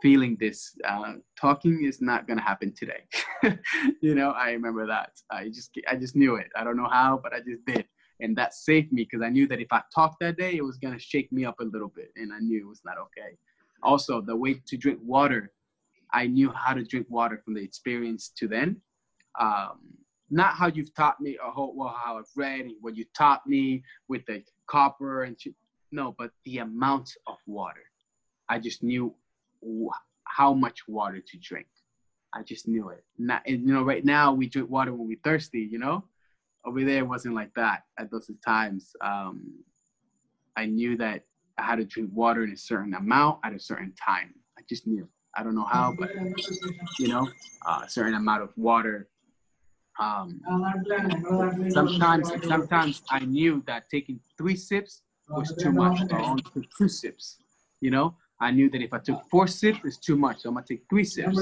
[0.00, 0.58] feeling this.
[0.88, 3.02] Uh, talking is not gonna happen today.
[4.00, 5.10] you know, I remember that.
[5.30, 6.48] I just I just knew it.
[6.56, 7.84] I don't know how, but I just did,
[8.20, 10.78] and that saved me because I knew that if I talked that day, it was
[10.78, 13.36] gonna shake me up a little bit, and I knew it was not okay.
[13.82, 15.52] Also, the way to drink water,
[16.12, 18.80] I knew how to drink water from the experience to then.
[19.40, 19.80] Um,
[20.30, 23.82] not how you've taught me, or how, well, how I've read what you taught me
[24.08, 25.36] with the copper and
[25.90, 27.82] no, but the amount of water.
[28.48, 29.14] I just knew
[30.24, 31.66] how much water to drink.
[32.34, 33.04] I just knew it.
[33.18, 35.68] Not, and, you know, right now we drink water when we're thirsty.
[35.70, 36.04] You know,
[36.64, 38.94] over there it wasn't like that at those times.
[39.02, 39.62] Um,
[40.56, 41.24] I knew that
[41.58, 44.34] I had to drink water in a certain amount at a certain time.
[44.58, 45.08] I just knew.
[45.34, 46.10] I don't know how, but
[46.98, 47.28] you know,
[47.66, 49.08] uh, a certain amount of water.
[50.00, 50.40] Um,
[51.70, 55.98] sometimes, sometimes I knew that taking three sips was too much.
[56.08, 57.38] So I only took two sips.
[57.80, 60.40] You know, I knew that if I took four sips, it's too much.
[60.40, 61.38] So I'm gonna take three sips.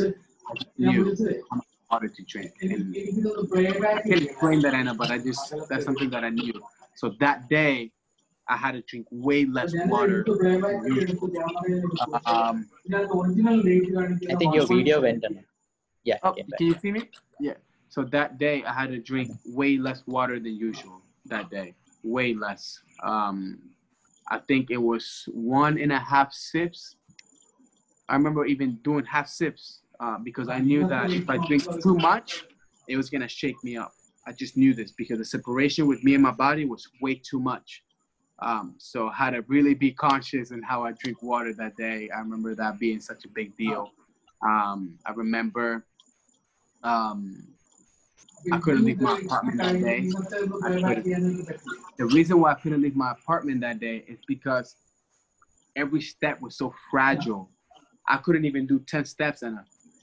[0.49, 1.17] I knew
[1.51, 2.53] how much water to drink.
[2.63, 6.53] And I can't explain that, Anna, but I just that's something that I knew.
[6.97, 7.93] So that day,
[8.49, 10.25] I had to drink way less water.
[12.27, 12.69] Um,
[14.29, 15.45] I think your video went on.
[16.05, 16.19] Yeah.
[16.23, 17.09] Oh, can you see me?
[17.39, 17.55] Yeah.
[17.91, 21.03] So that day I had to drink way less water than usual.
[21.27, 22.81] That day, way less.
[23.03, 23.59] Um,
[24.31, 26.97] I think it was one and a half sips.
[28.09, 31.97] I remember even doing half sips uh, because I knew that if I drink too
[31.97, 32.45] much,
[32.89, 33.93] it was gonna shake me up.
[34.25, 37.41] I just knew this because the separation with me and my body was way too
[37.41, 37.83] much.
[38.41, 42.09] Um, so I had to really be conscious in how I drink water that day.
[42.15, 43.91] I remember that being such a big deal.
[44.47, 45.85] Um, I remember
[46.83, 47.49] um,
[48.53, 50.09] I couldn't leave my apartment that day.
[51.99, 54.77] The reason why I couldn't leave my apartment that day is because
[55.77, 57.51] every step was so fragile.
[58.09, 59.59] I couldn't even do 10 steps and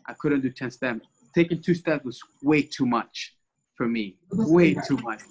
[0.07, 1.07] I couldn't do 10 steps.
[1.35, 3.35] Taking two steps was way too much
[3.75, 5.21] for me, way too much.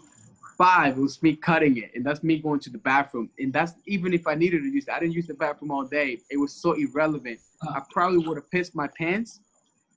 [0.58, 3.28] Five was me cutting it, and that's me going to the bathroom.
[3.38, 4.90] And that's even if I needed to use it.
[4.90, 6.20] I didn't use the bathroom all day.
[6.30, 7.40] It was so irrelevant.
[7.62, 9.40] I probably would have pissed my pants,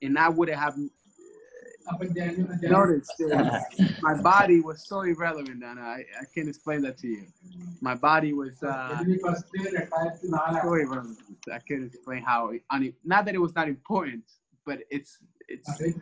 [0.02, 0.74] and I would have
[2.62, 3.12] noticed
[4.02, 7.26] my body was so irrelevant, and I, I can't explain that to you.
[7.80, 9.02] My body was uh,
[10.62, 11.18] so irrelevant.
[11.52, 12.52] I can't explain how.
[13.04, 14.24] Not that it was not important,
[14.64, 15.18] but it's
[15.50, 15.96] it's it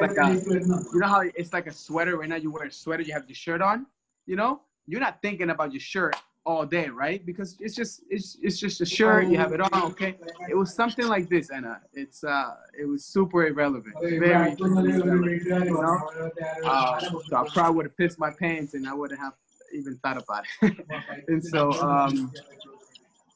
[0.00, 3.02] like a, you know how it's like a sweater right now you wear a sweater
[3.02, 3.86] you have your shirt on
[4.26, 6.16] you know you're not thinking about your shirt
[6.48, 7.24] all day right?
[7.26, 10.16] Because it's just it's it's just a shirt you have it on okay?
[10.48, 11.82] It was something like this Anna.
[11.92, 13.94] It's uh it was super irrelevant.
[14.18, 16.30] Very irrelevant, you know?
[16.64, 19.34] uh, so I probably would have pissed my pants and I wouldn't have
[19.74, 20.86] even thought about it.
[21.28, 22.32] And so um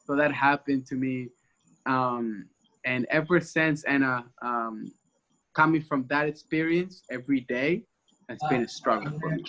[0.06, 1.28] so that happened to me.
[1.84, 2.46] Um
[2.86, 4.90] and ever since Anna um
[5.54, 7.84] coming from that experience every day
[8.32, 9.44] has been a struggle for me.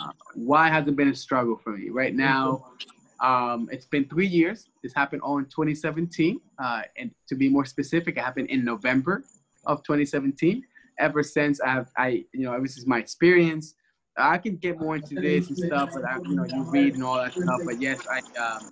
[0.00, 1.90] Uh, why has it been a struggle for me?
[1.90, 2.64] Right now,
[3.20, 4.68] um, it's been three years.
[4.82, 6.40] This happened all in 2017.
[6.58, 9.24] Uh, and to be more specific, it happened in November
[9.66, 10.64] of 2017.
[10.98, 13.74] Ever since I've, I, you know, this is my experience.
[14.18, 17.04] I can get more into this and stuff, but I, you know, you read and
[17.04, 17.60] all that stuff.
[17.64, 18.70] But yes, I, um,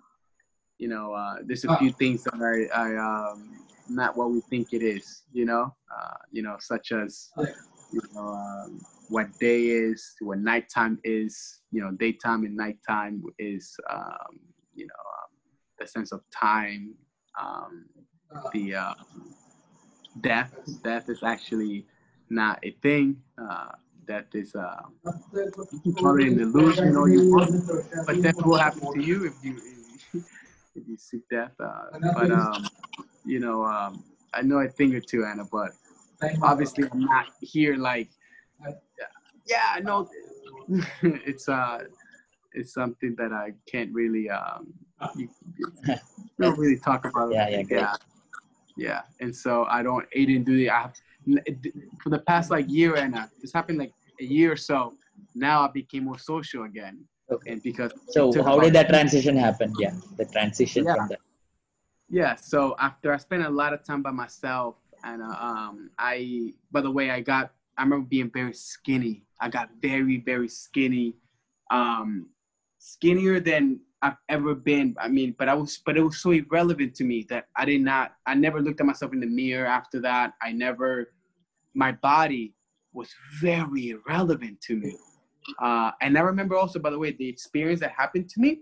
[0.78, 3.50] you know, uh, there's a few things that I, I um,
[3.88, 7.30] not what we think it is, you know, uh, you know, such as,
[7.92, 13.76] you know, um, what day is, what nighttime is, you know, daytime and nighttime is,
[13.90, 14.38] um,
[14.74, 15.30] you know, um,
[15.78, 16.94] the sense of time,
[17.40, 17.86] um,
[18.52, 18.94] the uh,
[20.20, 20.54] death.
[20.82, 21.86] Death is actually
[22.30, 23.16] not a thing.
[23.40, 23.68] Uh,
[24.06, 24.82] death is, uh,
[25.84, 29.60] it an illusion or you want, but death will happen to you if you
[30.74, 31.52] if you seek death.
[31.60, 32.66] Uh, but um,
[33.24, 34.02] you know, um,
[34.34, 35.72] I know a thing or two, Anna, but
[36.42, 38.10] obviously I'm not here like,
[39.46, 40.08] yeah, I know.
[41.02, 41.84] it's uh,
[42.52, 44.72] it's something that I can't really um,
[45.16, 45.72] you, you
[46.40, 47.32] don't really talk about.
[47.32, 47.94] yeah, yeah, yeah,
[48.76, 49.00] yeah.
[49.20, 50.70] And so I don't, I didn't do the.
[50.70, 50.94] I have,
[52.02, 54.94] for the past like year and uh, this happened like a year or so.
[55.34, 57.04] Now I became more social again.
[57.30, 57.52] Okay.
[57.52, 59.72] And because so how did that transition happen?
[59.78, 60.94] Yeah, the transition Yeah.
[60.94, 61.18] from that.
[62.08, 62.34] Yeah.
[62.36, 66.80] So after I spent a lot of time by myself, and uh, um, I, by
[66.80, 69.22] the way, I got, I remember being very skinny.
[69.40, 71.14] I got very, very skinny,
[71.70, 72.28] um,
[72.78, 74.96] skinnier than I've ever been.
[75.00, 77.80] I mean, but I was, but it was so irrelevant to me that I did
[77.80, 80.34] not, I never looked at myself in the mirror after that.
[80.42, 81.12] I never,
[81.74, 82.54] my body
[82.92, 83.08] was
[83.40, 84.96] very irrelevant to me.
[85.60, 88.60] Uh, and I remember also, by the way, the experience that happened to me,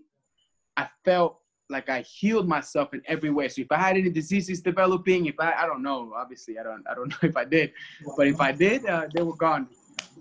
[0.77, 3.49] I felt like I healed myself in every way.
[3.49, 6.85] So if I had any diseases developing, if I I don't know, obviously I don't
[6.91, 7.73] I don't know if I did,
[8.17, 9.69] but if I did, uh, they were gone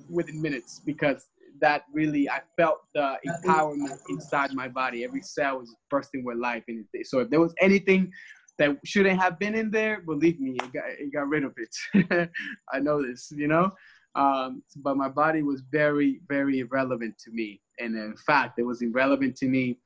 [0.09, 1.27] within minutes because
[1.61, 5.03] that really I felt the empowerment inside my body.
[5.03, 8.11] Every cell was bursting with life, and so if there was anything
[8.57, 12.29] that shouldn't have been in there, believe me, it got it got rid of it.
[12.73, 13.71] I know this, you know.
[14.15, 18.81] Um, but my body was very, very irrelevant to me, and in fact, it was
[18.81, 19.77] irrelevant to me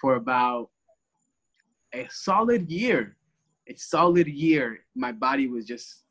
[0.00, 0.70] for about
[1.94, 3.16] a solid year.
[3.68, 6.02] A solid year, my body was just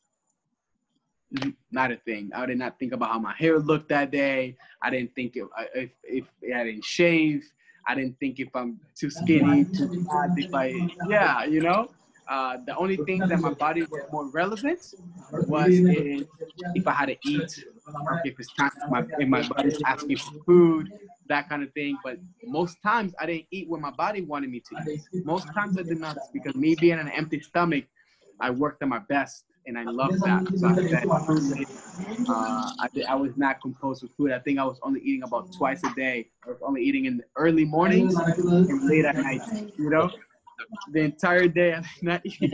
[1.71, 2.31] not a thing.
[2.33, 4.55] I did not think about how my hair looked that day.
[4.81, 6.25] I didn't think if if, if
[6.55, 7.43] I didn't shave.
[7.87, 10.73] I didn't think if I'm too skinny, too fat, if I
[11.07, 11.89] yeah, you know.
[12.29, 14.79] Uh, the only thing that my body was more relevant
[15.47, 16.27] was if,
[16.75, 17.65] if I had to eat,
[18.23, 20.91] if it's time, my, if my body's asking for food,
[21.27, 21.97] that kind of thing.
[22.03, 25.01] But most times I didn't eat when my body wanted me to eat.
[25.25, 27.85] Most times I did not because me being an empty stomach,
[28.39, 30.47] I worked at my best and I love that.
[30.57, 30.67] So
[32.29, 34.31] uh, I, I was not composed with food.
[34.31, 36.29] I think I was only eating about twice a day.
[36.45, 39.41] I was only eating in the early mornings and late at night.
[39.77, 40.11] You know,
[40.91, 42.53] the entire day I did not eat.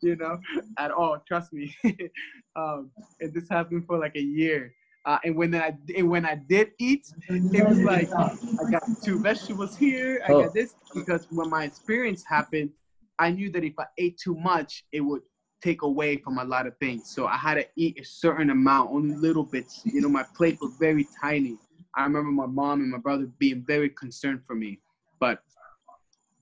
[0.00, 0.38] You know,
[0.78, 1.22] at all.
[1.26, 1.74] Trust me.
[2.56, 2.90] um,
[3.20, 4.74] and this happened for like a year.
[5.04, 9.20] Uh, and when I and when I did eat, it was like I got two
[9.20, 10.22] vegetables here.
[10.26, 12.70] I got this because when my experience happened,
[13.18, 15.22] I knew that if I ate too much, it would
[15.62, 17.10] take away from a lot of things.
[17.10, 19.82] So I had to eat a certain amount, only little bits.
[19.84, 21.56] You know, my plate was very tiny.
[21.94, 24.80] I remember my mom and my brother being very concerned for me,
[25.20, 25.42] but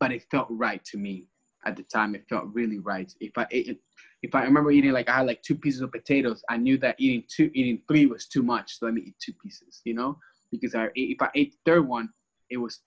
[0.01, 1.27] but it felt right to me
[1.67, 2.15] at the time.
[2.15, 3.13] It felt really right.
[3.21, 3.81] If I ate,
[4.23, 6.97] if I remember eating like I had like two pieces of potatoes, I knew that
[6.99, 8.79] eating two, eating three was too much.
[8.79, 9.81] So let me eat two pieces.
[9.85, 10.19] You know,
[10.51, 12.09] because I if I ate the third one,
[12.51, 12.81] it was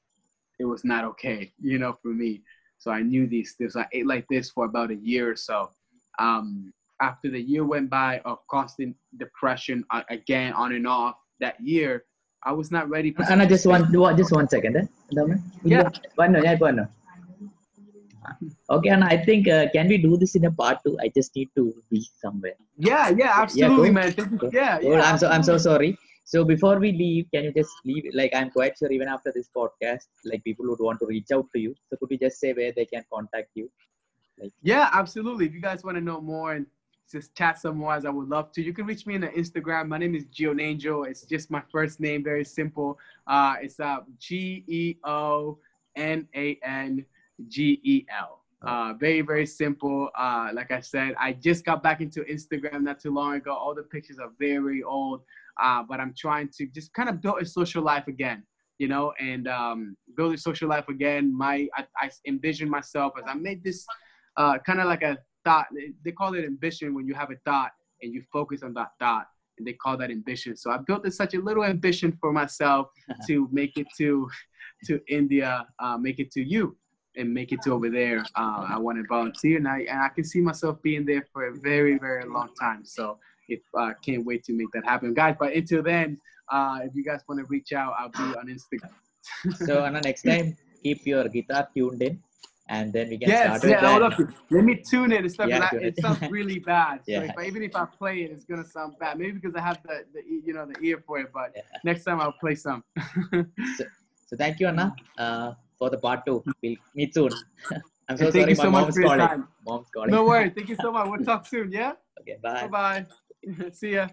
[0.60, 1.54] it was not okay.
[1.62, 2.42] You know, for me.
[2.80, 3.56] So I knew these.
[3.58, 5.70] This I ate like this for about a year or so
[6.20, 11.60] um, after the year went by of constant depression uh, again on and off that
[11.62, 12.06] year,
[12.44, 13.24] I was not ready for.
[13.42, 14.78] I just one, just one second.
[14.78, 14.86] Eh?
[15.64, 15.90] Yeah.
[16.16, 16.88] One, yeah, one.
[18.70, 20.98] Okay, and I think uh, can we do this in a part two?
[21.02, 22.56] I just need to be somewhere.
[22.78, 24.40] Yeah, yeah, absolutely, yeah, man.
[24.52, 25.02] Yeah, yeah.
[25.02, 25.98] I'm so I'm so sorry.
[26.26, 28.06] So before we leave, can you just leave?
[28.14, 31.48] Like I'm quite sure even after this podcast, like people would want to reach out
[31.54, 31.76] to you.
[31.90, 33.70] So could you just say where they can contact you?
[34.40, 35.46] Like, yeah, absolutely.
[35.46, 36.66] If you guys want to know more and
[37.12, 39.28] just chat some more, as I would love to, you can reach me on the
[39.28, 39.88] Instagram.
[39.88, 41.04] My name is Geo Angel.
[41.04, 42.98] It's just my first name, very simple.
[43.28, 45.60] Uh, it's uh, G E O
[45.96, 47.06] N A N
[47.48, 48.44] G E L.
[48.66, 50.10] Uh, very, very simple.
[50.18, 53.54] Uh, like I said, I just got back into Instagram not too long ago.
[53.54, 55.22] All the pictures are very old,
[55.62, 58.44] uh, but I'm trying to just kind of build a social life again,
[58.78, 61.36] you know, and um, build a social life again.
[61.38, 63.86] My, I, I envision myself as I made this
[64.38, 65.68] uh, kind of like a thought.
[66.06, 67.72] They call it ambition when you have a thought
[68.02, 70.56] and you focus on that thought, and they call that ambition.
[70.56, 72.88] So I built this, such a little ambition for myself
[73.28, 74.30] to make it to
[74.86, 76.76] to India, uh, make it to you,
[77.16, 78.20] and make it to over there.
[78.36, 81.48] Uh, I want to volunteer, and I and I can see myself being there for
[81.48, 82.86] a very very long time.
[82.86, 83.20] So
[83.50, 85.36] if I uh, can't wait to make that happen, guys.
[85.40, 86.20] But until then,
[86.52, 88.94] uh, if you guys want to reach out, I'll be on Instagram.
[89.66, 92.22] so Anna, next time keep your guitar tuned in
[92.70, 94.34] and then we can yes, start yeah, with that.
[94.50, 95.50] Let me tune it stuff.
[95.50, 97.02] Yeah, it sounds really bad.
[97.06, 97.20] yeah.
[97.20, 99.20] So if I, even if I play it, it's gonna sound bad.
[99.20, 101.32] Maybe because I have the, the you know the ear for it.
[101.34, 101.62] But yeah.
[101.84, 102.84] next time I'll play some.
[103.32, 103.86] so,
[104.28, 106.44] so, thank you, Anna, uh, for the part two.
[106.62, 107.32] We'll meet soon.
[108.10, 109.20] I'm so sorry, you my so mom's calling.
[109.20, 109.48] time.
[109.66, 110.12] Mom's calling.
[110.12, 110.50] No worry.
[110.50, 111.08] Thank you so much.
[111.10, 111.72] We'll talk soon.
[111.72, 111.94] Yeah.
[112.20, 112.38] Okay.
[112.44, 112.68] Bye.
[112.68, 113.06] Bye.
[113.48, 113.70] Bye.
[113.72, 114.08] See ya.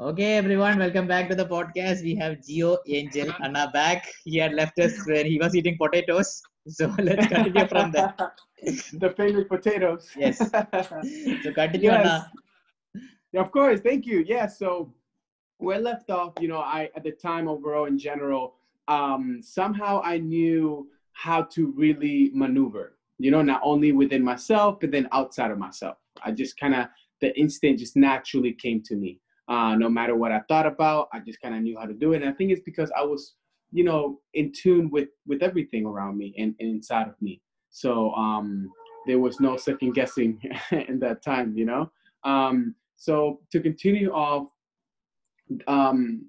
[0.00, 2.02] Okay, everyone, welcome back to the podcast.
[2.02, 4.08] We have Geo Angel Anna back.
[4.24, 6.42] He had left us when he was eating potatoes.
[6.66, 8.12] So let's continue from there.
[8.94, 10.10] the famous potatoes.
[10.16, 10.38] Yes.
[10.38, 12.00] So continue, Yes.
[12.06, 12.32] Anna.
[13.32, 13.80] Yeah, of course.
[13.80, 14.24] Thank you.
[14.26, 14.46] Yeah.
[14.46, 14.92] So
[15.58, 18.56] where I left off, you know, I at the time overall in general,
[18.88, 22.96] um, somehow I knew how to really maneuver.
[23.18, 25.96] You know, not only within myself, but then outside of myself.
[26.24, 26.86] I just kind of
[27.20, 29.20] the instinct just naturally came to me.
[29.48, 32.12] Uh, no matter what I thought about, I just kind of knew how to do
[32.12, 32.22] it.
[32.22, 33.34] And I think it's because I was,
[33.72, 37.40] you know, in tune with with everything around me and, and inside of me.
[37.70, 38.70] So um,
[39.06, 40.40] there was no second guessing
[40.70, 41.90] in that time, you know.
[42.24, 44.48] Um, so to continue off,
[45.66, 46.26] um,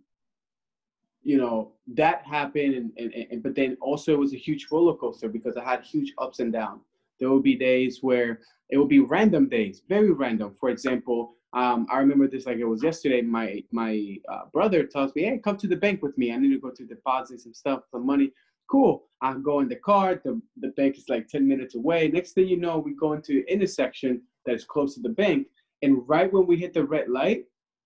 [1.25, 4.95] you know, that happened, and, and, and but then also it was a huge roller
[4.95, 6.83] coaster because I had huge ups and downs.
[7.19, 8.39] There would be days where
[8.69, 10.55] it would be random days, very random.
[10.59, 13.21] For example, um, I remember this like it was yesterday.
[13.21, 16.31] My my uh, brother tells me, "Hey, come to the bank with me.
[16.31, 18.31] I need to go to deposit some stuff, some money."
[18.67, 19.03] cool.
[19.21, 20.19] I go in the car.
[20.23, 22.07] The, the bank is like 10 minutes away.
[22.07, 25.47] Next thing you know, we go into an intersection that is close to the bank.
[25.81, 27.45] And right when we hit the red light,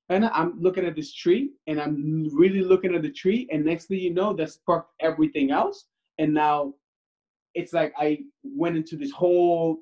[0.09, 3.47] and I'm looking at this tree and I'm really looking at the tree.
[3.51, 5.85] And next thing you know, that sparked everything else.
[6.17, 6.73] And now
[7.53, 9.77] it's like I went into this whole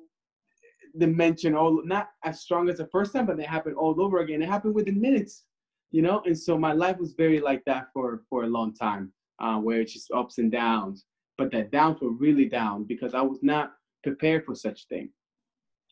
[0.98, 4.42] dimension, all not as strong as the first time, but it happened all over again.
[4.42, 5.44] It happened within minutes,
[5.92, 6.22] you know.
[6.26, 9.80] And so my life was very like that for for a long time, uh, where
[9.80, 11.06] it's just ups and downs.
[11.38, 13.72] But that downs were really down because I was not
[14.02, 15.10] prepared for such thing,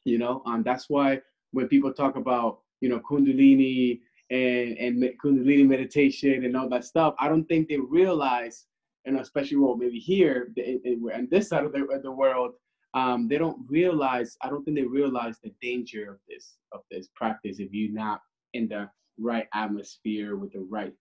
[0.04, 0.42] you know.
[0.44, 1.20] Um, that's why
[1.52, 4.00] when people talk about you know Kundalini
[4.30, 8.66] and and Kundalini meditation and all that stuff, I don't think they realize,
[9.04, 12.52] and especially well maybe here in this side of the, of the world,
[12.94, 14.36] um, they don't realize.
[14.42, 18.20] I don't think they realize the danger of this of this practice if you're not
[18.54, 18.88] in the
[19.18, 20.92] right atmosphere with the right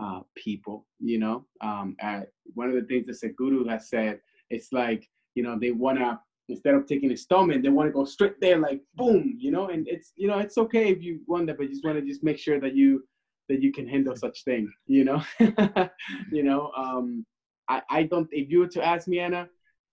[0.00, 0.86] uh, people.
[0.98, 5.42] You know, um, at, one of the things that Sadhguru has said, it's like you
[5.42, 6.20] know they wanna
[6.52, 9.68] instead of taking installment, they want to go straight there, like boom, you know.
[9.68, 12.06] And it's you know it's okay if you want that, but you just want to
[12.06, 13.04] just make sure that you
[13.48, 15.22] that you can handle such thing, you know.
[16.30, 17.24] you know, um,
[17.68, 18.28] I I don't.
[18.30, 19.48] If you were to ask me, Anna,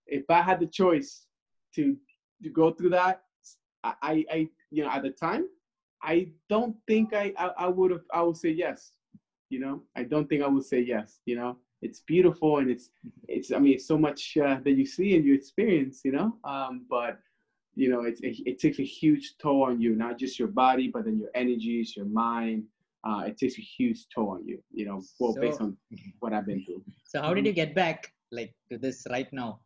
[0.06, 1.26] if I had the choice
[1.74, 1.96] to
[2.42, 3.22] to go through that,
[3.84, 5.46] I I you know at the time,
[6.02, 8.92] I don't think I I, I would have I would say yes.
[9.48, 11.20] You know, I don't think I would say yes.
[11.26, 12.90] You know, it's beautiful and it's
[13.28, 16.36] it's i mean it's so much uh, that you see and you experience you know?
[16.44, 17.18] Um, but
[17.74, 20.88] you know it, it, it, takes a huge toll on you not just your body
[20.88, 22.64] but then your energies your mind.
[23.02, 25.76] Uh, it takes a huge toll on you you know well so, based on
[26.20, 26.82] what i've been through.
[27.04, 29.60] So how did you get back like to this right now?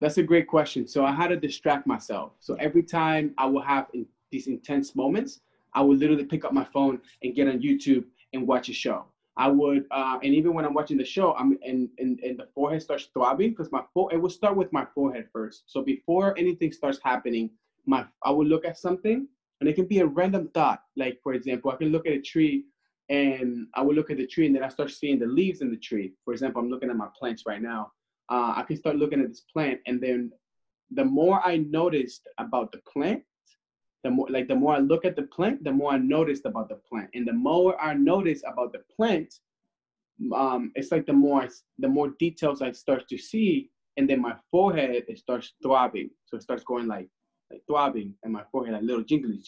[0.00, 0.86] That's a great question.
[0.86, 2.32] So i had to distract myself.
[2.40, 5.40] So every time i will have in, these intense moments
[5.74, 9.04] i would literally pick up my phone and get on youtube and watch a show
[9.38, 12.48] I would, uh, and even when I'm watching the show, I'm and and, and the
[12.54, 15.62] forehead starts throbbing because my fore, it will start with my forehead first.
[15.66, 17.50] So before anything starts happening,
[17.86, 19.28] my I will look at something,
[19.60, 20.82] and it can be a random thought.
[20.96, 22.64] Like for example, I can look at a tree,
[23.08, 25.70] and I will look at the tree, and then I start seeing the leaves in
[25.70, 26.14] the tree.
[26.24, 27.92] For example, I'm looking at my plants right now.
[28.28, 30.32] Uh, I can start looking at this plant, and then
[30.90, 33.22] the more I noticed about the plant,
[34.04, 36.68] the more like the more I look at the plant, the more I noticed about
[36.68, 39.34] the plant, and the more I notice about the plant,
[40.34, 41.48] um, it's like the more I,
[41.78, 46.36] the more details I start to see, and then my forehead it starts throbbing, so
[46.36, 47.08] it starts going like
[47.50, 49.42] like throbbing, and my forehead like little jingly,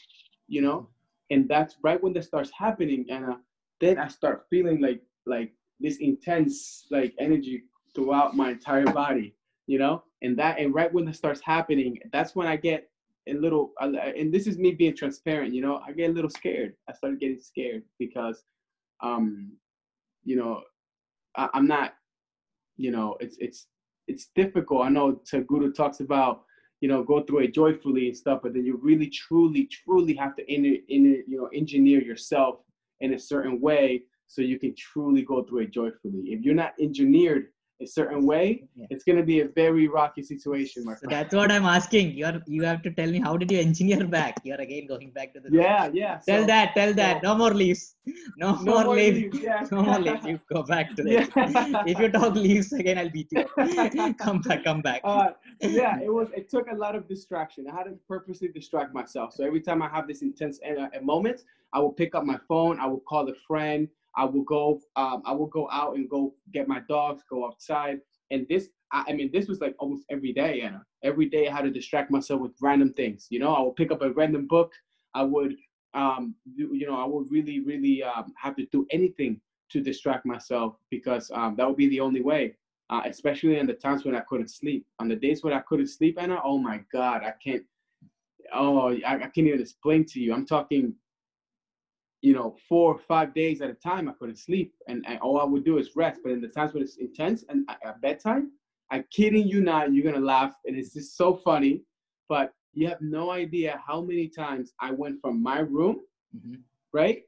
[0.49, 0.89] you know,
[1.31, 3.37] and that's right when that starts happening, and uh,
[3.81, 7.63] then I start feeling like like this intense like energy
[7.95, 9.35] throughout my entire body,
[9.67, 12.90] you know, and that and right when that starts happening, that's when I get
[13.31, 16.75] a little and this is me being transparent you know i get a little scared.
[16.89, 18.43] I started getting scared because
[19.03, 19.53] um
[20.25, 20.63] you know
[21.37, 21.95] I, am not
[22.77, 23.67] you know it's it's
[24.09, 24.85] it's difficult.
[24.85, 26.43] I know Sadhguru talks about
[26.81, 30.35] you know go through it joyfully and stuff but then you really truly truly have
[30.37, 32.57] to in, in you know engineer yourself
[33.01, 36.21] in a certain way so you can truly go through it joyfully.
[36.27, 37.49] If you're not engineered
[37.81, 38.87] a certain way, yeah.
[38.91, 42.13] it's going to be a very rocky situation, my so that's what I'm asking.
[42.17, 44.35] You are you have to tell me how did you engineer back?
[44.45, 46.19] You're again going back to the yeah yeah.
[46.29, 47.97] Tell so, that tell that no more leaves,
[48.37, 49.67] no, no more, more leaves, leaves yeah.
[49.71, 50.27] no more leaves.
[50.27, 51.31] You go back to that.
[51.37, 51.83] Yeah.
[51.87, 53.45] if you talk leaves again, I'll beat you.
[54.19, 55.01] come back, come back.
[55.05, 55.31] Uh,
[55.61, 56.29] yeah, it was.
[56.37, 57.67] It took a lot of distraction.
[57.69, 59.33] I had to purposely distract myself.
[59.33, 62.79] So every time I have this intense uh, moment, I will pick up my phone.
[62.81, 63.89] I will call a friend.
[64.17, 68.01] I will go, um, I will go out and go get my dogs, go outside.
[68.31, 70.85] And this, I, I mean, this was like almost every day, Anna.
[71.03, 73.27] Every day I had to distract myself with random things.
[73.31, 74.73] You know, I would pick up a random book.
[75.15, 75.57] I would,
[75.95, 80.77] um, you know, I would really, really um, have to do anything to distract myself
[80.91, 82.57] because um, that would be the only way.
[82.91, 84.85] Uh, especially in the times when I couldn't sleep.
[84.99, 87.63] On the days when I couldn't sleep, Anna, oh my God, I can't.
[88.53, 90.35] Oh, I, I can't even explain to you.
[90.35, 90.97] I'm talking
[92.23, 95.41] you know, four or five days at a time, I couldn't sleep, and, and all
[95.41, 96.21] I would do is rest.
[96.23, 98.51] But in the times when it's intense and at bedtime,
[98.91, 101.83] I'm kidding you not, you're gonna laugh, and it's just so funny.
[102.29, 106.01] But you have no idea how many times I went from my room,
[106.37, 106.57] mm-hmm.
[106.93, 107.23] right,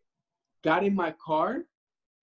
[0.63, 1.63] got in my car,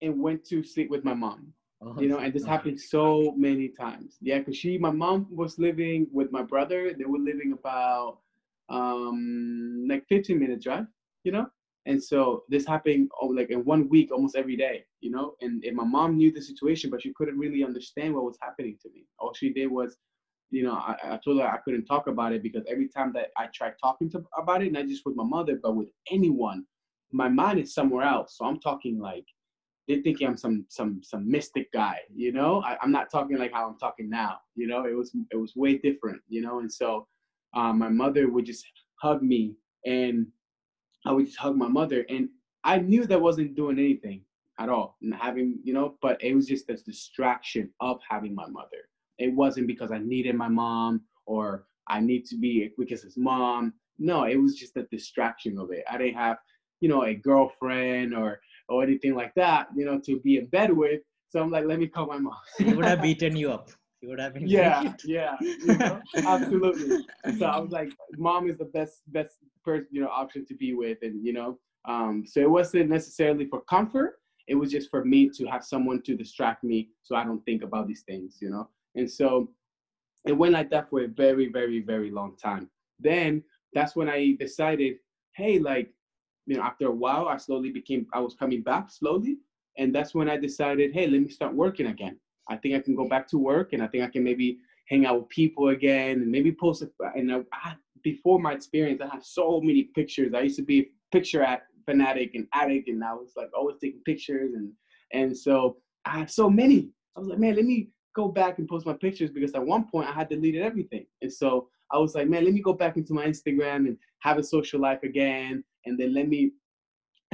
[0.01, 1.53] and went to sleep with my mom.
[1.81, 4.17] Oh, you know, and this happened so many times.
[4.21, 6.93] Yeah, because she, my mom was living with my brother.
[6.93, 8.19] They were living about
[8.67, 10.85] um like 15 minutes drive.
[11.23, 11.47] You know,
[11.89, 15.33] and so this happened oh, like in one week, almost every day, you know.
[15.41, 18.77] And, and my mom knew the situation, but she couldn't really understand what was happening
[18.83, 19.07] to me.
[19.17, 19.97] All she did was,
[20.51, 23.29] you know, I, I told her I couldn't talk about it because every time that
[23.37, 26.63] I tried talking to about it, not just with my mother, but with anyone,
[27.11, 28.37] my mind is somewhere else.
[28.37, 29.25] So I'm talking like
[29.87, 32.61] they're thinking I'm some some some mystic guy, you know.
[32.61, 34.85] I, am not talking like how I'm talking now, you know.
[34.85, 36.59] It was it was way different, you know.
[36.59, 37.07] And so
[37.55, 38.63] um, my mother would just
[39.01, 39.55] hug me,
[39.87, 40.27] and
[41.05, 42.29] I would just hug my mother, and
[42.63, 44.23] I knew that wasn't doing anything
[44.59, 45.95] at all, and having you know.
[46.01, 48.89] But it was just this distraction of having my mother.
[49.17, 53.73] It wasn't because I needed my mom or I need to be because it's mom.
[53.97, 55.83] No, it was just a distraction of it.
[55.89, 56.37] I didn't have,
[56.79, 58.39] you know, a girlfriend or
[58.69, 61.01] or anything like that, you know, to be in bed with.
[61.29, 62.33] So I'm like, let me call my mom.
[62.57, 63.71] he would have beaten you up.
[63.99, 64.47] He would have been.
[64.47, 67.05] Yeah, yeah, you know, absolutely.
[67.37, 70.73] So I was like, mom is the best best person, you know, option to be
[70.73, 74.19] with, and you know, um, so it wasn't necessarily for comfort.
[74.47, 77.63] It was just for me to have someone to distract me, so I don't think
[77.63, 78.69] about these things, you know.
[78.95, 79.49] And so
[80.25, 82.69] it went like that for a very, very, very long time.
[82.99, 83.43] Then
[83.73, 84.95] that's when I decided,
[85.35, 85.93] hey, like
[86.49, 89.37] you know, after a while, I slowly became, I was coming back slowly.
[89.77, 92.19] And that's when I decided, hey, let me start working again.
[92.49, 95.05] I think I can go back to work and I think I can maybe hang
[95.05, 96.83] out with people again and maybe post.
[97.15, 100.33] And I, I, before my experience, I have so many pictures.
[100.33, 103.77] I used to be a picture at fanatic and addict, and I was like always
[103.79, 104.53] taking pictures.
[104.55, 104.71] And,
[105.13, 106.89] and so I had so many.
[107.15, 109.85] I was like, man, let me go back and post my pictures because at one
[109.85, 111.05] point I had deleted everything.
[111.21, 114.37] And so I was like, man, let me go back into my Instagram and have
[114.37, 116.51] a social life again and then let me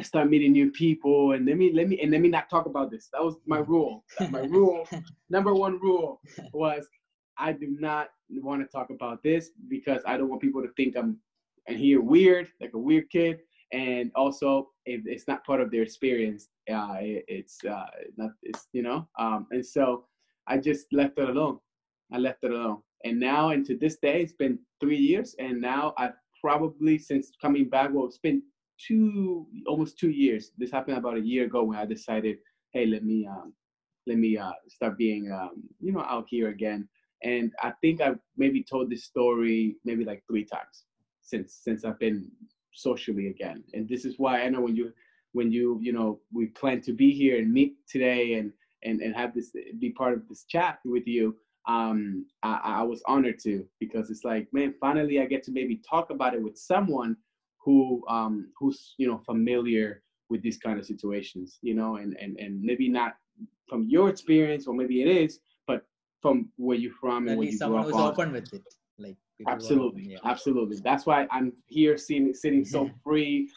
[0.04, 2.92] start meeting new people and let me let me and let me not talk about
[2.92, 3.10] this.
[3.14, 4.04] That was my rule.
[4.30, 4.88] My rule
[5.30, 6.22] number one rule
[6.54, 6.88] was
[7.38, 10.96] i do not want to talk about this because i don't want people to think
[10.98, 11.18] i'm
[11.68, 13.40] and hear weird like a weird kid.
[13.72, 17.86] And also if it's not part of their experience uh, it, it's uh,
[18.18, 20.06] not it's you know um, and so
[20.48, 21.60] i just left it alone.
[22.12, 22.82] I left it alone.
[23.06, 25.36] And now and to this day it's been three years.
[25.40, 28.44] And now i've probably since coming back, well, it's been
[28.80, 30.52] two, almost two years.
[30.58, 32.38] This happened about a year ago when I decided,
[32.72, 33.54] hey, let me, um,
[34.08, 36.88] let me uh, start being, um, you know, out here again.
[37.24, 40.86] And I think I've maybe told this story maybe like three times
[41.22, 42.30] since since I've been
[42.74, 43.64] socially again.
[43.74, 44.92] And this is why I know when you
[45.32, 48.52] when you you know we plan to be here and meet today and
[48.84, 51.36] and and have this be part of this chat with you
[51.68, 55.82] um, I, I was honored to because it's like, man, finally I get to maybe
[55.88, 57.18] talk about it with someone
[57.66, 62.38] who um, who's you know familiar with these kind of situations, you know, and and
[62.40, 63.16] and maybe not
[63.68, 65.82] from your experience or maybe it is, but
[66.22, 68.64] from where you're from and where you someone grew who's up open with it,
[69.00, 69.18] like
[69.48, 70.18] absolutely, open, yeah.
[70.24, 70.78] absolutely.
[70.84, 73.50] That's why I'm here, seeing sitting so free,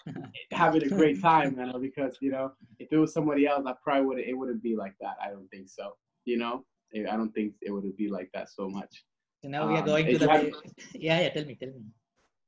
[0.51, 3.75] having a great time, you know, because you know, if it was somebody else, I
[3.85, 5.17] probably would it wouldn't be like that.
[5.23, 6.65] I don't think so, you know.
[6.97, 9.05] I don't think it would be like that so much.
[9.43, 10.31] So now we are um, going to the.
[10.31, 10.51] Have...
[10.95, 11.29] Yeah, yeah.
[11.29, 11.85] Tell me, tell me.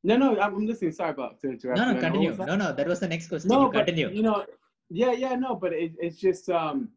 [0.03, 0.93] No, no, I'm listening.
[0.93, 1.79] Sorry about to interrupt.
[1.79, 2.35] No, no, continue.
[2.35, 3.49] No, no, that was the next question.
[3.49, 4.11] No, you but, continue.
[4.11, 4.47] You know,
[4.89, 6.89] yeah, yeah, no, but it, it's just um,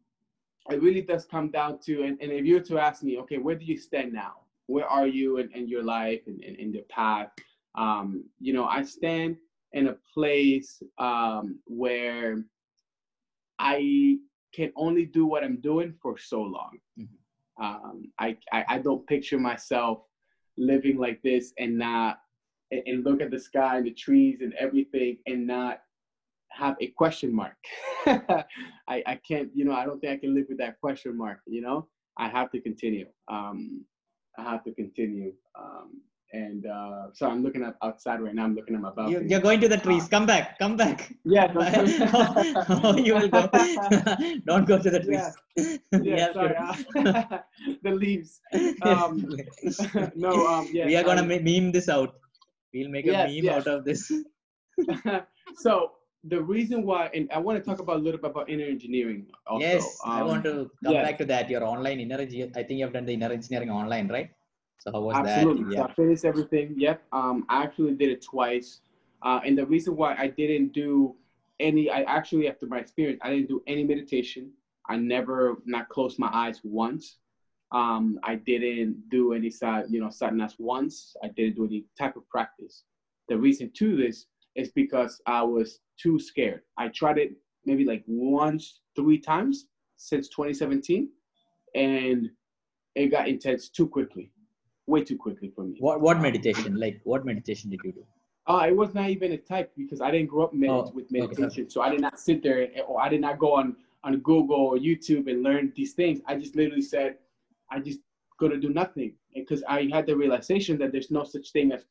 [0.70, 3.38] it really does come down to, and, and if you were to ask me, okay,
[3.38, 4.34] where do you stand now?
[4.66, 7.28] Where are you in, in your life and in, in, your path?
[7.74, 9.36] Um, you know, I stand
[9.72, 12.42] in a place um, where
[13.58, 14.18] I
[14.54, 16.78] can only do what I'm doing for so long.
[16.98, 17.64] Mm-hmm.
[17.64, 20.00] Um, I, I, I don't picture myself
[20.56, 22.20] living like this and not
[22.70, 25.80] and, and look at the sky and the trees and everything and not
[26.50, 27.56] have a question mark.
[28.06, 28.44] I,
[28.88, 31.60] I can't, you know, I don't think I can live with that question mark, you
[31.60, 31.88] know?
[32.16, 33.06] I have to continue.
[33.28, 33.84] Um,
[34.38, 35.32] I have to continue.
[35.58, 36.00] Um,
[36.32, 38.44] and uh, so I'm looking at outside right now.
[38.44, 39.28] I'm looking at my balcony.
[39.28, 40.08] You, are going to the trees.
[40.08, 40.58] come back.
[40.58, 41.12] Come back.
[41.24, 41.52] Yeah.
[42.82, 43.48] oh, you will go.
[44.44, 45.78] Don't go to the trees.
[45.92, 46.00] Yeah.
[46.02, 46.56] yeah sorry.
[47.84, 48.40] The leaves.
[48.82, 49.24] Um,
[50.16, 50.46] no.
[50.46, 50.86] Um, yeah.
[50.86, 52.16] We are gonna um, meme this out.
[52.74, 53.56] We'll make a yes, meme yes.
[53.56, 54.12] out of this.
[55.56, 55.92] so
[56.24, 59.26] the reason why, and I want to talk about a little bit about inner engineering.
[59.46, 59.64] Also.
[59.64, 61.48] Yes, um, I want to come back to that.
[61.48, 62.18] Your online inner.
[62.20, 64.30] I think you've done the inner engineering online, right?
[64.78, 65.64] So how was Absolutely.
[65.64, 65.72] that?
[65.72, 65.86] Yeah.
[65.86, 66.74] So I finished everything.
[66.76, 67.02] Yep.
[67.12, 68.80] Um, I actually did it twice.
[69.22, 71.14] Uh, and the reason why I didn't do
[71.60, 74.50] any, I actually, after my experience, I didn't do any meditation.
[74.88, 77.16] I never not closed my eyes once.
[77.72, 81.16] Um, I didn't do any side, you know, sadhanas once.
[81.22, 82.84] I didn't do any type of practice.
[83.28, 86.62] The reason to this is because I was too scared.
[86.78, 87.32] I tried it
[87.64, 89.66] maybe like once, three times
[89.96, 91.08] since 2017,
[91.74, 92.30] and
[92.94, 94.30] it got intense too quickly
[94.86, 95.76] way too quickly for me.
[95.80, 96.76] What what meditation?
[96.76, 98.04] Like what meditation did you do?
[98.46, 101.10] Uh, it was not even a type because I didn't grow up med- oh, with
[101.10, 101.62] meditation.
[101.62, 101.68] Okay.
[101.68, 104.76] So I did not sit there or I did not go on, on Google or
[104.76, 106.20] YouTube and learn these things.
[106.26, 107.16] I just literally said,
[107.74, 108.00] I just
[108.40, 109.14] gonna do nothing.
[109.34, 111.84] Because I had the realization that there's no such thing as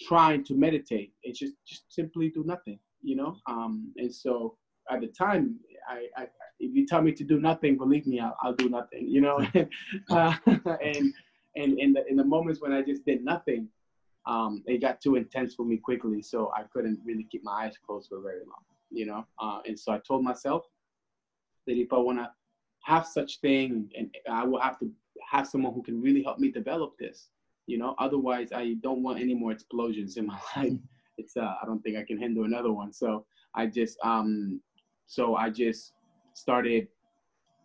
[0.00, 1.12] trying to meditate.
[1.22, 3.36] It's just just simply do nothing, you know?
[3.46, 4.56] Um, and so
[4.90, 5.58] at the time
[5.88, 6.22] I, I,
[6.58, 9.08] if you tell me to do nothing, believe me, I'll, I'll do nothing.
[9.08, 9.46] You know,
[10.10, 11.12] uh, and
[11.56, 13.68] and in the in the moments when I just did nothing,
[14.26, 17.74] um, it got too intense for me quickly, so I couldn't really keep my eyes
[17.84, 18.64] closed for very long.
[18.90, 20.66] You know, uh, and so I told myself
[21.66, 22.30] that if I want to
[22.84, 24.90] have such thing, and I will have to
[25.28, 27.28] have someone who can really help me develop this.
[27.66, 30.72] You know, otherwise I don't want any more explosions in my life.
[31.18, 32.92] It's uh, I don't think I can handle another one.
[32.92, 34.60] So I just um,
[35.06, 35.92] so I just
[36.34, 36.88] started,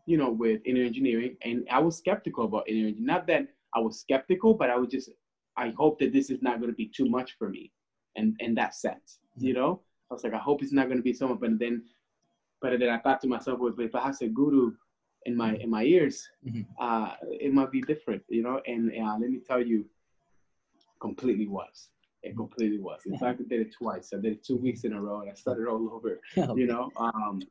[0.06, 3.06] you know, with inner engineering, and I was skeptical about inner engineering.
[3.06, 5.10] Not that I was skeptical, but I was just
[5.58, 7.72] I hope that this is not going to be too much for me,
[8.16, 11.04] and in that sense, you know, I was like I hope it's not going to
[11.04, 11.40] be so much.
[11.40, 11.84] But then,
[12.62, 14.74] but then I thought to myself, well, if I have a guru
[15.26, 16.66] in my in my ears, Mhm.
[16.80, 17.16] uh,
[17.46, 18.62] it might be different, you know.
[18.68, 19.86] And uh, let me tell you,
[21.00, 21.90] completely was.
[22.24, 23.02] It completely was.
[23.06, 24.12] In fact, I did it twice.
[24.14, 26.20] I did it two weeks in a row, and I started all over.
[26.60, 27.42] You know, um,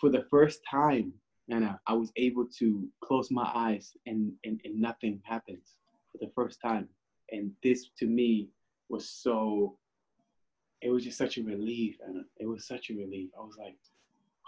[0.00, 1.12] for the first time,
[1.48, 5.74] and I was able to close my eyes, and, and and nothing happens
[6.10, 6.88] for the first time.
[7.30, 8.48] And this to me
[8.88, 9.78] was so.
[10.82, 13.30] It was just such a relief, and it was such a relief.
[13.38, 13.78] I was like,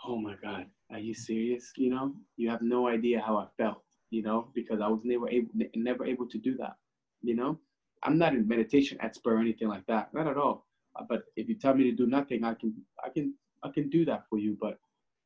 [0.06, 1.72] oh my god are you serious?
[1.76, 5.28] You know you have no idea how i felt you know because i was never
[5.28, 6.76] able never able to do that
[7.22, 7.58] you know?
[8.04, 10.66] I'm not a meditation expert or anything like that not at all.
[10.96, 12.72] Uh, but if you tell me to do nothing i can
[13.04, 13.34] i can
[13.64, 14.78] i can do that for you but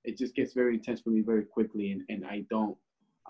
[0.04, 2.76] it just gets very intense for me very quickly and, and i don't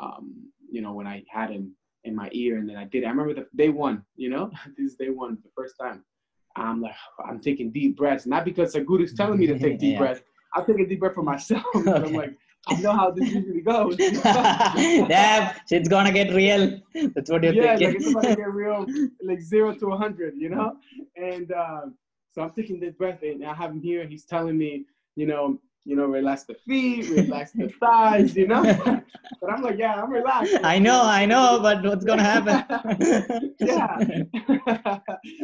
[0.00, 0.32] um
[0.70, 1.74] you know when i had him
[2.04, 4.92] in my ear and then i did i remember the day one you know this
[4.92, 6.02] is day one the first time.
[6.56, 6.94] I'm like
[7.28, 9.98] i'm taking deep breaths not because a guru's telling me to take deep Yeah.
[9.98, 10.22] breaths
[10.54, 11.64] I'll take a deep breath for myself.
[11.72, 12.36] because I'm like,
[12.66, 13.96] I know how this usually goes.
[15.08, 16.80] Damn, shit's gonna get real.
[17.14, 17.96] That's what you're yeah, like thinking.
[18.02, 18.86] it's about to get real,
[19.22, 20.76] like zero to a hundred, you know.
[21.16, 21.94] And um,
[22.32, 24.06] so I'm taking this breath, and I have him here.
[24.06, 24.84] He's telling me,
[25.16, 28.62] you know, you know, relax the feet, relax the thighs, you know.
[29.40, 30.58] but I'm like, yeah, I'm relaxed.
[30.62, 33.54] I know, I know, but what's gonna happen?
[33.58, 33.98] yeah.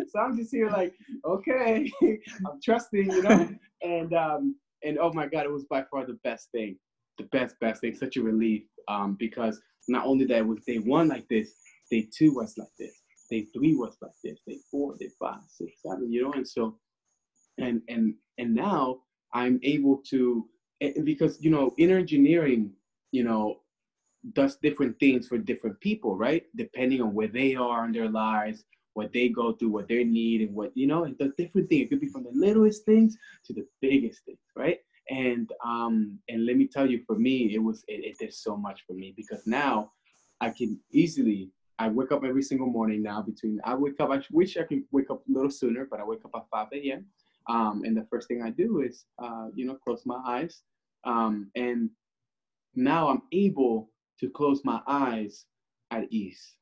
[0.09, 0.93] so I'm just here like,
[1.25, 3.49] okay, I'm trusting, you know,
[3.83, 6.77] and um, and oh my god, it was by far the best thing,
[7.19, 11.09] the best, best thing, such a relief, um, because not only that was day one
[11.09, 11.55] like this,
[11.91, 15.73] day two was like this, day three was like this, day four, day five, six,
[15.85, 16.79] seven, you know, and so,
[17.59, 18.99] and and and now
[19.35, 20.47] I'm able to,
[21.05, 22.73] because you know, inner engineering,
[23.13, 23.61] you know,
[24.33, 26.45] does different things for different people, right?
[26.57, 28.65] Depending on where they are in their lives,
[28.97, 31.83] what they go through, what they need, and what you know, it does different things.
[31.83, 34.79] It could be from the littlest things to the biggest things, right?
[35.11, 38.57] And um, and let me tell you, for me, it was it, it did so
[38.57, 39.93] much for me because now
[40.41, 41.51] I can easily.
[41.79, 43.21] I wake up every single morning now.
[43.21, 46.05] Between I wake up, I wish I could wake up a little sooner, but I
[46.05, 47.05] wake up at 5 a.m.
[47.51, 50.63] Um, and the first thing I do is, uh, you know, close my eyes.
[51.05, 51.91] Um, and
[52.75, 53.91] now I'm able
[54.21, 55.45] to close my eyes
[55.91, 56.57] at ease,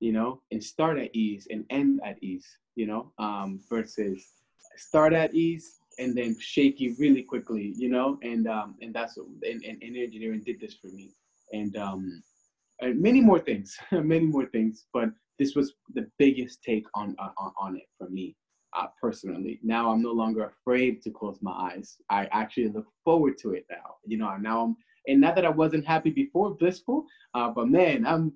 [0.00, 4.26] you know, and start at ease and end at ease, you know, um, versus
[4.76, 9.26] start at ease and then shaky really quickly, you know, and um, and that's what,
[9.42, 11.10] and, and, and engineering did this for me,
[11.52, 12.22] and um,
[12.80, 17.52] and many more things, many more things, but this was the biggest take on on,
[17.60, 18.34] on it for me.
[18.72, 21.96] Uh, personally, now I'm no longer afraid to close my eyes.
[22.08, 23.96] I actually look forward to it now.
[24.06, 27.04] You know, now I'm and not that I wasn't happy before, blissful,
[27.34, 28.32] uh, but man, I'm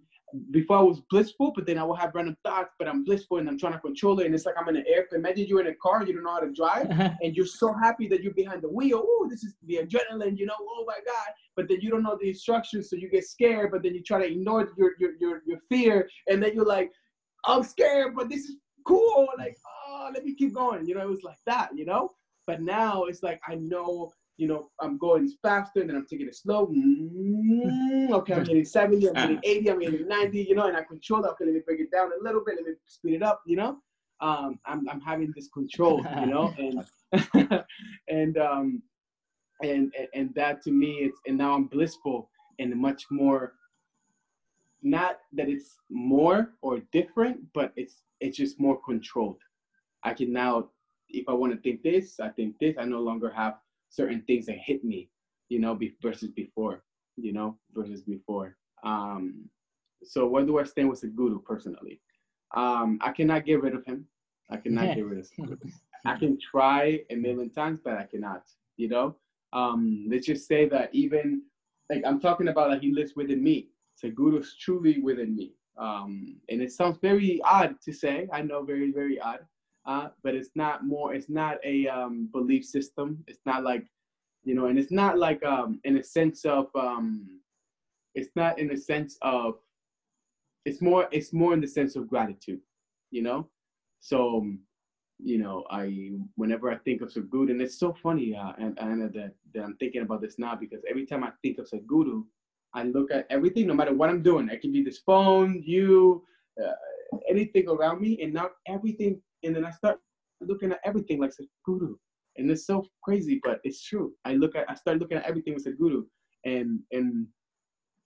[0.50, 3.48] before I was blissful, but then I will have random thoughts, but I'm blissful and
[3.48, 5.20] I'm trying to control it, and it's like I'm in an airplane.
[5.20, 6.88] Imagine you're in a car, you don't know how to drive,
[7.22, 9.02] and you're so happy that you're behind the wheel.
[9.04, 10.54] Oh, this is the adrenaline, you know.
[10.60, 11.28] Oh my God!
[11.56, 13.70] But then you don't know the instructions, so you get scared.
[13.70, 16.90] But then you try to ignore your your your, your fear, and then you're like,
[17.44, 18.56] I'm scared, but this is
[18.86, 19.28] cool.
[19.38, 19.56] Like,
[19.86, 20.86] oh, let me keep going.
[20.86, 22.10] You know, it was like that, you know.
[22.46, 26.26] But now it's like I know you know, I'm going faster and then I'm taking
[26.26, 26.66] it slow.
[26.66, 30.82] Mm, okay, I'm hitting 70, I'm hitting 80, I'm hitting 90, you know, and I
[30.82, 31.30] control that.
[31.30, 33.56] Okay, let me break it down a little bit, let me speed it up, you
[33.56, 33.78] know.
[34.20, 36.84] Um, I'm, I'm having this control, you know, and
[38.08, 38.82] and um,
[39.62, 43.54] and and that to me, it's and now I'm blissful and much more.
[44.82, 49.40] Not that it's more or different, but it's it's just more controlled.
[50.02, 50.68] I can now,
[51.08, 52.76] if I want to think this, I think this.
[52.78, 53.54] I no longer have
[53.94, 55.08] certain things that hit me,
[55.48, 56.82] you know, be, versus before,
[57.16, 58.56] you know, versus before.
[58.82, 59.48] Um,
[60.02, 62.00] so where do I stand with the guru personally?
[62.54, 64.06] Um, I cannot get rid of him.
[64.50, 65.58] I cannot get rid of him.
[66.04, 68.42] I can try a million times, but I cannot,
[68.76, 69.16] you know?
[69.52, 71.42] Um, let's just say that even,
[71.88, 73.68] like I'm talking about like he lives within me.
[73.94, 75.54] So guru is truly within me.
[75.78, 78.28] Um, and it sounds very odd to say.
[78.32, 79.46] I know very, very odd
[79.86, 83.86] uh, but it's not more it's not a um, belief system it's not like
[84.44, 87.40] you know, and it's not like um in a sense of um,
[88.14, 89.54] it's not in the sense of,
[90.64, 92.60] it's more it's more in the sense of gratitude,
[93.10, 93.48] you know.
[94.00, 94.60] So, um,
[95.18, 99.08] you know, I whenever I think of Sadhguru, and it's so funny, uh, and Anna,
[99.10, 102.24] that that I'm thinking about this now because every time I think of Sadhguru,
[102.74, 104.48] I look at everything, no matter what I'm doing.
[104.48, 106.24] It can be this phone, you,
[106.62, 106.72] uh,
[107.28, 109.98] anything around me, and now everything, and then I start
[110.40, 111.94] looking at everything like Sadhguru
[112.36, 114.12] and it's so crazy, but it's true.
[114.24, 116.04] I look at I start looking at everything with Sadhguru,
[116.44, 117.26] and and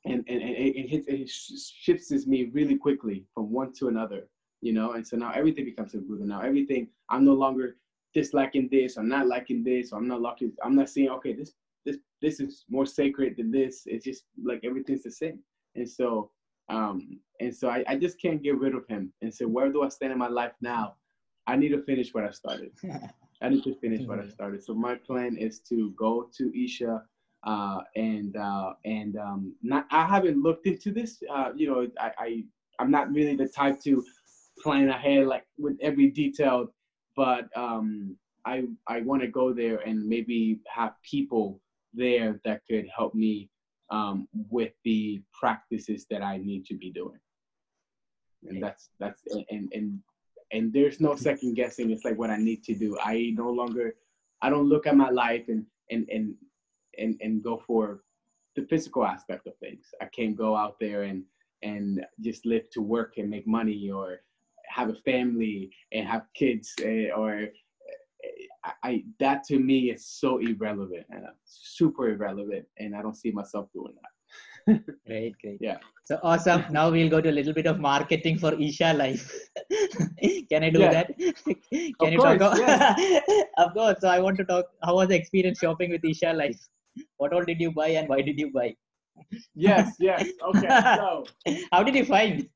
[0.04, 4.28] and and, and it, hits it shifts me really quickly from one to another,
[4.60, 4.92] you know.
[4.92, 6.20] And so now everything becomes Sadhguru.
[6.20, 7.76] Now everything I'm no longer
[8.14, 8.96] disliking this.
[8.96, 9.92] I'm not liking this.
[9.92, 10.52] I'm not liking.
[10.62, 11.54] I'm not saying okay, this
[11.86, 13.82] this this is more sacred than this.
[13.86, 15.38] It's just like everything's the same.
[15.74, 16.30] And so
[16.68, 19.10] um and so I, I just can't get rid of him.
[19.22, 20.96] And so where do I stand in my life now?
[21.48, 22.70] I need to finish what I started.
[23.42, 24.30] I need to finish what I mm-hmm.
[24.30, 24.64] started.
[24.64, 27.02] So my plan is to go to Isha,
[27.44, 29.86] uh, and uh, and um, not.
[29.90, 31.22] I haven't looked into this.
[31.32, 32.44] Uh, you know, I, I
[32.78, 34.04] I'm not really the type to
[34.62, 36.72] plan ahead like with every detail,
[37.16, 41.60] but um, I I want to go there and maybe have people
[41.94, 43.48] there that could help me
[43.90, 47.20] um, with the practices that I need to be doing.
[48.46, 50.00] And that's that's and and
[50.52, 51.90] and there's no second guessing.
[51.90, 52.98] It's like what I need to do.
[53.02, 53.94] I no longer,
[54.42, 56.34] I don't look at my life and and and
[56.98, 58.02] and and go for
[58.56, 59.86] the physical aspect of things.
[60.00, 61.24] I can't go out there and
[61.62, 64.20] and just live to work and make money or
[64.68, 67.48] have a family and have kids eh, or
[68.64, 73.30] I, I, that to me is so irrelevant and super irrelevant and I don't see
[73.30, 74.10] myself doing that
[75.06, 75.58] great, great.
[75.60, 75.78] Yeah.
[76.04, 76.64] So awesome.
[76.70, 79.32] Now we'll go to a little bit of marketing for Isha Life.
[80.50, 80.90] Can I do yeah.
[80.90, 81.18] that?
[81.18, 82.58] Can of you course, talk?
[82.58, 83.44] yes.
[83.58, 83.96] of course.
[84.00, 84.66] So I want to talk.
[84.82, 86.58] How was the experience shopping with Isha Life?
[87.16, 88.74] What all did you buy and why did you buy?
[89.54, 90.26] yes, yes.
[90.48, 90.68] Okay.
[90.68, 91.24] So
[91.72, 92.48] how did you find?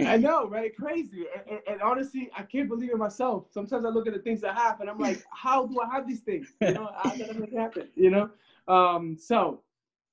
[0.00, 0.74] I know, right?
[0.76, 1.26] Crazy.
[1.34, 3.46] And, and, and, honestly, I can't believe it myself.
[3.50, 6.06] Sometimes I look at the things I have and I'm like, how do I have
[6.06, 6.52] these things?
[6.60, 7.88] You know, how did I make it happen?
[7.96, 8.30] You know?
[8.68, 9.62] Um, so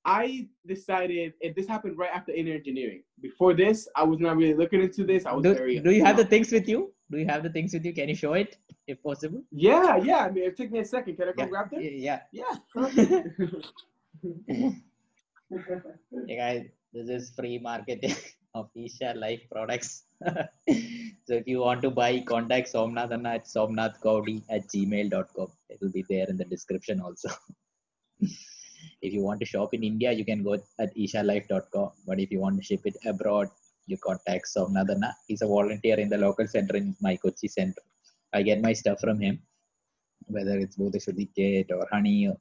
[0.06, 3.04] I decided if this happened right after inner engineering.
[3.22, 5.26] Before this, I was not really looking into this.
[5.26, 5.80] I was do, very.
[5.80, 6.94] Do you have the things with you?
[7.10, 7.94] Do you have the things with you?
[7.94, 8.58] Can you show it
[8.88, 9.44] if possible?
[9.52, 10.26] Yeah, yeah.
[10.26, 11.16] I mean, it took me a second.
[11.16, 11.46] Can I come yeah.
[11.48, 11.82] grab them?
[11.82, 12.20] Yeah.
[12.34, 12.56] Yeah.
[16.28, 18.16] hey guys, this is free marketing
[18.56, 20.04] of Isha Life products.
[20.26, 25.48] so if you want to buy, contact Somnath Anna at somnathgaudi at gmail.com.
[25.70, 27.30] It will be there in the description also.
[29.02, 31.92] If you want to shop in India, you can go at ishalife.com.
[32.08, 33.50] But if you want to ship it abroad,
[33.88, 35.16] you contact Somnath Anna.
[35.28, 37.82] He's a volunteer in the local center in my Kochi center.
[38.34, 39.40] I get my stuff from him,
[40.28, 40.94] whether it's both
[41.36, 42.38] kit or honey, or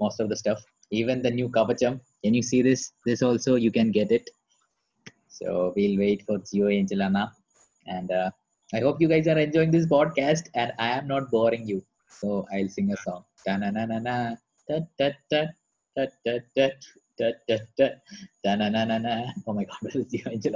[0.00, 0.62] most of the stuff.
[0.90, 2.00] Even the new Kavacham.
[2.22, 2.92] Can you see this?
[3.06, 4.30] This also you can get it.
[5.28, 7.32] So we'll wait for Geo Angelana.
[7.86, 8.30] And uh,
[8.72, 11.84] I hope you guys are enjoying this podcast and I am not boring you.
[12.08, 13.24] So I'll sing a song.
[15.96, 16.70] Da-na-na-na-na.
[17.16, 17.88] Da-da-da.
[19.46, 20.54] Oh my god, where is the angel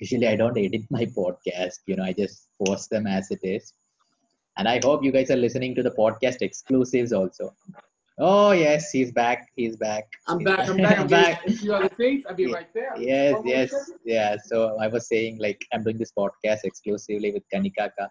[0.00, 3.72] Usually I don't edit my podcast, you know, I just post them as it is.
[4.58, 7.54] And I hope you guys are listening to the podcast exclusives also.
[8.18, 9.48] Oh yes, he's back.
[9.56, 10.04] He's back.
[10.26, 10.68] I'm he's back.
[10.68, 10.98] I'm back.
[10.98, 11.42] I'm back.
[11.46, 12.92] If you other things, I'll be right there.
[12.98, 14.36] Yes, oh, yes, yeah.
[14.42, 18.08] So I was saying like I'm doing this podcast exclusively with Kanikaka.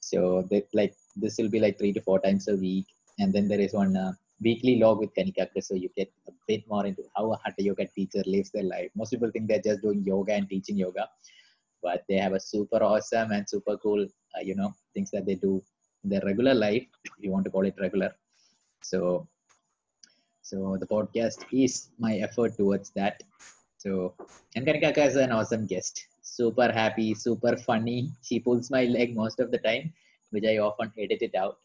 [0.00, 2.86] So that like this will be like three to four times a week
[3.18, 6.62] and then there is one uh, weekly log with Kanika so you get a bit
[6.68, 8.90] more into how a hatha yoga teacher lives their life.
[8.94, 11.08] Most people think they're just doing yoga and teaching yoga,
[11.82, 15.34] but they have a super awesome and super cool, uh, you know, things that they
[15.34, 15.62] do
[16.04, 18.12] in their regular life, if you want to call it regular.
[18.82, 19.26] So,
[20.42, 23.22] so the podcast is my effort towards that.
[23.78, 24.14] So,
[24.54, 26.06] and Kanika is an awesome guest.
[26.22, 28.10] Super happy, super funny.
[28.22, 29.92] She pulls my leg most of the time,
[30.30, 31.58] which I often edit it out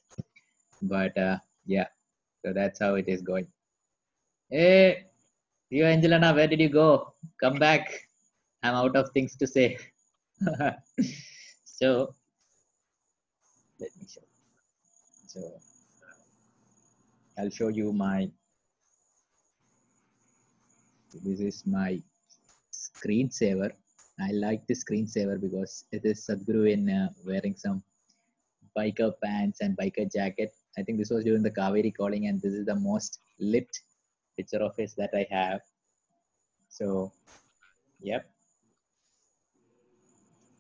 [0.84, 1.88] but uh, yeah.
[2.46, 3.48] So that's how it is going.
[4.50, 5.06] Hey
[5.70, 7.14] you angelina where did you go?
[7.42, 8.08] Come back.
[8.62, 9.78] I'm out of things to say.
[11.66, 12.16] So
[13.80, 14.22] let me show
[15.28, 15.42] so
[17.38, 18.30] i'll show you my
[21.26, 22.02] this is my
[22.72, 23.72] screensaver.
[24.20, 27.84] I like the screensaver because it is sadhguru in uh, wearing some
[28.78, 32.54] biker pants and biker jacket I think this was during the Cauvery calling, and this
[32.54, 33.70] is the most lit
[34.38, 35.62] picture of his that I have.
[36.70, 37.12] So,
[38.02, 38.26] yep,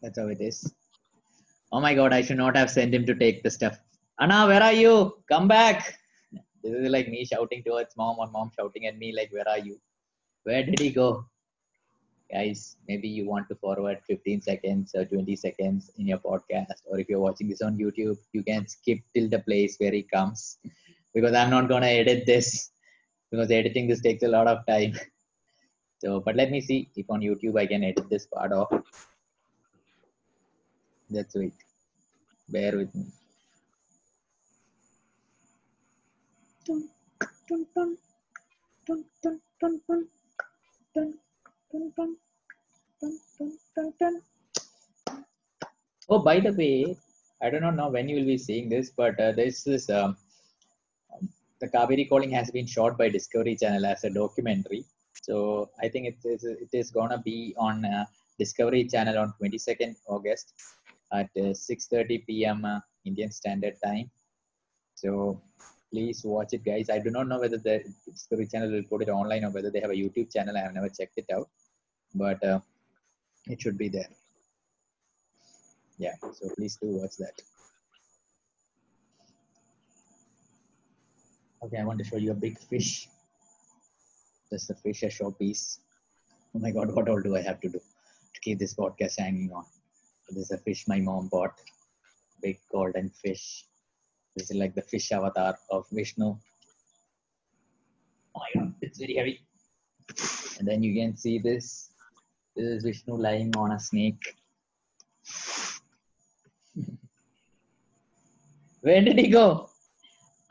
[0.01, 0.73] that's how it is.
[1.71, 3.79] Oh my god, I should not have sent him to take the stuff.
[4.19, 5.23] Anna, where are you?
[5.27, 5.97] Come back.
[6.63, 9.57] This is like me shouting towards mom or mom shouting at me like, where are
[9.57, 9.79] you?
[10.43, 11.25] Where did he go?
[12.33, 16.99] Guys, maybe you want to forward 15 seconds or 20 seconds in your podcast, or
[16.99, 20.57] if you're watching this on YouTube, you can skip till the place where he comes
[21.13, 22.71] because I'm not gonna edit this
[23.29, 24.93] because editing this takes a lot of time.
[25.99, 29.07] So, but let me see if on YouTube I can edit this part off.
[31.09, 31.53] That's it.
[32.49, 33.05] Bear with me.
[36.65, 36.89] Dun,
[37.47, 37.97] dun, dun,
[46.09, 46.97] Oh, by the way,
[47.41, 50.17] I do not know when you will be seeing this, but uh, this is um,
[51.59, 54.83] the Cauvery calling has been shot by Discovery Channel as a documentary.
[55.21, 58.05] So I think it is it is gonna be on uh,
[58.37, 60.53] Discovery Channel on 22nd August
[61.13, 62.65] at uh, 6:30 p.m.
[62.65, 64.11] Uh, Indian Standard Time.
[64.95, 65.41] So
[65.91, 66.89] please watch it, guys.
[66.89, 67.77] I do not know whether the
[68.11, 70.57] Discovery Channel will put it online or whether they have a YouTube channel.
[70.57, 71.49] I have never checked it out,
[72.13, 72.59] but uh,
[73.47, 74.09] it should be there.
[75.97, 77.41] Yeah, so please do watch that.
[81.63, 83.07] Okay, I want to show you a big fish.
[84.51, 85.79] Just a fish, a showpiece.
[86.55, 89.51] Oh my god, what all do I have to do to keep this podcast hanging
[89.53, 89.65] on?
[90.29, 91.53] This is a fish my mom bought.
[92.41, 93.65] Big golden fish.
[94.35, 96.35] This is like the fish avatar of Vishnu.
[98.35, 99.39] Oh my god, it's very heavy.
[100.59, 101.92] And then you can see this.
[102.55, 104.35] This is Vishnu lying on a snake.
[108.81, 109.69] Where did he go?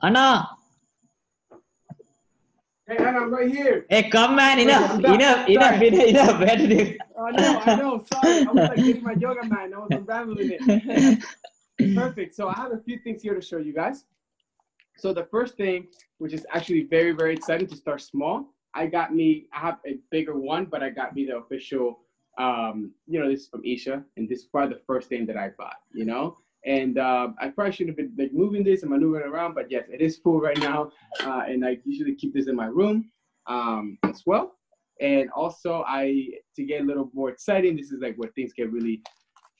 [0.02, 0.48] Anna!
[2.88, 3.86] Hey, Anna, I'm right here.
[3.88, 6.40] Hey, come man, enough, Wait, enough, enough, enough, enough.
[6.40, 6.98] Where did you?
[7.16, 8.04] I know, I know.
[8.12, 9.72] Sorry, I was like getting my yoga man.
[9.72, 11.94] I was unraveling it.
[11.94, 12.34] Perfect.
[12.34, 14.04] So I have a few things here to show you guys.
[14.96, 15.86] So the first thing,
[16.18, 19.98] which is actually very, very exciting to start small, I got me, I have a
[20.10, 22.00] bigger one, but I got me the official,
[22.38, 25.36] um, you know, this is from Isha, and this is probably the first thing that
[25.36, 26.36] I bought, you know?
[26.64, 29.84] And uh, I probably should have been like moving this and maneuvering around, but yes,
[29.92, 30.90] it is full right now.
[31.24, 33.10] Uh, and I usually keep this in my room
[33.46, 34.54] um, as well.
[35.00, 38.70] And also, I to get a little more exciting, this is like where things get
[38.70, 39.02] really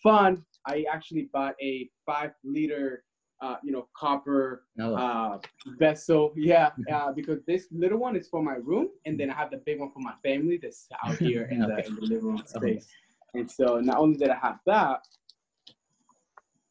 [0.02, 0.44] fun.
[0.66, 3.02] I actually bought a five liter,
[3.42, 5.38] uh, you know, copper uh,
[5.78, 6.32] vessel.
[6.36, 9.58] Yeah, uh, because this little one is for my room, and then I have the
[9.58, 12.86] big one for my family that's out here in, the, in the living room space.
[13.34, 15.00] And so not only did I have that,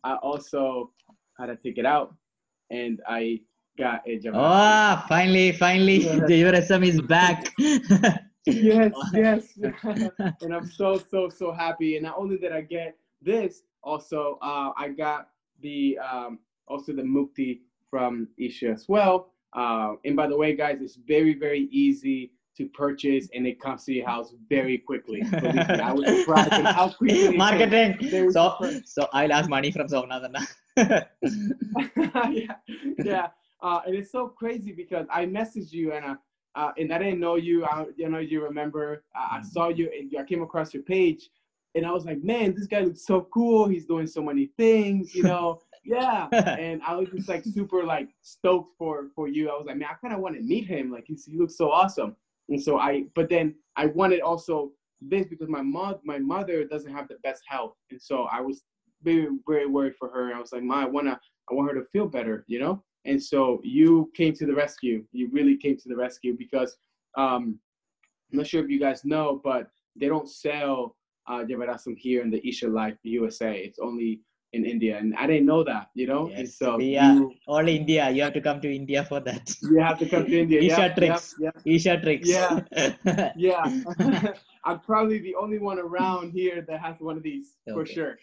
[0.03, 0.91] I also
[1.37, 2.15] had to take it out,
[2.69, 3.41] and I
[3.77, 4.33] got a Javascript.
[4.35, 6.25] Ah, finally, finally, Yeah.
[6.25, 7.53] the URSM is back.
[8.45, 9.47] yes, yes.
[10.41, 11.97] and I'm so so so happy.
[11.97, 15.29] And not only did I get this, also uh, I got
[15.61, 19.31] the um, also the mukti from Isha as well.
[19.53, 23.85] Uh, and by the way, guys, it's very very easy to purchase, and it comes
[23.85, 25.21] to your house very quickly.
[25.31, 27.35] Believe I was surprised at how quickly.
[27.35, 28.31] Marketing.
[28.31, 28.55] So,
[28.85, 30.35] so I'll ask money from Somnathan.
[30.77, 32.55] yeah,
[33.03, 33.27] yeah.
[33.61, 36.15] Uh, and it's so crazy because I messaged you and uh,
[36.55, 37.65] uh, and I didn't know you.
[37.65, 39.03] I you know you remember.
[39.15, 41.29] Uh, I saw you and I came across your page,
[41.75, 43.67] and I was like, man, this guy looks so cool.
[43.67, 45.61] He's doing so many things, you know.
[45.83, 49.49] Yeah, and I was just like super like stoked for for you.
[49.49, 50.91] I was like, man, I kind of want to meet him.
[50.91, 52.15] Like he's, he looks so awesome.
[52.49, 54.71] And so I, but then I wanted also
[55.01, 58.63] this because my mom, my mother doesn't have the best health, and so I was
[59.03, 60.33] very very worried for her.
[60.33, 62.83] I was like, ma, I wanna I want her to feel better, you know.
[63.05, 65.03] And so you came to the rescue.
[65.11, 66.77] You really came to the rescue because
[67.17, 67.59] um,
[68.31, 70.95] I'm not sure if you guys know, but they don't sell
[71.27, 71.43] uh,
[71.97, 73.57] here in the Isha Life USA.
[73.57, 74.21] It's only
[74.53, 76.27] in India, and I didn't know that, you know.
[76.27, 78.09] And Yes, so we are you, all India.
[78.09, 79.55] You have to come to India for that.
[79.61, 80.61] you have to come to India.
[80.67, 81.35] Isha tricks.
[81.39, 82.29] Yep, Isha tricks.
[82.29, 82.59] Yeah.
[83.37, 84.33] yeah.
[84.65, 88.17] I'm probably the only one around here that has one of these for sure.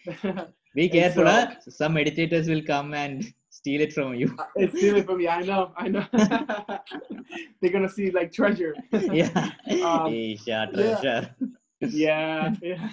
[0.75, 1.55] Be careful, so- huh?
[1.67, 4.37] Some meditators will come and steal it from you.
[4.55, 5.27] it's stealing from me.
[5.27, 5.71] I know.
[5.75, 6.05] I know.
[7.59, 8.75] They're gonna see like treasure.
[8.91, 9.49] yeah.
[9.83, 11.35] Um, Isha treasure.
[11.81, 12.89] yeah, yeah.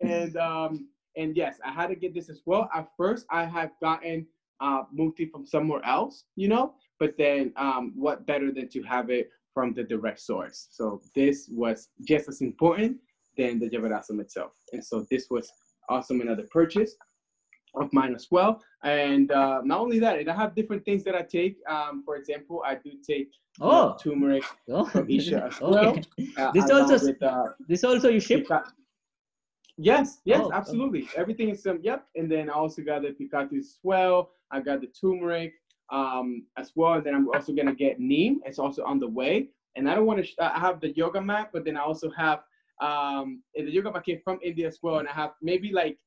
[0.00, 2.68] and um and yes, I had to get this as well.
[2.74, 4.26] At first, I have gotten
[4.60, 4.82] uh
[5.32, 9.74] from somewhere else, you know, but then um what better than to have it from
[9.74, 10.68] the direct source?
[10.70, 12.96] So this was just as important
[13.36, 14.52] than the Javarasam itself.
[14.72, 15.50] And so this was
[15.88, 16.92] awesome another purchase
[17.74, 18.62] of mine as well.
[18.84, 21.58] And uh, not only that, and I have different things that I take.
[21.68, 23.28] Um, for example, I do take
[23.60, 24.44] know, Oh, turmeric.
[24.70, 24.86] oh.
[24.86, 25.88] from Isha as well.
[25.88, 26.02] okay.
[26.38, 28.46] Uh, This also- with, uh, This also you ship?
[29.78, 30.56] Yes, yes, Oh, okay.
[30.56, 31.08] absolutely.
[31.16, 32.06] Everything is um, yep.
[32.14, 34.30] And then I also got the picante well.
[34.50, 35.52] I got the turmeric
[35.92, 36.94] um as well.
[36.94, 38.40] And then I'm also gonna get neem.
[38.46, 39.48] It's also on the way.
[39.76, 40.24] And I don't want to.
[40.24, 42.40] Sh- I have the yoga mat, but then I also have
[42.80, 44.98] um and the yoga mat came from India as well.
[44.98, 45.98] And I have maybe like.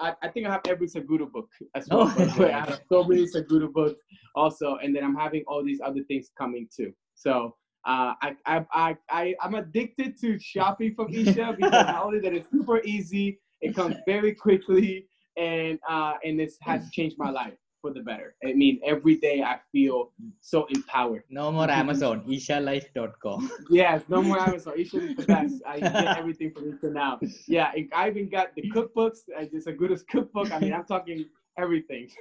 [0.00, 2.12] I, I think I have every Sadhguru book as well.
[2.16, 2.34] Oh.
[2.38, 2.52] way.
[2.52, 4.00] I have so many Sadhguru books
[4.36, 6.92] also, and then I'm having all these other things coming too.
[7.16, 7.56] So
[7.88, 12.34] uh, I, I, I, I, I'm addicted to shopping from Isha because not only that
[12.34, 15.08] it's super easy, it comes very quickly,
[15.38, 18.34] and uh, and this has changed my life for the better.
[18.44, 20.12] I mean, every day I feel
[20.42, 21.22] so empowered.
[21.30, 22.24] No more Amazon.
[22.28, 23.50] ishalife.com.
[23.70, 24.74] Yes, no more Amazon.
[24.76, 25.54] Isha is the best.
[25.66, 27.18] I get everything from Isha now.
[27.46, 29.20] Yeah, I even got the cookbooks.
[29.36, 30.52] I just a good as cookbook.
[30.52, 31.24] I mean, I'm talking
[31.56, 32.10] everything.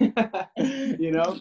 [0.97, 1.39] you know?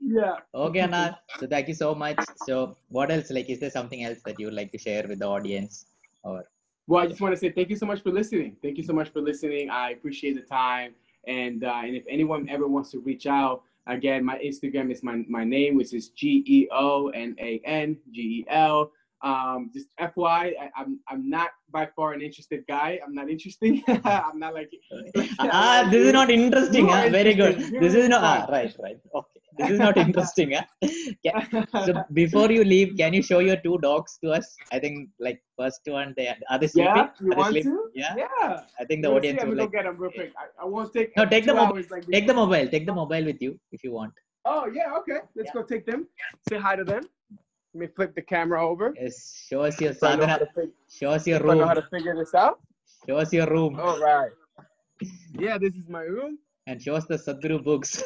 [0.00, 0.36] Yeah.
[0.54, 1.18] Okay, Anna.
[1.40, 2.18] So thank you so much.
[2.36, 3.30] So what else?
[3.30, 5.86] Like, is there something else that you would like to share with the audience?
[6.22, 6.44] Or
[6.86, 8.56] Well, I just want to say thank you so much for listening.
[8.62, 9.70] Thank you so much for listening.
[9.70, 10.94] I appreciate the time.
[11.26, 15.24] And uh, and if anyone ever wants to reach out, again, my Instagram is my,
[15.28, 18.92] my name, which is G E O N A N G E L.
[19.22, 23.00] Um, just FY, I, I'm I'm not by far an interested guy.
[23.04, 23.82] I'm not interesting.
[24.04, 24.70] I'm not like.
[25.40, 26.86] ah, this is not interesting.
[26.86, 27.08] Huh?
[27.10, 27.58] Very good.
[27.80, 28.98] This is not ah, right, right.
[29.14, 29.40] Okay.
[29.58, 30.52] This is not interesting.
[30.52, 30.64] Huh?
[31.86, 34.56] So before you leave, can you show your two dogs to us?
[34.72, 36.94] I think like first one, they are they sleeping?
[36.94, 37.72] yeah, you Are want sleeping?
[37.72, 37.90] to?
[37.94, 38.14] Yeah.
[38.16, 38.60] Yeah.
[38.78, 39.72] I think the Let's audience see, would gonna like.
[39.72, 40.32] get them real quick.
[40.38, 41.16] I, I won't take.
[41.16, 42.68] No, take the mob- hours like Take the mobile.
[42.68, 44.12] Take the mobile with you if you want.
[44.44, 45.20] Oh yeah, okay.
[45.34, 46.06] Let's go take them.
[46.48, 47.02] Say hi to them.
[47.74, 48.94] Let me flip the camera over.
[49.00, 49.44] Yes.
[49.48, 51.66] Show us your If I know how to fig- Show us your if I know
[51.66, 52.60] how to figure this out.
[53.06, 53.78] Show us your room.
[53.78, 54.30] All right.
[55.38, 56.38] Yeah, this is my room.
[56.66, 58.02] And show us the Sadhguru books.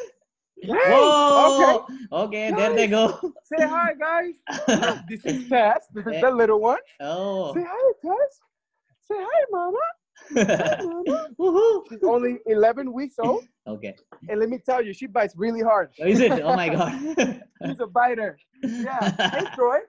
[0.65, 1.85] Whoa!
[2.11, 3.19] Okay, there they go.
[3.43, 4.33] Say hi, guys.
[4.67, 5.87] Look, this is Tess.
[5.93, 6.21] This is Eh.
[6.21, 6.77] the little one.
[7.01, 7.53] oh.
[7.53, 8.39] Say hi, Tess.
[9.09, 9.77] Say hi, Mama.
[10.31, 11.27] Mama.
[11.39, 11.83] Woohoo.
[11.89, 13.95] She's only 11 weeks old, Okay.
[14.29, 15.89] and let me tell you, she bites really hard.
[16.01, 16.31] Oh, Is it?
[16.41, 16.91] Oh my god.
[17.65, 18.37] She's a biter.
[18.61, 19.11] Yeah.
[19.31, 19.79] Hey, Troy.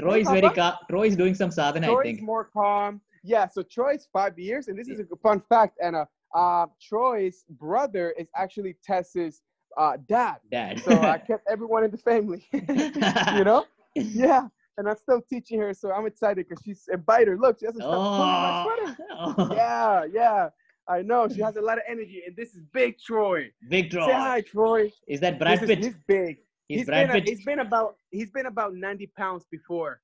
[0.00, 0.74] Troy is very calm.
[0.90, 2.18] Troy is doing some sadhana, I think.
[2.18, 3.00] Troy's more calm.
[3.22, 6.08] Yeah, so Troy's five years, and this is a fun fact, Anna.
[6.34, 9.42] Uh, Troy's brother is actually Tess's
[9.78, 10.36] uh, dad.
[10.50, 10.80] Dad.
[10.80, 12.44] So I kept everyone in the family.
[12.52, 13.64] you know?
[13.94, 14.48] Yeah.
[14.78, 17.36] And I'm still teaching her, so I'm excited because she's a biter.
[17.38, 19.34] Look, she doesn't stop pulling my Oh.
[19.34, 19.48] sweater.
[19.52, 19.54] oh.
[19.54, 20.48] Yeah, yeah.
[20.88, 21.28] I know.
[21.28, 23.50] She has a lot of energy, and this is big Troy.
[23.68, 24.06] Big Troy.
[24.06, 24.90] Say hi, Troy.
[25.08, 25.84] Is that Brad This is- Pitt?
[25.84, 26.36] he's big.
[26.68, 27.28] He's he's Brad been a- Pitt.
[27.28, 30.00] he's been about he's been about 90 pounds before.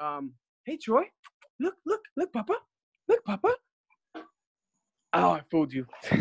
[0.00, 0.32] Um,
[0.64, 1.04] hey Troy,
[1.58, 2.54] look, look, look, Papa,
[3.08, 3.54] look, Papa.
[5.12, 5.86] Oh, I fooled you.
[6.10, 6.20] what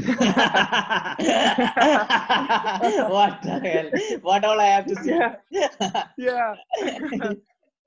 [3.44, 4.20] the hell?
[4.22, 5.20] What all I have to say?
[5.52, 5.76] yeah,
[6.18, 6.56] yeah.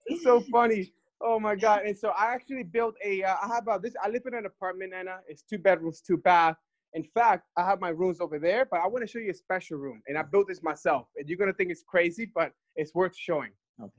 [0.07, 0.93] it's so funny.
[1.24, 1.82] Oh my god!
[1.86, 3.23] And so I actually built a.
[3.23, 3.94] Uh, I have about this.
[4.03, 5.19] I live in an apartment, Anna.
[5.28, 6.57] It's two bedrooms, two bath.
[6.94, 9.35] In fact, I have my rooms over there, but I want to show you a
[9.35, 11.07] special room, and I built this myself.
[11.16, 13.51] And you're gonna think it's crazy, but it's worth showing.
[13.81, 13.90] Okay.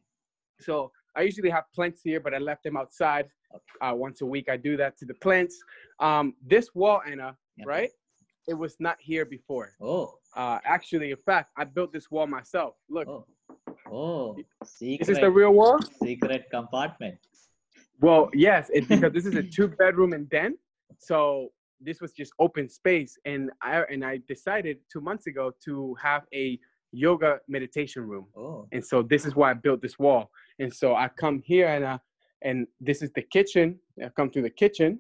[0.60, 3.28] So I usually have plants here, but I left them outside.
[3.82, 5.58] Uh, once a week, I do that to the plants.
[6.00, 7.66] Um, this wall, Anna, Yeah.
[7.68, 7.92] right?
[8.48, 9.74] It was not here before.
[9.80, 12.76] Oh, Uh, actually, in fact, I built this wall myself.
[12.90, 13.28] Look, oh,
[13.94, 14.36] oh.
[14.66, 15.78] Secret, This is the real wall?
[16.02, 17.18] secret compartment.
[18.02, 20.58] Well, yes, it's because this is a two bedroom and den.
[20.98, 21.50] So
[21.80, 23.18] this was just open space.
[23.26, 26.60] And I and I decided two months ago to have a
[26.92, 28.26] yoga meditation room.
[28.36, 30.30] Oh, And so this is why I built this wall.
[30.60, 31.98] And so I come here and uh,
[32.42, 33.80] and this is the kitchen.
[34.04, 35.00] I come through the kitchen.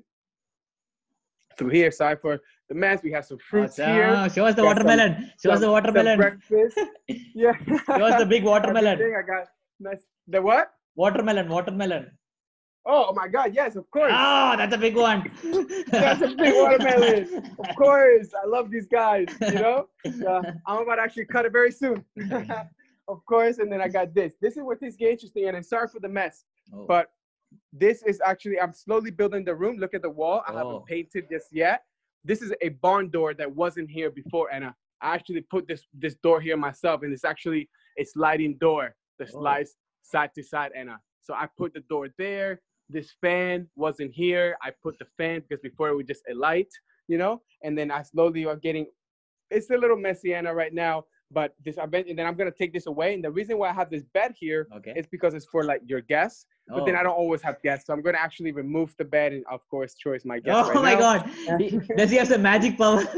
[1.57, 2.39] Through here, sorry for
[2.73, 3.01] the mess.
[3.03, 3.93] We have some fruits awesome.
[3.93, 4.29] here.
[4.35, 5.31] Show us the Got some- watermelon.
[5.41, 6.17] Show us the watermelon.
[6.17, 6.79] breakfast.
[7.35, 7.53] Yeah.
[7.97, 8.97] Show us the big watermelon.
[9.01, 9.47] I got
[9.79, 10.03] nice.
[10.27, 10.71] The what?
[10.95, 12.11] Watermelon, watermelon.
[12.85, 13.53] Oh, my God!
[13.55, 14.11] Yes, of course.
[14.13, 15.19] Oh, that's a big one.
[15.87, 17.55] That's a big watermelon.
[17.57, 19.27] Of course, I love these guys.
[19.41, 19.87] You know,
[20.27, 22.03] uh, I'm about to actually cut it very soon.
[23.07, 24.33] of course, and then I got this.
[24.41, 26.43] This is what this get interesting, and I'm sorry for the mess,
[26.73, 27.05] Oh, but
[27.71, 29.77] this is actually I'm slowly building the room.
[29.77, 30.43] Look at the wall.
[30.47, 30.57] I Oh.
[30.57, 31.83] haven't painted this yet.
[32.23, 34.71] This is a barn door that wasn't here before, and I
[35.01, 39.29] I actually put this this door here myself, and it's actually a sliding door that
[39.33, 39.39] Oh.
[39.39, 42.61] slides side to side, and uh, so I put the door there.
[42.89, 44.57] This fan wasn't here.
[44.61, 46.71] I put the fan because before it was just a light,
[47.07, 47.41] you know.
[47.63, 48.85] And then I slowly are getting.
[49.51, 51.03] It's a little messy, Anna, right now.
[51.33, 53.13] But this, bet, and then I'm gonna take this away.
[53.13, 54.93] And the reason why I have this bed here okay.
[54.95, 56.45] is because it's for like your guests.
[56.67, 56.99] But then Oh.
[56.99, 59.33] I don't always have guests, so I'm gonna actually remove the bed.
[59.33, 60.69] And of course, is my guest.
[60.69, 61.23] Oh right my now.
[61.57, 61.87] god.
[61.97, 63.03] Does he have some magic power?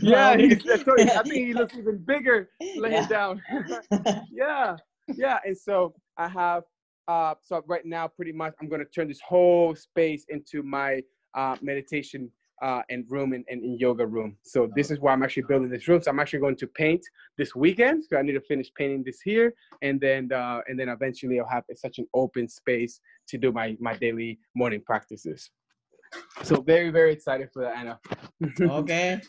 [0.00, 3.06] Yeah, he's, I think he looks even bigger laying Yeah.
[3.08, 3.42] down.
[4.32, 4.76] yeah,
[5.14, 5.38] yeah.
[5.44, 6.64] And so I have,
[7.08, 11.02] uh, so right now, pretty much, I'm gonna turn this whole space into my
[11.34, 12.30] uh, meditation
[12.62, 14.36] uh, and room and, and, and yoga room.
[14.42, 16.00] So this is why I'm actually building this room.
[16.00, 17.02] So I'm actually going to paint
[17.36, 18.04] this weekend.
[18.08, 19.52] So I need to finish painting this here,
[19.82, 23.76] and then uh, and then eventually I'll have such an open space to do my
[23.80, 25.50] my daily morning practices.
[26.42, 27.98] So very very excited for that, Anna.
[28.60, 29.20] okay.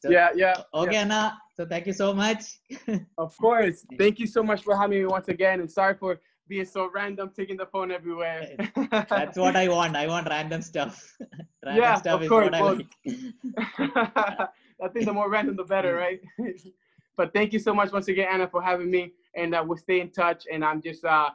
[0.00, 0.62] So, yeah, yeah.
[0.74, 1.00] Okay, yeah.
[1.00, 1.38] Anna.
[1.54, 2.60] So thank you so much.
[3.18, 3.86] of course.
[3.98, 7.30] Thank you so much for having me once again, and sorry for being so random,
[7.34, 8.56] taking the phone everywhere.
[9.10, 9.96] That's what I want.
[9.96, 11.16] I want random stuff.
[11.64, 12.44] random yeah, stuff of is course.
[12.44, 12.86] what I Well, like.
[14.82, 16.20] I think the more random, the better, right?
[17.16, 20.00] but thank you so much once again, Anna, for having me, and uh, we'll stay
[20.00, 20.44] in touch.
[20.52, 21.30] And I'm just, uh,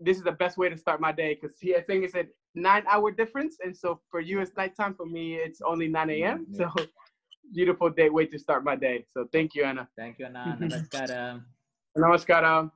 [0.00, 3.12] this is the best way to start my day because I think it's a nine-hour
[3.12, 4.94] difference, and so for you it's nighttime.
[4.94, 6.46] For me, it's only 9 a.m.
[6.50, 6.68] Yeah.
[6.74, 6.86] So
[7.54, 9.04] beautiful day, way to start my day.
[9.12, 9.88] So thank you, Anna.
[9.96, 10.58] Thank you, Anna.
[10.60, 11.42] Namaskaram.
[11.96, 12.70] Namaskaram.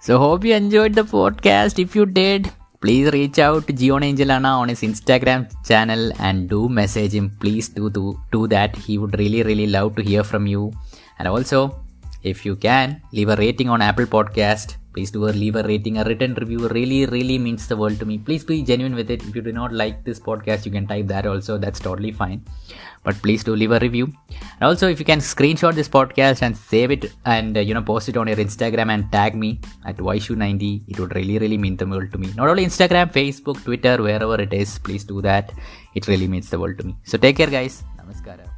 [0.00, 1.78] So hope you enjoyed the podcast.
[1.78, 2.50] If you did,
[2.80, 7.30] please reach out to Gion Angel Anna on his Instagram channel and do message him.
[7.38, 8.74] Please do do do that.
[8.76, 10.72] He would really really love to hear from you.
[11.18, 11.60] And also,
[12.22, 14.76] if you can, leave a rating on Apple Podcast.
[14.92, 16.68] Please do a leave a rating, a written review.
[16.68, 18.18] Really really means the world to me.
[18.18, 19.22] Please be genuine with it.
[19.22, 21.56] If you do not like this podcast, you can type that also.
[21.58, 22.44] That's totally fine.
[23.04, 24.12] But please do leave a review.
[24.28, 27.82] And also, if you can screenshot this podcast and save it and uh, you know
[27.82, 31.76] post it on your Instagram and tag me at Vaishu90, it would really really mean
[31.76, 32.32] the world to me.
[32.36, 35.52] Not only Instagram, Facebook, Twitter, wherever it is, please do that.
[35.94, 36.96] It really means the world to me.
[37.04, 37.84] So take care, guys.
[37.96, 38.49] Namaskara.